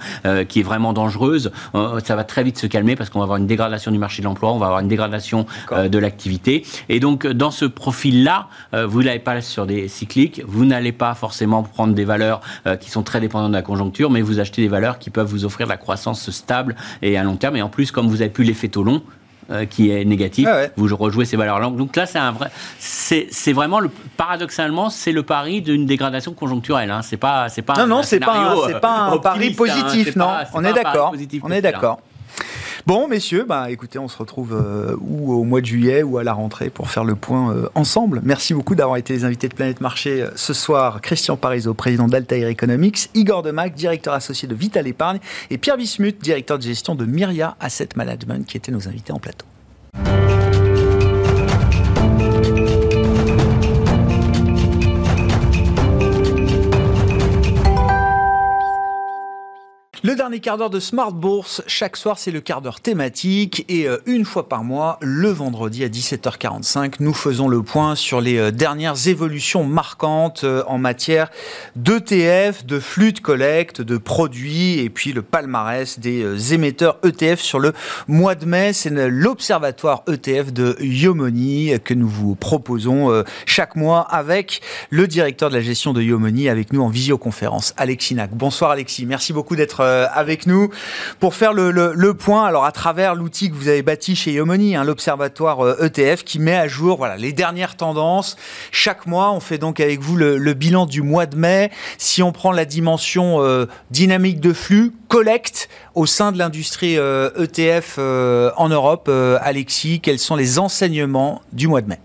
qui 0.48 0.60
est 0.60 0.62
vraiment 0.62 0.92
dangereuse, 0.92 1.50
ça 2.04 2.16
va 2.16 2.24
très 2.24 2.42
vite 2.42 2.58
se 2.58 2.66
calmer 2.66 2.94
parce 2.94 3.10
qu'on 3.10 3.20
va 3.20 3.24
avoir 3.24 3.38
une 3.38 3.46
dégradation 3.46 3.90
du 3.90 3.98
marché 3.98 4.20
de 4.22 4.26
l'emploi, 4.26 4.52
on 4.52 4.58
va 4.58 4.66
avoir 4.66 4.80
une 4.80 4.88
dégradation 4.88 5.46
de 5.70 5.98
l'activité. 5.98 6.66
Et 6.88 7.00
donc, 7.00 7.26
dans 7.26 7.50
ce 7.50 7.64
profil-là, 7.64 8.48
vous 8.72 9.02
n'allez 9.02 9.18
pas 9.18 9.40
sur 9.40 9.66
des 9.66 9.88
cycliques, 9.88 10.42
vous 10.46 10.64
n'allez 10.64 10.92
pas 10.92 11.14
forcément 11.14 11.62
prendre 11.62 11.94
des 11.94 12.04
valeurs 12.04 12.40
qui 12.80 12.90
sont 12.90 13.02
très 13.02 13.20
dépendantes 13.20 13.52
de 13.52 13.56
la 13.56 13.62
conjoncture, 13.62 14.10
mais 14.10 14.20
vous 14.20 14.40
achetez 14.40 14.60
des 14.62 14.68
valeurs 14.68 14.98
qui 14.98 15.10
peuvent 15.10 15.28
vous 15.28 15.44
offrir 15.44 15.66
de 15.66 15.72
la 15.72 15.78
croissance 15.78 16.30
stable 16.30 16.76
et 17.00 17.16
à 17.16 17.24
long 17.24 17.36
terme. 17.36 17.56
Et 17.56 17.62
en 17.62 17.68
plus, 17.68 17.90
comme 17.90 18.08
vous 18.08 18.18
n'avez 18.18 18.30
plus 18.30 18.44
l'effet 18.44 18.68
taux 18.68 18.82
long, 18.82 19.02
euh, 19.51 19.66
qui 19.66 19.90
est 19.90 20.05
négatif, 20.05 20.49
ah 20.49 20.66
vous 20.76 20.95
rejouez 20.97 21.24
ces 21.24 21.36
valeurs-là. 21.36 21.70
Donc 21.70 21.97
là, 21.97 22.07
c'est 22.07 22.18
un 22.18 22.32
vrai, 22.32 22.51
c'est 22.78 23.53
vraiment 23.53 23.80
le, 23.80 23.90
paradoxalement, 24.16 24.88
c'est 24.88 25.12
le 25.12 25.22
pari 25.22 25.62
d'une 25.62 25.84
dégradation 25.84 26.32
conjoncturelle. 26.32 26.90
Hein. 26.90 27.03
C'est 27.03 27.16
pas, 27.16 27.49
c'est 27.49 27.62
pas. 27.62 27.74
Non, 27.74 27.86
non, 27.86 28.03
c'est 28.03 28.20
pas, 28.20 28.55
c'est 28.66 28.80
pas 28.80 28.99
un 28.99 29.18
pari 29.18 29.49
hein. 29.49 29.55
positif, 29.57 30.16
non. 30.16 30.28
on, 30.55 30.64
est 30.64 30.72
d'accord. 30.72 31.14
On 31.43 31.51
est 31.51 31.61
d'accord. 31.61 32.01
Bon, 32.84 33.06
messieurs, 33.06 33.44
bah, 33.46 33.70
écoutez, 33.70 34.00
on 34.00 34.08
se 34.08 34.18
retrouve 34.18 34.54
euh, 34.54 34.96
au 34.96 35.44
mois 35.44 35.60
de 35.60 35.66
juillet 35.66 36.02
ou 36.02 36.18
à 36.18 36.24
la 36.24 36.32
rentrée 36.32 36.68
pour 36.68 36.90
faire 36.90 37.04
le 37.04 37.14
point 37.14 37.52
euh, 37.52 37.68
ensemble. 37.76 38.20
Merci 38.24 38.54
beaucoup 38.54 38.74
d'avoir 38.74 38.96
été 38.96 39.12
les 39.12 39.24
invités 39.24 39.48
de 39.48 39.54
Planète 39.54 39.80
Marché 39.80 40.22
euh, 40.22 40.30
ce 40.34 40.52
soir. 40.52 41.00
Christian 41.00 41.36
Parizeau, 41.36 41.74
président 41.74 42.08
d'Altair 42.08 42.48
Economics, 42.48 43.08
Igor 43.14 43.44
Demac, 43.44 43.74
directeur 43.74 44.14
associé 44.14 44.48
de 44.48 44.54
Vital 44.56 44.88
Épargne, 44.88 45.20
et 45.50 45.58
Pierre 45.58 45.76
Bismuth, 45.76 46.20
directeur 46.20 46.58
de 46.58 46.64
gestion 46.64 46.96
de 46.96 47.04
Myria 47.04 47.56
Asset 47.60 47.90
Management, 47.94 48.44
qui 48.46 48.56
étaient 48.56 48.72
nos 48.72 48.88
invités 48.88 49.12
en 49.12 49.20
plateau. 49.20 49.46
Le 60.05 60.16
dernier 60.16 60.40
quart 60.40 60.59
d'heure 60.59 60.68
de 60.68 60.80
Smart 60.80 61.12
Bourse, 61.12 61.62
chaque 61.68 61.96
soir 61.96 62.18
c'est 62.18 62.32
le 62.32 62.40
quart 62.40 62.61
d'heure 62.61 62.80
thématique 62.80 63.64
et 63.68 63.86
euh, 63.86 63.98
une 64.07 64.24
fois 64.24 64.48
par 64.48 64.64
mois, 64.64 64.98
le 65.00 65.28
vendredi 65.28 65.84
à 65.84 65.88
17h45, 65.88 66.94
nous 66.98 67.14
faisons 67.14 67.46
le 67.46 67.62
point 67.62 67.94
sur 67.94 68.20
les 68.20 68.36
euh, 68.36 68.50
dernières 68.50 69.07
évolutions 69.07 69.62
marquantes 69.62 70.42
euh, 70.42 70.64
en 70.66 70.76
matière 70.76 71.30
d'ETF, 71.76 72.66
de 72.66 72.80
flux 72.80 73.12
de 73.12 73.20
collecte, 73.20 73.80
de 73.80 73.96
produits 73.96 74.80
et 74.80 74.90
puis 74.90 75.12
le 75.12 75.22
palmarès 75.22 76.00
des 76.00 76.53
émetteurs 76.53 76.98
ETF 77.05 77.40
sur 77.40 77.61
le 77.61 77.72
mois 78.09 78.34
de 78.34 78.44
mai. 78.44 78.72
C'est 78.72 78.90
l'observatoire 78.90 80.03
ETF 80.09 80.53
de 80.53 80.76
Yomoni 80.80 81.74
que 81.84 81.94
nous 81.94 82.09
vous 82.09 82.34
proposons 82.34 83.22
chaque 83.46 83.76
mois 83.76 84.00
avec 84.00 84.62
le 84.90 85.07
directeur 85.07 85.48
de 85.48 85.55
la 85.55 85.61
gestion 85.61 85.92
de 85.92 86.03
Yomoni 86.03 86.48
avec 86.48 86.72
nous 86.72 86.82
en 86.82 86.88
visioconférence, 86.88 87.72
Alexis 87.76 88.16
Nac. 88.16 88.30
Bonsoir 88.34 88.72
Alexis, 88.72 89.07
merci 89.07 89.32
beaucoup 89.32 89.55
d'être 89.55 89.91
avec 90.12 90.47
nous 90.47 90.70
pour 91.20 91.34
faire 91.34 91.53
le, 91.53 92.12
point. 92.12 92.45
Alors 92.45 92.64
à 92.64 92.72
travers 92.72 93.14
l'outil 93.14 93.51
que 93.51 93.55
vous 93.55 93.68
avez 93.68 93.82
bâti 93.82 94.16
chez 94.16 94.32
Yomoni, 94.32 94.76
hein, 94.76 94.84
l'observatoire 94.84 95.82
ETF, 95.82 96.20
euh, 96.20 96.22
e 96.22 96.24
qui 96.24 96.38
met 96.38 96.57
à 96.57 96.68
jour 96.68 97.07
les 97.18 97.32
dernières 97.32 97.76
tendances. 97.76 98.36
Cette 98.72 99.07
mois, 99.07 99.32
on 99.32 99.40
fait 99.40 99.59
donc 99.59 99.80
avec 99.80 100.01
vous 100.01 100.16
le, 100.16 100.53
bilan 100.55 100.86
du 100.86 101.03
mois 101.03 101.26
de 101.26 101.36
mai. 101.36 101.70
Si 101.99 102.22
on 102.22 102.32
prend 102.32 102.53
la 102.53 102.64
dimension 102.64 103.43
euh, 103.43 103.66
dynamique 103.90 104.40
de 104.40 104.53
flux, 104.53 104.93
collecte 105.09 105.68
au 105.95 106.07
sein 106.07 106.32
de 106.32 106.38
l'industrie 106.38 106.95
ETF 106.95 107.97
e 107.99 108.51
en 108.57 108.68
Europe, 108.68 109.11
Alexis, 109.40 110.01
quels 110.01 110.18
sont 110.18 110.36
les 110.36 110.59
enseignements 110.59 111.43
du 111.53 111.68
mois 111.68 111.82
de 111.82 111.88
mai? 111.88 111.99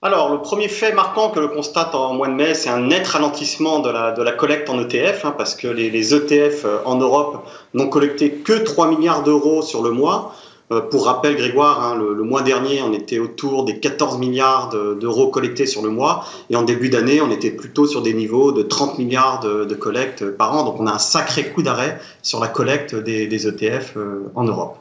Alors, 0.00 0.30
le 0.30 0.40
premier 0.40 0.68
fait 0.68 0.92
marquant 0.92 1.30
que 1.30 1.40
l'on 1.40 1.48
constate 1.48 1.92
en 1.92 2.14
mois 2.14 2.28
de 2.28 2.32
mai, 2.32 2.54
c'est 2.54 2.70
un 2.70 2.78
net 2.78 3.04
ralentissement 3.04 3.80
de 3.80 3.90
la, 3.90 4.32
collecte 4.32 4.70
en 4.70 4.78
ETF, 4.78 5.24
hein, 5.24 5.34
parce 5.36 5.56
que 5.56 5.66
les, 5.66 5.90
les, 5.90 6.14
ETF 6.14 6.64
euh, 6.64 6.78
en 6.84 6.94
Europe 6.94 7.44
n'ont 7.74 7.88
collecté 7.88 8.30
que 8.30 8.52
3 8.52 8.90
milliards 8.90 9.24
d'euros 9.24 9.60
sur 9.60 9.82
le 9.82 9.90
mois. 9.90 10.36
Euh, 10.70 10.80
pour 10.82 11.06
rappel, 11.06 11.34
Grégoire, 11.34 11.82
hein, 11.82 11.96
le, 11.96 12.22
mois 12.22 12.42
dernier, 12.42 12.80
on 12.80 12.92
était 12.92 13.18
autour 13.18 13.64
des 13.64 13.80
14 13.80 14.18
milliards 14.18 14.68
d'euros 14.68 15.30
collectés 15.30 15.66
sur 15.66 15.82
le 15.82 15.90
mois, 15.90 16.24
et 16.48 16.54
en 16.54 16.62
début 16.62 16.90
d'année, 16.90 17.20
on 17.20 17.32
était 17.32 17.50
plutôt 17.50 17.86
sur 17.86 18.00
des 18.00 18.14
niveaux 18.14 18.52
de 18.52 18.62
30 18.62 18.98
milliards 18.98 19.40
de, 19.40 19.64
de 19.64 19.74
collectes 19.74 20.30
par 20.30 20.56
an. 20.56 20.62
Donc, 20.62 20.78
on 20.78 20.86
a 20.86 20.92
un 20.92 20.98
sacré 20.98 21.48
coup 21.48 21.62
d'arrêt 21.62 21.98
sur 22.22 22.38
la 22.38 22.46
collecte 22.46 22.94
des, 22.94 23.26
des 23.26 23.48
ETF 23.48 23.94
euh, 23.96 24.30
en 24.36 24.44
Europe. 24.44 24.76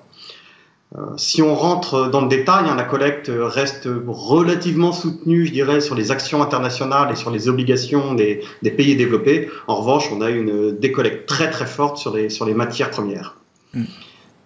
Euh, 0.95 1.01
si 1.17 1.41
on 1.41 1.53
rentre 1.53 2.09
dans 2.09 2.21
le 2.21 2.29
détail, 2.29 2.65
hein, 2.69 2.75
la 2.75 2.83
collecte 2.83 3.29
reste 3.29 3.89
relativement 4.07 4.93
soutenue, 4.93 5.45
je 5.45 5.51
dirais, 5.51 5.81
sur 5.81 5.95
les 5.95 6.11
actions 6.11 6.41
internationales 6.41 7.11
et 7.11 7.15
sur 7.15 7.29
les 7.29 7.49
obligations 7.49 8.13
des, 8.13 8.41
pays 8.63 8.95
développés. 8.95 9.49
En 9.67 9.75
revanche, 9.75 10.09
on 10.13 10.21
a 10.21 10.29
une 10.29 10.77
décollecte 10.77 11.27
très 11.27 11.49
très 11.49 11.65
forte 11.65 11.97
sur 11.97 12.15
les, 12.15 12.29
sur 12.29 12.45
les 12.45 12.53
matières 12.53 12.89
premières. 12.89 13.35
Mm. 13.73 13.83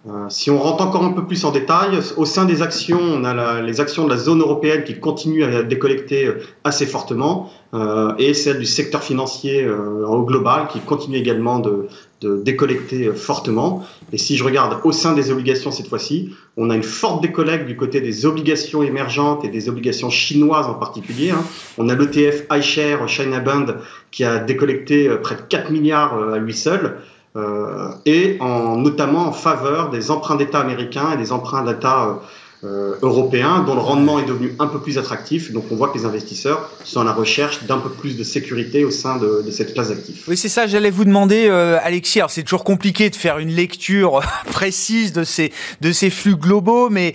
Euh, 0.08 0.26
si 0.30 0.50
on 0.50 0.58
rentre 0.58 0.84
encore 0.84 1.04
un 1.04 1.12
peu 1.12 1.24
plus 1.24 1.44
en 1.44 1.52
détail, 1.52 2.00
au 2.16 2.24
sein 2.24 2.44
des 2.44 2.60
actions, 2.60 2.98
on 3.00 3.24
a 3.24 3.60
les 3.62 3.80
actions 3.80 4.04
de 4.04 4.10
la 4.10 4.16
zone 4.16 4.40
européenne 4.40 4.82
qui 4.82 4.98
continuent 4.98 5.44
à 5.44 5.62
décollecter 5.62 6.26
euh, 6.26 6.42
assez 6.64 6.86
fortement, 6.86 7.50
euh, 7.72 8.12
et 8.18 8.34
celles 8.34 8.58
du 8.58 8.66
secteur 8.66 9.04
financier 9.04 9.68
au 9.68 10.24
global 10.24 10.66
qui 10.66 10.80
continuent 10.80 11.18
également 11.18 11.60
de, 11.60 11.86
décollecter 12.24 13.12
fortement. 13.12 13.86
Et 14.12 14.18
si 14.18 14.36
je 14.36 14.44
regarde 14.44 14.78
au 14.84 14.92
sein 14.92 15.12
des 15.14 15.30
obligations 15.30 15.70
cette 15.70 15.88
fois-ci, 15.88 16.34
on 16.56 16.70
a 16.70 16.76
une 16.76 16.82
forte 16.82 17.22
décollecte 17.22 17.66
du 17.66 17.76
côté 17.76 18.00
des 18.00 18.26
obligations 18.26 18.82
émergentes 18.82 19.44
et 19.44 19.48
des 19.48 19.68
obligations 19.68 20.10
chinoises 20.10 20.66
en 20.66 20.74
particulier. 20.74 21.30
Hein. 21.30 21.42
On 21.78 21.88
a 21.88 21.94
l'ETF 21.94 22.46
iShare 22.50 23.08
China 23.08 23.40
Band 23.40 23.66
qui 24.10 24.24
a 24.24 24.38
décollecté 24.38 25.08
près 25.22 25.36
de 25.36 25.42
4 25.42 25.70
milliards 25.70 26.32
à 26.32 26.38
lui 26.38 26.54
seul. 26.54 26.98
Euh, 27.34 27.88
et 28.04 28.36
en, 28.40 28.76
notamment 28.76 29.26
en 29.26 29.32
faveur 29.32 29.88
des 29.88 30.10
emprunts 30.10 30.36
d'État 30.36 30.60
américains 30.60 31.12
et 31.14 31.16
des 31.16 31.32
emprunts 31.32 31.64
d'État 31.64 32.20
euh, 32.64 32.94
européens 33.02 33.64
dont 33.66 33.74
le 33.74 33.80
rendement 33.80 34.20
est 34.20 34.24
devenu 34.24 34.54
un 34.60 34.68
peu 34.68 34.80
plus 34.80 34.96
attractif. 34.96 35.50
Donc 35.52 35.64
on 35.70 35.76
voit 35.76 35.88
que 35.88 35.98
les 35.98 36.04
investisseurs 36.04 36.70
sont 36.84 37.00
à 37.00 37.04
la 37.04 37.12
recherche 37.12 37.64
d'un 37.64 37.78
peu 37.78 37.90
plus 37.90 38.16
de 38.16 38.22
sécurité 38.22 38.84
au 38.84 38.90
sein 38.90 39.16
de, 39.16 39.44
cette 39.50 39.74
classe 39.74 39.88
d'actifs. 39.88 40.24
Oui, 40.28 40.36
c'est 40.36 40.48
ça, 40.48 40.66
j'allais 40.66 40.90
vous 40.90 41.04
demander, 41.04 41.48
euh, 41.48 41.78
Alexis, 41.82 42.20
alors 42.20 42.30
c'est 42.30 42.44
toujours 42.44 42.64
compliqué 42.64 43.10
de 43.10 43.16
faire 43.16 43.38
une 43.38 43.50
lecture 43.50 44.20
précise 44.52 45.12
de 45.12 45.24
ces, 45.24 45.52
de 45.80 45.90
ces 45.90 46.08
flux 46.08 46.36
globaux, 46.36 46.88
mais 46.88 47.14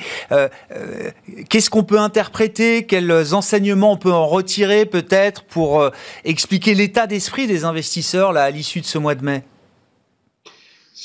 qu'est-ce 1.50 1.70
qu'on 1.70 1.84
peut 1.84 2.00
interpréter? 2.00 2.86
Quels 2.86 3.34
enseignements 3.34 3.94
on 3.94 3.98
peut 3.98 4.12
en 4.12 4.28
retirer 4.28 4.86
peut-être 4.86 5.44
pour 5.44 5.90
expliquer 6.26 6.76
l'état 6.76 7.08
d'esprit 7.08 7.48
des 7.48 7.64
investisseurs 7.64 8.34
là, 8.34 8.44
à 8.44 8.50
l'issue 8.50 8.82
de 8.82 8.86
ce 8.86 8.98
mois 8.98 9.16
de 9.16 9.24
mai? 9.24 9.44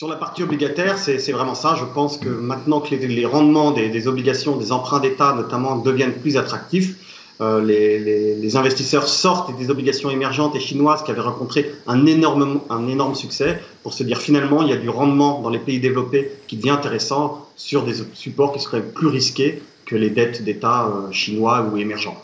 Sur 0.03 0.09
la 0.09 0.17
partie 0.17 0.43
obligataire, 0.43 0.99
c'est 0.99 1.31
vraiment 1.31 1.55
ça. 1.55 1.77
Je 1.79 1.85
pense 1.85 2.19
que 2.19 2.29
maintenant 2.29 2.81
que 2.81 2.93
les, 2.93 3.25
rendements 3.25 3.71
des, 3.71 4.09
obligations, 4.09 4.57
des 4.57 4.73
emprunts 4.73 4.99
d'État 4.99 5.33
notamment, 5.33 5.77
deviennent 5.77 6.15
plus 6.15 6.37
attractifs, 6.37 6.97
euh, 7.41 7.63
les, 7.63 8.57
investisseurs 8.57 9.07
sortent 9.07 9.57
des 9.57 9.71
obligations 9.71 10.11
émergentes 10.11 10.57
et 10.57 10.59
chinoises 10.59 11.05
qui 11.05 11.13
avaient 11.13 11.21
rencontré 11.21 11.71
un 11.87 12.05
énorme, 12.07 12.63
un 12.69 12.89
énorme 12.89 13.15
succès 13.15 13.63
pour 13.85 13.93
se 13.93 14.03
dire 14.03 14.19
finalement 14.19 14.63
il 14.63 14.71
y 14.71 14.73
a 14.73 14.77
du 14.77 14.89
rendement 14.89 15.41
dans 15.41 15.51
les 15.51 15.61
pays 15.61 15.79
développés 15.79 16.33
qui 16.49 16.57
devient 16.57 16.71
intéressant 16.71 17.47
sur 17.55 17.85
des 17.85 17.95
supports 18.13 18.53
qui 18.53 18.59
seraient 18.59 18.83
plus 18.83 19.07
risqués 19.07 19.63
que 19.87 19.95
les 19.95 20.11
dettes 20.11 20.43
d'État 20.43 20.87
euh, 20.87 21.13
chinois 21.13 21.65
ou 21.73 21.77
émergents 21.77 22.21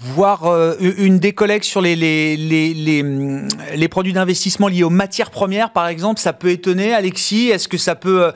voir 0.00 0.46
euh, 0.46 0.74
une 0.80 1.18
décollecte 1.18 1.64
sur 1.64 1.80
les, 1.80 1.96
les, 1.96 2.36
les, 2.36 3.02
hum, 3.02 3.48
les, 3.74 3.88
produits 3.88 4.12
d'investissement 4.12 4.68
liés 4.68 4.82
aux 4.82 4.90
matières 4.90 5.30
premières, 5.30 5.72
par 5.72 5.88
exemple, 5.88 6.20
ça 6.20 6.32
peut 6.32 6.50
étonner, 6.50 6.92
Alexis? 6.92 7.50
Est-ce 7.50 7.68
que 7.68 7.78
ça 7.78 7.94
peut, 7.94 8.24
euh, 8.24 8.32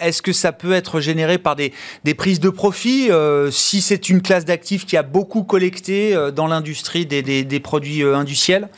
est-ce 0.00 0.20
que 0.20 0.32
ça 0.32 0.52
peut 0.52 0.72
être 0.72 1.00
généré 1.00 1.38
par 1.38 1.56
des, 1.56 1.72
des 2.04 2.14
prises 2.14 2.40
de 2.40 2.50
profit 2.50 3.10
euh, 3.10 3.50
si 3.50 3.80
c'est 3.80 4.08
une 4.08 4.20
classe 4.20 4.44
d'actifs 4.44 4.84
qui 4.84 4.96
a 4.96 5.02
beaucoup 5.02 5.44
collecté 5.44 6.16
dans 6.34 6.46
l'industrie 6.46 7.06
des, 7.06 7.22
des, 7.22 7.44
des, 7.44 7.60
produits 7.60 8.02
industriels? 8.02 8.68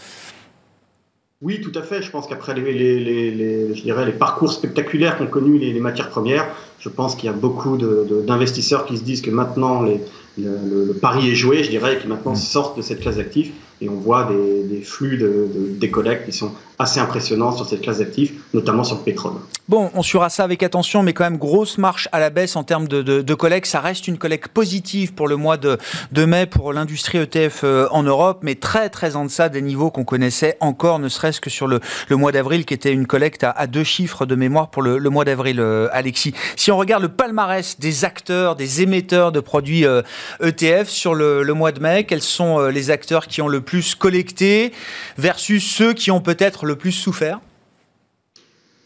Oui, 1.40 1.60
tout 1.60 1.72
à 1.78 1.82
fait. 1.82 2.02
Je 2.02 2.10
pense 2.10 2.26
qu'après 2.26 2.54
les, 2.54 2.72
les, 2.72 3.30
les, 3.30 3.74
je 3.74 3.82
dirais 3.82 4.04
les 4.04 4.12
parcours 4.12 4.52
spectaculaires 4.52 5.18
qu'ont 5.18 5.26
connus 5.26 5.58
les, 5.58 5.78
matières 5.80 6.10
premières, 6.10 6.46
je 6.80 6.88
pense 6.88 7.14
qu'il 7.14 7.26
y 7.26 7.28
a 7.28 7.32
beaucoup 7.32 7.76
d'investisseurs 7.78 8.86
qui 8.86 8.98
se 8.98 9.04
disent 9.04 9.22
que 9.22 9.30
maintenant 9.30 9.82
les, 9.82 10.00
le, 10.38 10.92
pari 10.94 11.30
est 11.30 11.34
joué, 11.34 11.64
je 11.64 11.70
dirais, 11.70 11.94
et 11.94 11.98
qui 11.98 12.06
maintenant 12.06 12.32
mm. 12.32 12.36
sortent 12.36 12.76
de 12.76 12.82
cette 12.82 13.00
classe 13.00 13.16
d'actifs. 13.16 13.52
Et 13.80 13.88
on 13.88 13.96
voit 13.96 14.28
des, 14.28 14.82
flux 14.82 15.18
de, 15.18 15.48
des 15.78 15.90
collectes 15.90 16.26
qui 16.26 16.32
sont 16.32 16.52
assez 16.78 17.00
impressionnants 17.00 17.52
sur 17.52 17.66
cette 17.66 17.82
classe 17.82 17.98
d'actifs, 17.98 18.32
notamment 18.54 18.84
sur 18.84 18.96
le 18.96 19.02
pétrole. 19.02 19.32
Bon, 19.68 19.90
on 19.94 20.02
suivra 20.02 20.30
ça 20.30 20.44
avec 20.44 20.62
attention, 20.62 21.02
mais 21.02 21.12
quand 21.12 21.24
même 21.24 21.36
grosse 21.36 21.76
marche 21.76 22.08
à 22.12 22.20
la 22.20 22.30
baisse 22.30 22.56
en 22.56 22.62
termes 22.64 22.88
de, 22.88 23.02
de, 23.02 23.34
collecte. 23.34 23.66
Ça 23.66 23.80
reste 23.80 24.08
une 24.08 24.16
collecte 24.16 24.48
positive 24.48 25.12
pour 25.12 25.28
le 25.28 25.36
mois 25.36 25.56
de, 25.56 25.76
de 26.12 26.24
mai 26.24 26.46
pour 26.46 26.72
l'industrie 26.72 27.18
ETF 27.18 27.60
euh, 27.64 27.86
en 27.90 28.02
Europe, 28.02 28.38
mais 28.42 28.54
très 28.54 28.88
très 28.88 29.16
en 29.16 29.24
deçà 29.24 29.48
des 29.48 29.60
niveaux 29.60 29.90
qu'on 29.90 30.04
connaissait 30.04 30.56
encore, 30.60 30.98
ne 31.00 31.08
serait-ce 31.08 31.40
que 31.40 31.50
sur 31.50 31.66
le, 31.66 31.80
le 32.08 32.16
mois 32.16 32.32
d'avril, 32.32 32.64
qui 32.64 32.72
était 32.72 32.92
une 32.92 33.06
collecte 33.06 33.44
à, 33.44 33.66
deux 33.66 33.84
chiffres 33.84 34.24
de 34.24 34.36
mémoire 34.36 34.70
pour 34.70 34.82
le, 34.82 34.98
mois 35.10 35.24
d'avril, 35.24 35.60
euh, 35.60 35.88
Alexis. 35.92 36.32
Si 36.56 36.70
on 36.70 36.78
regarde 36.78 37.02
le 37.02 37.10
palmarès 37.10 37.78
des 37.78 38.04
acteurs, 38.04 38.56
des 38.56 38.82
émetteurs 38.82 39.32
de 39.32 39.40
produits 39.40 39.82
ETF 39.82 40.62
euh, 40.62 40.82
e 40.82 40.84
sur 40.84 41.14
le, 41.14 41.42
le 41.42 41.54
mois 41.54 41.72
de 41.72 41.80
mai, 41.80 42.04
quels 42.04 42.22
sont 42.22 42.68
les 42.68 42.90
acteurs 42.90 43.26
qui 43.26 43.42
ont 43.42 43.48
le 43.48 43.60
plus 43.68 43.94
collecté 43.94 44.72
versus 45.18 45.62
ceux 45.62 45.92
qui 45.92 46.10
ont 46.10 46.22
peut-être 46.22 46.64
le 46.64 46.76
plus 46.76 46.92
souffert 46.92 47.40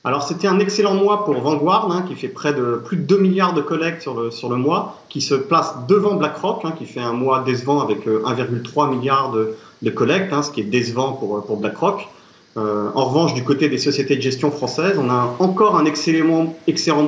alors 0.04 0.24
c'était 0.24 0.48
un 0.48 0.58
excellent 0.58 0.94
mois 0.94 1.24
pour 1.24 1.40
Vanguard, 1.40 1.88
hein, 1.92 2.04
qui 2.08 2.16
fait 2.16 2.26
près 2.26 2.52
de 2.52 2.82
plus 2.84 2.96
de 2.96 3.02
2 3.02 3.18
milliards 3.18 3.54
de 3.54 3.62
collectes 3.62 4.02
sur 4.02 4.20
le, 4.20 4.32
sur 4.32 4.48
le 4.48 4.56
mois, 4.56 5.00
qui 5.08 5.20
se 5.20 5.36
place 5.36 5.76
devant 5.86 6.16
BlackRock, 6.16 6.64
hein, 6.64 6.74
qui 6.76 6.86
fait 6.86 6.98
un 6.98 7.12
mois 7.12 7.44
décevant 7.46 7.80
avec 7.80 8.08
1,3 8.08 8.08
euh, 8.08 8.90
milliard 8.90 9.30
de, 9.30 9.90
collectes, 9.90 10.32
hein, 10.32 10.42
ce 10.42 10.50
qui 10.50 10.60
est 10.60 10.64
décevant 10.64 11.12
pour, 11.12 11.56
BlackRock. 11.56 12.08
Euh, 12.56 12.90
en 12.96 13.04
revanche, 13.04 13.34
du 13.34 13.44
côté 13.44 13.68
des 13.68 13.78
sociétés 13.78 14.16
de 14.16 14.22
gestion 14.22 14.50
françaises, 14.50 14.98
on 14.98 15.08
a 15.08 15.36
encore 15.38 15.76
un 15.76 15.84
excellent, 15.84 16.56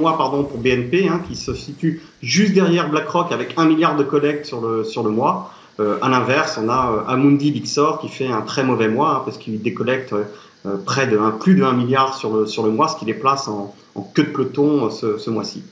mois 0.01 0.17
pardon, 0.17 0.45
pour 0.45 0.59
BNP, 0.59 1.11
qui 1.27 1.35
se 1.35 1.53
situe 1.53 2.01
juste 2.23 2.53
derrière 2.55 2.89
BlackRock 2.91 3.33
avec 3.33 3.55
1 3.57 3.65
milliard 3.65 3.97
de 3.97 4.05
collectes 4.05 4.47
sur 4.47 4.61
le, 4.61 4.85
sur 4.85 5.03
le 5.03 5.11
mois. 5.11 5.51
Euh, 5.81 5.99
à 6.03 6.09
l'inverse, 6.09 6.59
on 6.63 6.69
a 6.69 6.93
euh, 6.93 7.13
Amundi 7.13 7.51
Bixor 7.51 8.01
qui 8.01 8.09
fait 8.09 8.29
un 8.29 8.43
très 8.43 8.63
mauvais 8.63 8.89
mois, 8.89 9.17
hein, 9.17 9.23
parce 9.25 9.39
qu'il 9.39 9.61
décollecte 9.61 10.13
euh, 10.13 10.77
près 10.85 11.07
de 11.07 11.19
plus 11.41 11.55
de 11.57 11.65
1 11.65 11.73
milliard 11.73 12.17
sur 12.17 12.33
le, 12.35 12.47
sur 12.47 12.65
le 12.65 12.71
mois, 12.71 12.89
ce 12.89 12.97
qui 12.97 13.05
les 13.05 13.15
place 13.15 13.49
en, 13.49 13.75
queue 14.15 14.25
de 14.25 14.29
peloton 14.29 14.91
ce, 14.91 15.19
ce 15.19 15.31
mois-ci. 15.31 15.63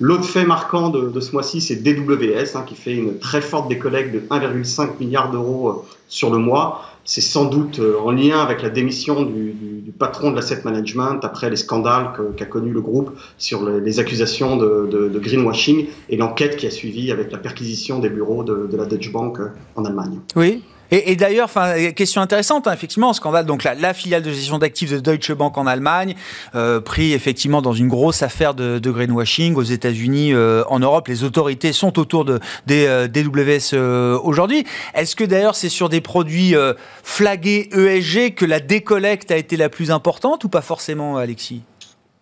L'autre 0.00 0.24
fait 0.24 0.44
marquant 0.44 0.88
de, 0.90 1.20
ce 1.20 1.32
mois-ci, 1.32 1.60
c'est 1.60 1.76
DWS, 1.76 2.56
hein, 2.56 2.64
qui 2.66 2.74
fait 2.74 2.94
une 2.94 3.18
très 3.18 3.40
forte 3.40 3.68
décollecte 3.68 4.14
de 4.14 4.20
1,5 4.20 4.98
milliard 5.00 5.30
d'euros 5.30 5.68
euh, 5.68 5.72
sur 6.08 6.30
le 6.30 6.38
mois. 6.38 6.84
C'est 7.04 7.22
sans 7.22 7.46
doute 7.46 7.80
en 8.04 8.10
lien 8.10 8.38
avec 8.40 8.60
la 8.60 8.68
démission 8.68 9.22
du, 9.22 9.54
patron 9.98 10.30
de 10.30 10.36
l'asset 10.36 10.60
management 10.64 11.24
après 11.24 11.48
les 11.48 11.56
scandales 11.56 12.12
qu'a 12.36 12.44
connu 12.44 12.70
le 12.70 12.82
groupe 12.82 13.18
sur 13.38 13.66
les, 13.66 13.98
accusations 13.98 14.58
de, 14.58 15.10
greenwashing 15.18 15.86
et 16.10 16.16
l'enquête 16.18 16.56
qui 16.56 16.66
a 16.66 16.70
suivi 16.70 17.10
avec 17.10 17.32
la 17.32 17.38
perquisition 17.38 17.98
des 17.98 18.10
bureaux 18.10 18.44
de, 18.44 18.68
de 18.70 18.76
la 18.76 18.84
Deutsche 18.84 19.10
Bank 19.10 19.38
en 19.74 19.86
Allemagne. 19.86 20.20
Oui, 20.36 20.62
et, 20.90 21.16
d'ailleurs, 21.16 21.50
question 21.94 22.22
intéressante, 22.22 22.66
hein, 22.66 22.72
effectivement, 22.72 23.12
scandale. 23.12 23.44
Donc 23.44 23.64
la, 23.64 23.94
filiale 23.94 24.22
de 24.22 24.30
gestion 24.30 24.58
d'actifs 24.58 24.90
de 24.90 24.98
Deutsche 24.98 25.32
Bank 25.32 25.58
en 25.58 25.66
Allemagne, 25.66 26.14
euh, 26.54 26.80
pris 26.80 27.12
effectivement 27.12 27.60
dans 27.60 27.72
une 27.72 27.88
grosse 27.88 28.22
affaire 28.22 28.54
de, 28.54 28.78
greenwashing 28.90 29.54
aux 29.54 29.62
États-Unis, 29.62 30.32
euh, 30.32 30.64
en 30.68 30.78
Europe. 30.78 31.08
Les 31.08 31.24
autorités 31.24 31.72
sont 31.72 31.98
autour 31.98 32.24
de 32.24 32.40
des 32.66 32.86
euh, 32.86 33.06
DWS 33.06 33.76
aujourd'hui. 34.22 34.64
Est-ce 34.94 35.14
que 35.14 35.24
d'ailleurs 35.24 35.54
c'est 35.54 35.68
sur 35.68 35.88
des 35.88 36.00
produits 36.00 36.54
flagués 37.02 37.68
ESG 37.72 38.34
que 38.34 38.44
la 38.44 38.60
décollecte 38.60 39.30
a 39.30 39.36
été 39.36 39.56
la 39.56 39.68
plus 39.68 39.90
importante 39.90 40.44
ou 40.44 40.48
pas 40.48 40.62
forcément, 40.62 41.16
Alexis? 41.16 41.62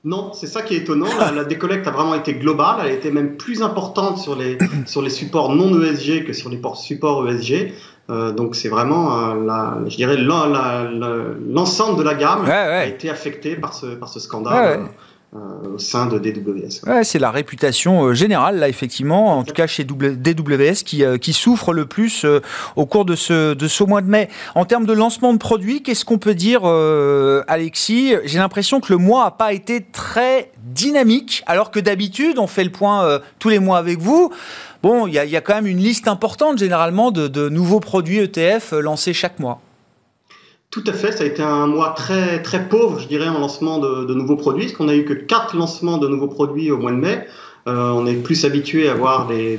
Non, 0.04 0.32
c'est 0.32 0.46
ça 0.46 0.62
qui 0.62 0.74
est 0.74 0.78
étonnant. 0.78 1.08
La, 1.18 1.32
la, 1.32 1.44
décollecte 1.44 1.86
a 1.88 1.90
vraiment 1.90 2.14
été 2.14 2.34
globale. 2.34 2.76
Elle 2.80 2.92
a 2.92 2.94
été 2.94 3.10
même 3.10 3.36
plus 3.36 3.62
importante 3.62 4.18
sur 4.18 4.36
les 4.36 5.10
supports 5.10 5.54
non 5.54 5.82
ESG 5.82 6.24
que 6.24 6.32
sur 6.32 6.48
les 6.48 6.60
supports 6.76 7.28
ESG. 7.28 7.72
Euh, 8.08 8.32
donc 8.32 8.54
c'est 8.54 8.68
vraiment, 8.68 9.30
euh, 9.30 9.44
la, 9.44 9.78
je 9.86 9.96
dirais, 9.96 10.16
l'ensemble 10.16 11.98
de 11.98 12.04
la 12.04 12.14
gamme 12.14 12.42
ouais, 12.42 12.48
ouais. 12.48 12.52
a 12.52 12.86
été 12.86 13.10
affecté 13.10 13.56
par 13.56 13.74
ce, 13.74 13.86
par 13.86 14.08
ce 14.08 14.20
scandale. 14.20 14.80
Ouais, 14.80 14.86
euh, 15.34 15.74
au 15.74 15.78
sein 15.78 16.06
de 16.06 16.18
DWS. 16.18 16.86
Ouais, 16.86 17.02
c'est 17.02 17.18
la 17.18 17.32
réputation 17.32 18.14
générale, 18.14 18.58
là, 18.58 18.68
effectivement, 18.68 19.36
en 19.36 19.42
tout 19.42 19.52
cas 19.52 19.66
chez 19.66 19.82
DWS, 19.82 20.84
qui, 20.84 21.02
qui 21.20 21.32
souffre 21.32 21.74
le 21.74 21.84
plus 21.84 22.24
au 22.76 22.86
cours 22.86 23.04
de 23.04 23.16
ce, 23.16 23.52
de 23.52 23.68
ce 23.68 23.82
mois 23.82 24.02
de 24.02 24.06
mai. 24.06 24.30
En 24.54 24.64
termes 24.64 24.86
de 24.86 24.92
lancement 24.92 25.32
de 25.34 25.38
produits, 25.38 25.82
qu'est-ce 25.82 26.04
qu'on 26.04 26.18
peut 26.18 26.36
dire, 26.36 26.64
Alexis? 26.64 28.14
J'ai 28.24 28.38
l'impression 28.38 28.80
que 28.80 28.90
le 28.92 28.98
mois 28.98 29.24
n'a 29.24 29.30
pas 29.32 29.52
été 29.52 29.84
très 29.84 30.52
dynamique, 30.62 31.42
alors 31.46 31.72
que 31.72 31.80
d'habitude, 31.80 32.38
on 32.38 32.46
fait 32.46 32.64
le 32.64 32.70
point 32.70 33.20
tous 33.40 33.48
les 33.48 33.58
mois 33.58 33.78
avec 33.78 33.98
vous. 33.98 34.32
Bon, 34.88 35.08
il 35.08 35.14
y, 35.14 35.18
a 35.18 35.40
quand 35.40 35.56
même 35.56 35.66
une 35.66 35.78
liste 35.78 36.06
importante, 36.06 36.58
généralement, 36.58 37.10
de, 37.10 37.48
nouveaux 37.48 37.80
produits 37.80 38.18
ETF 38.18 38.70
lancés 38.70 39.12
chaque 39.12 39.40
mois. 39.40 39.60
Tout 40.70 40.84
à 40.86 40.92
fait, 40.92 41.10
ça 41.10 41.24
a 41.24 41.26
été 41.26 41.42
un 41.42 41.66
mois 41.66 41.90
très 41.96 42.40
très 42.40 42.68
pauvre, 42.68 43.00
je 43.00 43.08
dirais, 43.08 43.26
en 43.26 43.40
lancement 43.40 43.80
de, 43.80 44.14
nouveaux 44.14 44.36
produits, 44.36 44.66
parce 44.66 44.76
qu'on 44.76 44.84
n'a 44.84 44.94
eu 44.94 45.04
que 45.04 45.12
quatre 45.12 45.56
lancements 45.56 45.98
de 45.98 46.06
nouveaux 46.06 46.28
produits 46.28 46.70
au 46.70 46.78
mois 46.78 46.92
de 46.92 46.98
mai. 46.98 47.26
Euh, 47.66 47.90
on 47.90 48.06
est 48.06 48.14
plus 48.14 48.44
habitué 48.44 48.88
à 48.88 48.92
avoir 48.92 49.26
des, 49.26 49.56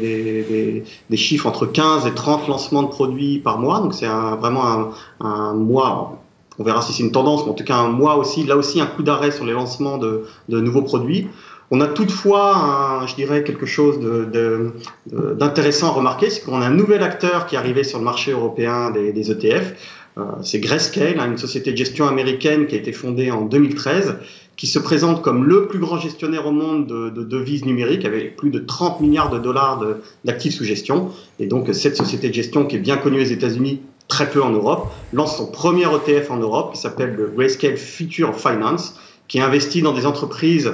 des, 1.09 1.17
chiffres 1.17 1.45
entre 1.45 1.65
15 1.65 2.07
et 2.07 2.13
30 2.13 2.47
lancements 2.47 2.83
de 2.83 2.87
produits 2.87 3.39
par 3.39 3.59
mois, 3.59 3.81
donc 3.81 3.95
c'est 3.95 4.07
vraiment 4.07 4.93
un, 5.19 5.53
mois. 5.55 6.23
On 6.57 6.63
verra 6.63 6.81
si 6.81 6.93
c'est 6.93 7.03
une 7.03 7.11
tendance, 7.11 7.43
mais 7.43 7.51
en 7.51 7.53
tout 7.53 7.65
cas 7.65 7.75
un 7.75 7.89
mois 7.89 8.15
aussi, 8.15 8.45
là 8.45 8.55
aussi 8.55 8.79
un 8.79 8.85
coup 8.85 9.03
d'arrêt 9.03 9.31
sur 9.31 9.43
les 9.43 9.51
lancements 9.51 9.97
de 9.97 10.25
nouveaux 10.47 10.83
produits. 10.83 11.27
On 11.69 11.81
a 11.81 11.87
toutefois, 11.87 13.05
je 13.07 13.15
dirais, 13.15 13.43
quelque 13.43 13.65
chose 13.65 13.99
d'intéressant 13.99 15.87
de, 15.87 15.91
à 15.91 15.95
remarquer, 15.95 16.29
c'est 16.29 16.43
qu'on 16.43 16.61
a 16.61 16.65
un 16.65 16.73
nouvel 16.73 17.03
acteur 17.03 17.45
qui 17.45 17.55
est 17.55 17.57
arrivé 17.57 17.83
sur 17.83 17.99
le 17.99 18.05
marché 18.05 18.31
européen 18.31 18.91
des, 18.91 19.31
ETF. 19.31 19.73
Euh, 20.17 20.23
c'est 20.41 20.59
Grayscale, 20.59 21.19
hein, 21.19 21.27
une 21.27 21.37
société 21.37 21.71
de 21.71 21.77
gestion 21.77 22.07
américaine 22.07 22.67
qui 22.67 22.75
a 22.75 22.77
été 22.77 22.93
fondée 22.93 23.31
en 23.31 23.41
2013, 23.41 24.15
qui 24.55 24.65
se 24.65 24.79
présente 24.79 25.21
comme 25.21 25.43
le 25.43 25.67
plus 25.67 25.79
grand 25.79 25.99
gestionnaire 25.99 26.47
au 26.47 26.51
monde 26.51 26.87
de, 26.87 27.09
de 27.09 27.23
devises 27.23 27.65
numériques, 27.65 28.05
avec 28.05 28.37
plus 28.37 28.49
de 28.49 28.59
30 28.59 29.01
milliards 29.01 29.29
de 29.29 29.37
dollars 29.37 29.83
d'actifs 30.23 30.55
sous 30.55 30.63
gestion. 30.63 31.11
Et 31.39 31.47
donc 31.47 31.67
cette 31.73 31.97
société 31.97 32.29
de 32.29 32.33
gestion 32.33 32.65
qui 32.65 32.77
est 32.77 32.79
bien 32.79 32.97
connue 32.97 33.21
aux 33.21 33.25
États-Unis, 33.25 33.81
très 34.07 34.29
peu 34.29 34.41
en 34.41 34.51
Europe, 34.51 34.87
lance 35.11 35.37
son 35.37 35.47
premier 35.47 35.85
ETF 35.85 36.31
en 36.31 36.37
Europe 36.37 36.73
qui 36.73 36.79
s'appelle 36.79 37.13
le 37.15 37.27
Grayscale 37.27 37.77
Future 37.77 38.33
Finance, 38.35 38.99
qui 39.27 39.41
investit 39.41 39.81
dans 39.81 39.93
des 39.93 40.05
entreprises 40.05 40.71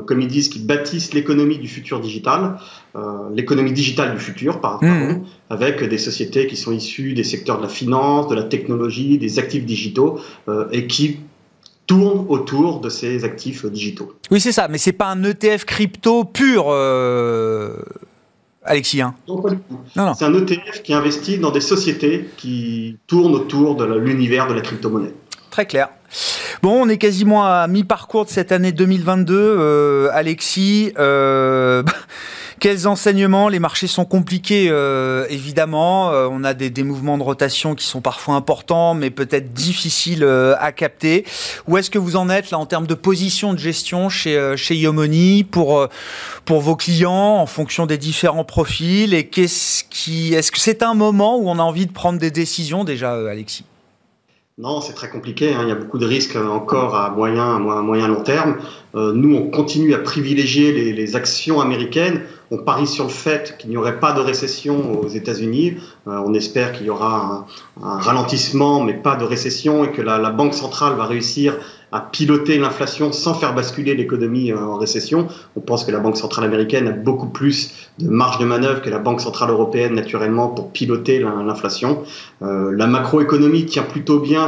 comme 0.00 0.20
ils 0.20 0.28
disent, 0.28 0.48
qui 0.48 0.58
bâtissent 0.58 1.12
l'économie 1.12 1.58
du 1.58 1.68
futur 1.68 2.00
digital, 2.00 2.58
euh, 2.96 3.28
l'économie 3.34 3.72
digitale 3.72 4.14
du 4.14 4.20
futur, 4.20 4.60
pardon, 4.60 4.86
mmh. 4.86 5.24
avec 5.50 5.82
des 5.82 5.98
sociétés 5.98 6.46
qui 6.46 6.56
sont 6.56 6.72
issues 6.72 7.14
des 7.14 7.24
secteurs 7.24 7.58
de 7.58 7.62
la 7.62 7.68
finance, 7.68 8.28
de 8.28 8.34
la 8.34 8.44
technologie, 8.44 9.18
des 9.18 9.38
actifs 9.38 9.64
digitaux, 9.64 10.20
euh, 10.48 10.66
et 10.72 10.86
qui 10.86 11.18
tournent 11.86 12.26
autour 12.28 12.80
de 12.80 12.88
ces 12.88 13.24
actifs 13.24 13.66
digitaux. 13.66 14.12
Oui, 14.30 14.40
c'est 14.40 14.52
ça, 14.52 14.68
mais 14.68 14.78
c'est 14.78 14.92
pas 14.92 15.08
un 15.08 15.22
ETF 15.24 15.64
crypto 15.64 16.24
pur. 16.24 16.66
Euh... 16.68 17.76
Alexis 18.64 19.02
hein. 19.02 19.14
Non, 19.26 19.42
non, 19.42 20.06
non. 20.06 20.14
C'est 20.14 20.24
un 20.24 20.34
ETF 20.34 20.82
qui 20.82 20.94
investit 20.94 21.38
dans 21.38 21.50
des 21.50 21.60
sociétés 21.60 22.28
qui 22.36 22.96
tournent 23.08 23.34
autour 23.34 23.74
de 23.74 23.84
l'univers 23.98 24.46
de 24.46 24.54
la 24.54 24.60
crypto-monnaie. 24.60 25.12
Très 25.52 25.66
clair. 25.66 25.90
Bon, 26.62 26.82
on 26.82 26.88
est 26.88 26.96
quasiment 26.96 27.44
à 27.44 27.66
mi-parcours 27.66 28.24
de 28.24 28.30
cette 28.30 28.52
année 28.52 28.72
2022. 28.72 29.34
Euh, 29.36 30.08
Alexis, 30.14 30.94
euh, 30.98 31.82
quels 32.58 32.88
enseignements? 32.88 33.50
Les 33.50 33.58
marchés 33.58 33.86
sont 33.86 34.06
compliqués, 34.06 34.68
euh, 34.70 35.26
évidemment. 35.28 36.10
Euh, 36.10 36.26
on 36.30 36.42
a 36.42 36.54
des, 36.54 36.70
des, 36.70 36.84
mouvements 36.84 37.18
de 37.18 37.22
rotation 37.22 37.74
qui 37.74 37.84
sont 37.84 38.00
parfois 38.00 38.34
importants, 38.34 38.94
mais 38.94 39.10
peut-être 39.10 39.52
difficiles 39.52 40.24
euh, 40.24 40.54
à 40.58 40.72
capter. 40.72 41.26
Où 41.68 41.76
est-ce 41.76 41.90
que 41.90 41.98
vous 41.98 42.16
en 42.16 42.30
êtes 42.30 42.50
là 42.50 42.58
en 42.58 42.64
termes 42.64 42.86
de 42.86 42.94
position 42.94 43.52
de 43.52 43.58
gestion 43.58 44.08
chez, 44.08 44.38
euh, 44.38 44.56
chez 44.56 44.74
Yomoni 44.74 45.44
pour, 45.44 45.86
pour 46.46 46.62
vos 46.62 46.76
clients 46.76 47.36
en 47.36 47.46
fonction 47.46 47.84
des 47.84 47.98
différents 47.98 48.44
profils? 48.44 49.12
Et 49.12 49.26
qu'est-ce 49.26 49.84
qui, 49.84 50.32
est-ce 50.32 50.50
que 50.50 50.60
c'est 50.60 50.82
un 50.82 50.94
moment 50.94 51.36
où 51.36 51.50
on 51.50 51.58
a 51.58 51.62
envie 51.62 51.84
de 51.84 51.92
prendre 51.92 52.18
des 52.18 52.30
décisions 52.30 52.84
déjà, 52.84 53.12
Alexis? 53.12 53.66
Non, 54.58 54.82
c'est 54.82 54.92
très 54.92 55.08
compliqué. 55.08 55.54
Hein. 55.54 55.60
Il 55.62 55.68
y 55.68 55.72
a 55.72 55.74
beaucoup 55.74 55.98
de 55.98 56.04
risques 56.04 56.36
encore 56.36 56.94
à 56.94 57.10
moyen, 57.10 57.56
à 57.56 57.58
moyen 57.58 58.06
long 58.06 58.22
terme. 58.22 58.58
Euh, 58.94 59.12
nous, 59.14 59.34
on 59.34 59.50
continue 59.50 59.94
à 59.94 59.98
privilégier 59.98 60.72
les, 60.72 60.92
les, 60.92 61.16
actions 61.16 61.60
américaines. 61.60 62.20
On 62.52 62.58
parie 62.58 62.86
sur 62.86 63.04
le 63.04 63.10
fait 63.10 63.56
qu'il 63.56 63.70
n'y 63.70 63.78
aurait 63.78 63.98
pas 63.98 64.12
de 64.12 64.20
récession 64.20 65.00
aux 65.00 65.08
États-Unis. 65.08 65.78
Euh, 66.06 66.20
on 66.26 66.34
espère 66.34 66.72
qu'il 66.72 66.84
y 66.84 66.90
aura 66.90 67.46
un, 67.82 67.98
ralentissement, 67.98 68.82
mais 68.82 68.92
pas 68.92 69.16
de 69.16 69.24
récession, 69.24 69.84
et 69.84 69.90
que 69.90 70.02
la, 70.02 70.18
Banque 70.28 70.52
centrale 70.52 70.94
va 70.94 71.06
réussir 71.06 71.56
à 71.92 72.00
piloter 72.00 72.58
l'inflation 72.58 73.10
sans 73.10 73.32
faire 73.32 73.54
basculer 73.54 73.94
l'économie 73.94 74.52
euh, 74.52 74.58
en 74.58 74.76
récession. 74.76 75.28
On 75.56 75.60
pense 75.60 75.82
que 75.84 75.92
la 75.92 75.98
Banque 75.98 76.18
centrale 76.18 76.44
américaine 76.44 76.88
a 76.88 76.92
beaucoup 76.92 77.28
plus 77.28 77.88
de 77.98 78.10
marge 78.10 78.38
de 78.38 78.44
manœuvre 78.44 78.82
que 78.82 78.90
la 78.90 78.98
Banque 78.98 79.22
centrale 79.22 79.48
européenne, 79.48 79.94
naturellement, 79.94 80.48
pour 80.48 80.72
piloter 80.72 81.20
l'inflation. 81.20 82.02
Euh, 82.42 82.70
la 82.76 82.86
macroéconomie 82.86 83.64
tient 83.64 83.84
plutôt 83.84 84.18
bien 84.18 84.46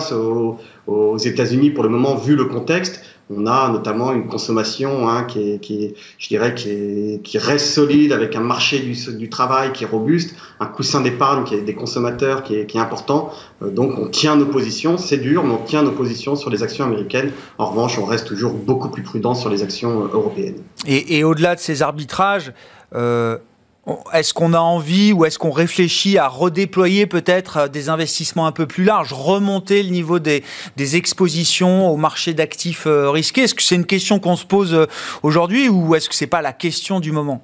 aux 0.86 1.16
États-Unis 1.16 1.70
pour 1.70 1.84
le 1.84 1.88
moment, 1.88 2.16
vu 2.16 2.36
le 2.36 2.44
contexte. 2.44 3.00
On 3.30 3.46
a 3.46 3.70
notamment 3.70 4.12
une 4.12 4.26
consommation 4.26 5.08
hein, 5.08 5.24
qui, 5.24 5.40
est, 5.40 5.94
je 6.18 6.28
dirais, 6.28 6.54
qui, 6.54 7.38
reste 7.38 7.66
solide 7.66 8.12
avec 8.12 8.36
un 8.36 8.40
marché 8.40 8.80
du, 8.80 9.30
travail 9.30 9.72
qui 9.72 9.84
est 9.84 9.86
robuste, 9.86 10.36
un 10.60 10.66
coussin 10.66 11.00
d'épargne 11.00 11.44
qui 11.44 11.54
est 11.54 11.62
des 11.62 11.74
consommateurs 11.74 12.42
qui 12.42 12.54
est, 12.54 12.76
important. 12.76 13.30
Euh, 13.62 13.70
donc 13.70 13.98
on 13.98 14.08
tient 14.08 14.36
nos 14.36 14.46
positions, 14.46 14.98
c'est 14.98 15.16
dur, 15.16 15.44
mais 15.44 15.54
on 15.54 15.64
tient 15.64 15.82
nos 15.82 15.92
positions 15.92 16.36
sur 16.36 16.50
les 16.50 16.62
actions 16.62 16.84
américaines. 16.84 17.30
En 17.58 17.66
revanche, 17.66 17.98
on 17.98 18.04
reste 18.04 18.26
toujours 18.26 18.52
beaucoup 18.52 18.88
plus 18.88 19.02
prudent 19.02 19.34
sur 19.34 19.48
les 19.48 19.62
actions 19.62 20.02
euh, 20.02 20.08
européennes. 20.12 20.56
Et, 20.86 21.18
et 21.18 21.24
au-delà 21.24 21.54
de 21.54 21.60
ces 21.60 21.82
arbitrages, 21.82 22.52
euh, 22.94 23.38
est-ce 24.12 24.32
qu'on 24.32 24.54
a 24.54 24.58
envie 24.58 25.12
ou 25.12 25.24
est-ce 25.24 25.38
qu'on 25.38 25.50
réfléchit 25.50 26.18
à 26.18 26.28
redéployer 26.28 27.06
peut-être 27.06 27.56
euh, 27.58 27.68
des 27.68 27.88
investissements 27.88 28.46
un 28.46 28.52
peu 28.52 28.66
plus 28.66 28.84
larges, 28.84 29.12
remonter 29.12 29.82
le 29.82 29.90
niveau 29.90 30.18
des, 30.18 30.42
expositions 30.96 31.90
au 31.90 31.96
marché 31.96 32.34
d'actifs 32.34 32.86
euh, 32.86 33.10
risqués? 33.10 33.42
Est-ce 33.42 33.54
que 33.54 33.62
c'est 33.62 33.74
une 33.74 33.86
question 33.86 34.18
qu'on 34.20 34.36
se 34.36 34.46
pose 34.46 34.74
euh, 34.74 34.86
aujourd'hui 35.22 35.68
ou 35.68 35.94
est-ce 35.94 36.08
que 36.08 36.14
c'est 36.14 36.26
pas 36.26 36.42
la 36.42 36.52
question 36.52 37.00
du 37.00 37.12
moment? 37.12 37.42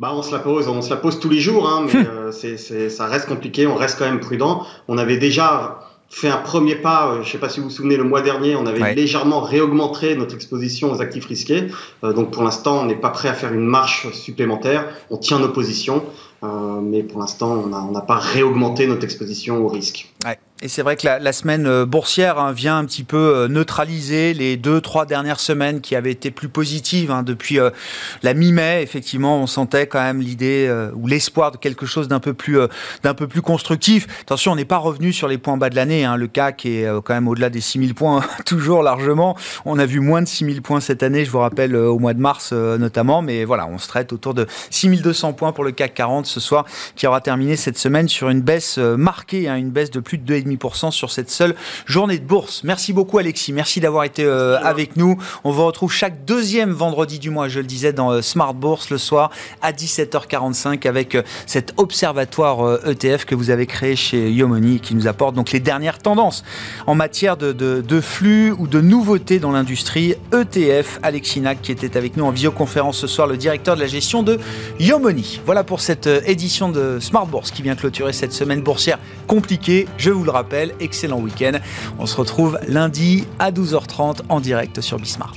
Bah, 0.00 0.10
on 0.12 0.22
se 0.22 0.32
la 0.32 0.40
pose, 0.40 0.66
on 0.66 0.82
se 0.82 0.90
la 0.90 0.96
pose 0.96 1.20
tous 1.20 1.28
les 1.28 1.38
jours, 1.38 1.68
hein, 1.68 1.86
mais 1.86 2.88
ça 2.88 3.06
reste 3.06 3.28
compliqué, 3.28 3.68
on 3.68 3.76
reste 3.76 3.98
quand 3.98 4.06
même 4.06 4.18
prudent. 4.18 4.66
On 4.88 4.98
avait 4.98 5.18
déjà 5.18 5.83
fait 6.14 6.28
un 6.28 6.38
premier 6.38 6.76
pas. 6.76 7.08
Euh, 7.08 7.14
je 7.16 7.26
ne 7.28 7.32
sais 7.32 7.38
pas 7.38 7.48
si 7.48 7.60
vous 7.60 7.68
vous 7.68 7.74
souvenez, 7.74 7.96
le 7.96 8.04
mois 8.04 8.22
dernier, 8.22 8.56
on 8.56 8.66
avait 8.66 8.94
légèrement 8.94 9.40
réaugmenté 9.40 10.14
notre 10.14 10.34
exposition 10.34 10.92
aux 10.92 11.02
actifs 11.02 11.26
risqués. 11.26 11.68
Euh, 12.04 12.12
donc 12.12 12.30
pour 12.30 12.42
l'instant, 12.42 12.80
on 12.80 12.84
n'est 12.84 12.94
pas 12.94 13.10
prêt 13.10 13.28
à 13.28 13.34
faire 13.34 13.52
une 13.52 13.66
marche 13.66 14.10
supplémentaire. 14.12 14.86
On 15.10 15.16
tient 15.16 15.38
nos 15.38 15.48
positions, 15.48 16.04
euh, 16.42 16.80
mais 16.80 17.02
pour 17.02 17.20
l'instant, 17.20 17.64
on 17.66 17.90
n'a 17.90 18.00
pas 18.00 18.18
réaugmenté 18.18 18.86
notre 18.86 19.04
exposition 19.04 19.64
au 19.64 19.68
risque. 19.68 20.12
Et 20.64 20.68
c'est 20.68 20.80
vrai 20.80 20.96
que 20.96 21.06
la, 21.06 21.32
semaine 21.34 21.66
euh, 21.66 21.84
boursière 21.84 22.38
hein, 22.38 22.50
vient 22.52 22.78
un 22.78 22.86
petit 22.86 23.04
peu 23.04 23.18
euh, 23.18 23.48
neutraliser 23.48 24.32
les 24.32 24.56
deux, 24.56 24.80
trois 24.80 25.04
dernières 25.04 25.38
semaines 25.38 25.82
qui 25.82 25.94
avaient 25.94 26.10
été 26.10 26.30
plus 26.30 26.48
positives. 26.48 27.10
Hein. 27.10 27.22
depuis 27.22 27.60
euh, 27.60 27.68
la 28.22 28.32
mi-mai, 28.32 28.80
effectivement, 28.82 29.42
on 29.42 29.46
sentait 29.46 29.86
quand 29.86 30.00
même 30.00 30.22
l'idée 30.22 30.74
ou 30.94 31.06
l'espoir 31.06 31.52
de 31.52 31.58
quelque 31.58 31.84
chose 31.84 32.08
d'un 32.08 32.18
peu 32.18 32.32
plus, 32.32 32.58
peu 33.02 33.28
plus 33.28 33.42
constructif. 33.42 34.06
Attention, 34.22 34.52
on 34.52 34.56
n'est 34.56 34.64
pas 34.64 34.78
revenu 34.78 35.12
sur 35.12 35.28
les 35.28 35.36
points 35.36 35.58
bas 35.58 35.68
de 35.68 35.76
l'année. 35.76 36.06
Hein. 36.06 36.16
Le 36.16 36.28
CAC 36.28 36.64
est 36.64 36.86
quand 37.04 37.12
même 37.12 37.28
au-delà 37.28 37.50
des 37.50 37.60
6000 37.60 37.94
points, 37.94 38.24
toujours 38.46 38.82
largement. 38.82 39.36
On 39.66 39.78
a 39.78 39.84
vu 39.84 40.00
moins 40.00 40.22
de 40.22 40.28
6000 40.28 40.62
points 40.62 40.80
cette 40.80 41.02
année, 41.02 41.26
je 41.26 41.30
vous 41.30 41.40
rappelle, 41.40 41.76
au 41.76 41.98
mois 41.98 42.14
de 42.14 42.20
mars 42.20 42.52
notamment. 42.52 43.20
Mais 43.20 43.44
voilà, 43.44 43.66
on 43.66 43.76
se 43.76 43.88
traite 43.88 44.14
autour 44.14 44.32
de 44.32 44.46
6200 44.70 45.34
points 45.34 45.52
pour 45.52 45.64
le 45.64 45.72
CAC 45.72 45.92
40 45.92 46.24
ce 46.24 46.40
soir, 46.40 46.64
qui 46.96 47.06
aura 47.06 47.20
terminé 47.20 47.56
cette 47.56 47.76
semaine 47.76 48.08
sur 48.08 48.30
une 48.30 48.40
baisse 48.40 48.78
marquée, 48.78 49.46
une 49.46 49.70
baisse 49.70 49.90
de 49.90 50.00
plus 50.00 50.16
de 50.16 50.34
2,5 50.34 50.53
sur 50.90 51.10
cette 51.10 51.30
seule 51.30 51.54
journée 51.86 52.18
de 52.18 52.24
bourse. 52.24 52.62
Merci 52.64 52.92
beaucoup 52.92 53.18
Alexis, 53.18 53.52
merci 53.52 53.80
d'avoir 53.80 54.04
été 54.04 54.24
euh, 54.24 54.58
avec 54.62 54.96
nous. 54.96 55.16
On 55.44 55.50
vous 55.50 55.64
retrouve 55.64 55.92
chaque 55.92 56.24
deuxième 56.24 56.72
vendredi 56.72 57.18
du 57.18 57.30
mois, 57.30 57.48
je 57.48 57.60
le 57.60 57.66
disais, 57.66 57.92
dans 57.92 58.10
euh, 58.10 58.22
Smart 58.22 58.54
Bourse 58.54 58.90
le 58.90 58.98
soir 58.98 59.30
à 59.62 59.72
17h45 59.72 60.88
avec 60.88 61.14
euh, 61.14 61.22
cet 61.46 61.74
observatoire 61.76 62.78
ETF 62.86 63.22
e 63.22 63.26
que 63.26 63.34
vous 63.34 63.50
avez 63.50 63.66
créé 63.66 63.94
chez 63.94 64.30
Yomoni 64.30 64.80
qui 64.80 64.94
nous 64.94 65.06
apporte 65.06 65.34
donc 65.34 65.52
les 65.52 65.60
dernières 65.60 65.98
tendances 65.98 66.44
en 66.86 66.94
matière 66.94 67.36
de, 67.36 67.52
de 67.52 68.00
flux 68.00 68.52
ou 68.52 68.66
de 68.66 68.80
nouveautés 68.80 69.38
dans 69.38 69.52
l'industrie 69.52 70.14
ETF. 70.32 70.98
Alexis 71.02 71.40
Nac 71.40 71.60
qui 71.62 71.72
était 71.72 71.96
avec 71.96 72.16
nous 72.16 72.24
en 72.24 72.30
visioconférence 72.30 72.98
ce 72.98 73.06
soir, 73.06 73.26
le 73.26 73.36
directeur 73.36 73.76
de 73.76 73.80
la 73.80 73.86
gestion 73.86 74.22
de 74.22 74.38
Yomoni. 74.80 75.40
Voilà 75.44 75.62
pour 75.62 75.80
cette 75.80 76.06
édition 76.26 76.68
de 76.70 76.98
Smart 77.00 77.26
Bourse 77.26 77.50
qui 77.50 77.62
vient 77.62 77.76
clôturer 77.76 78.12
cette 78.12 78.32
semaine 78.32 78.62
boursière 78.62 78.98
compliquée. 79.26 79.86
Je 79.98 80.10
vous 80.10 80.24
le 80.24 80.30
excellent 80.80 81.20
week-end. 81.20 81.58
On 81.98 82.06
se 82.06 82.16
retrouve 82.16 82.58
lundi 82.68 83.24
à 83.38 83.50
12h30 83.50 84.20
en 84.28 84.40
direct 84.40 84.80
sur 84.80 84.98
Bismart. 84.98 85.34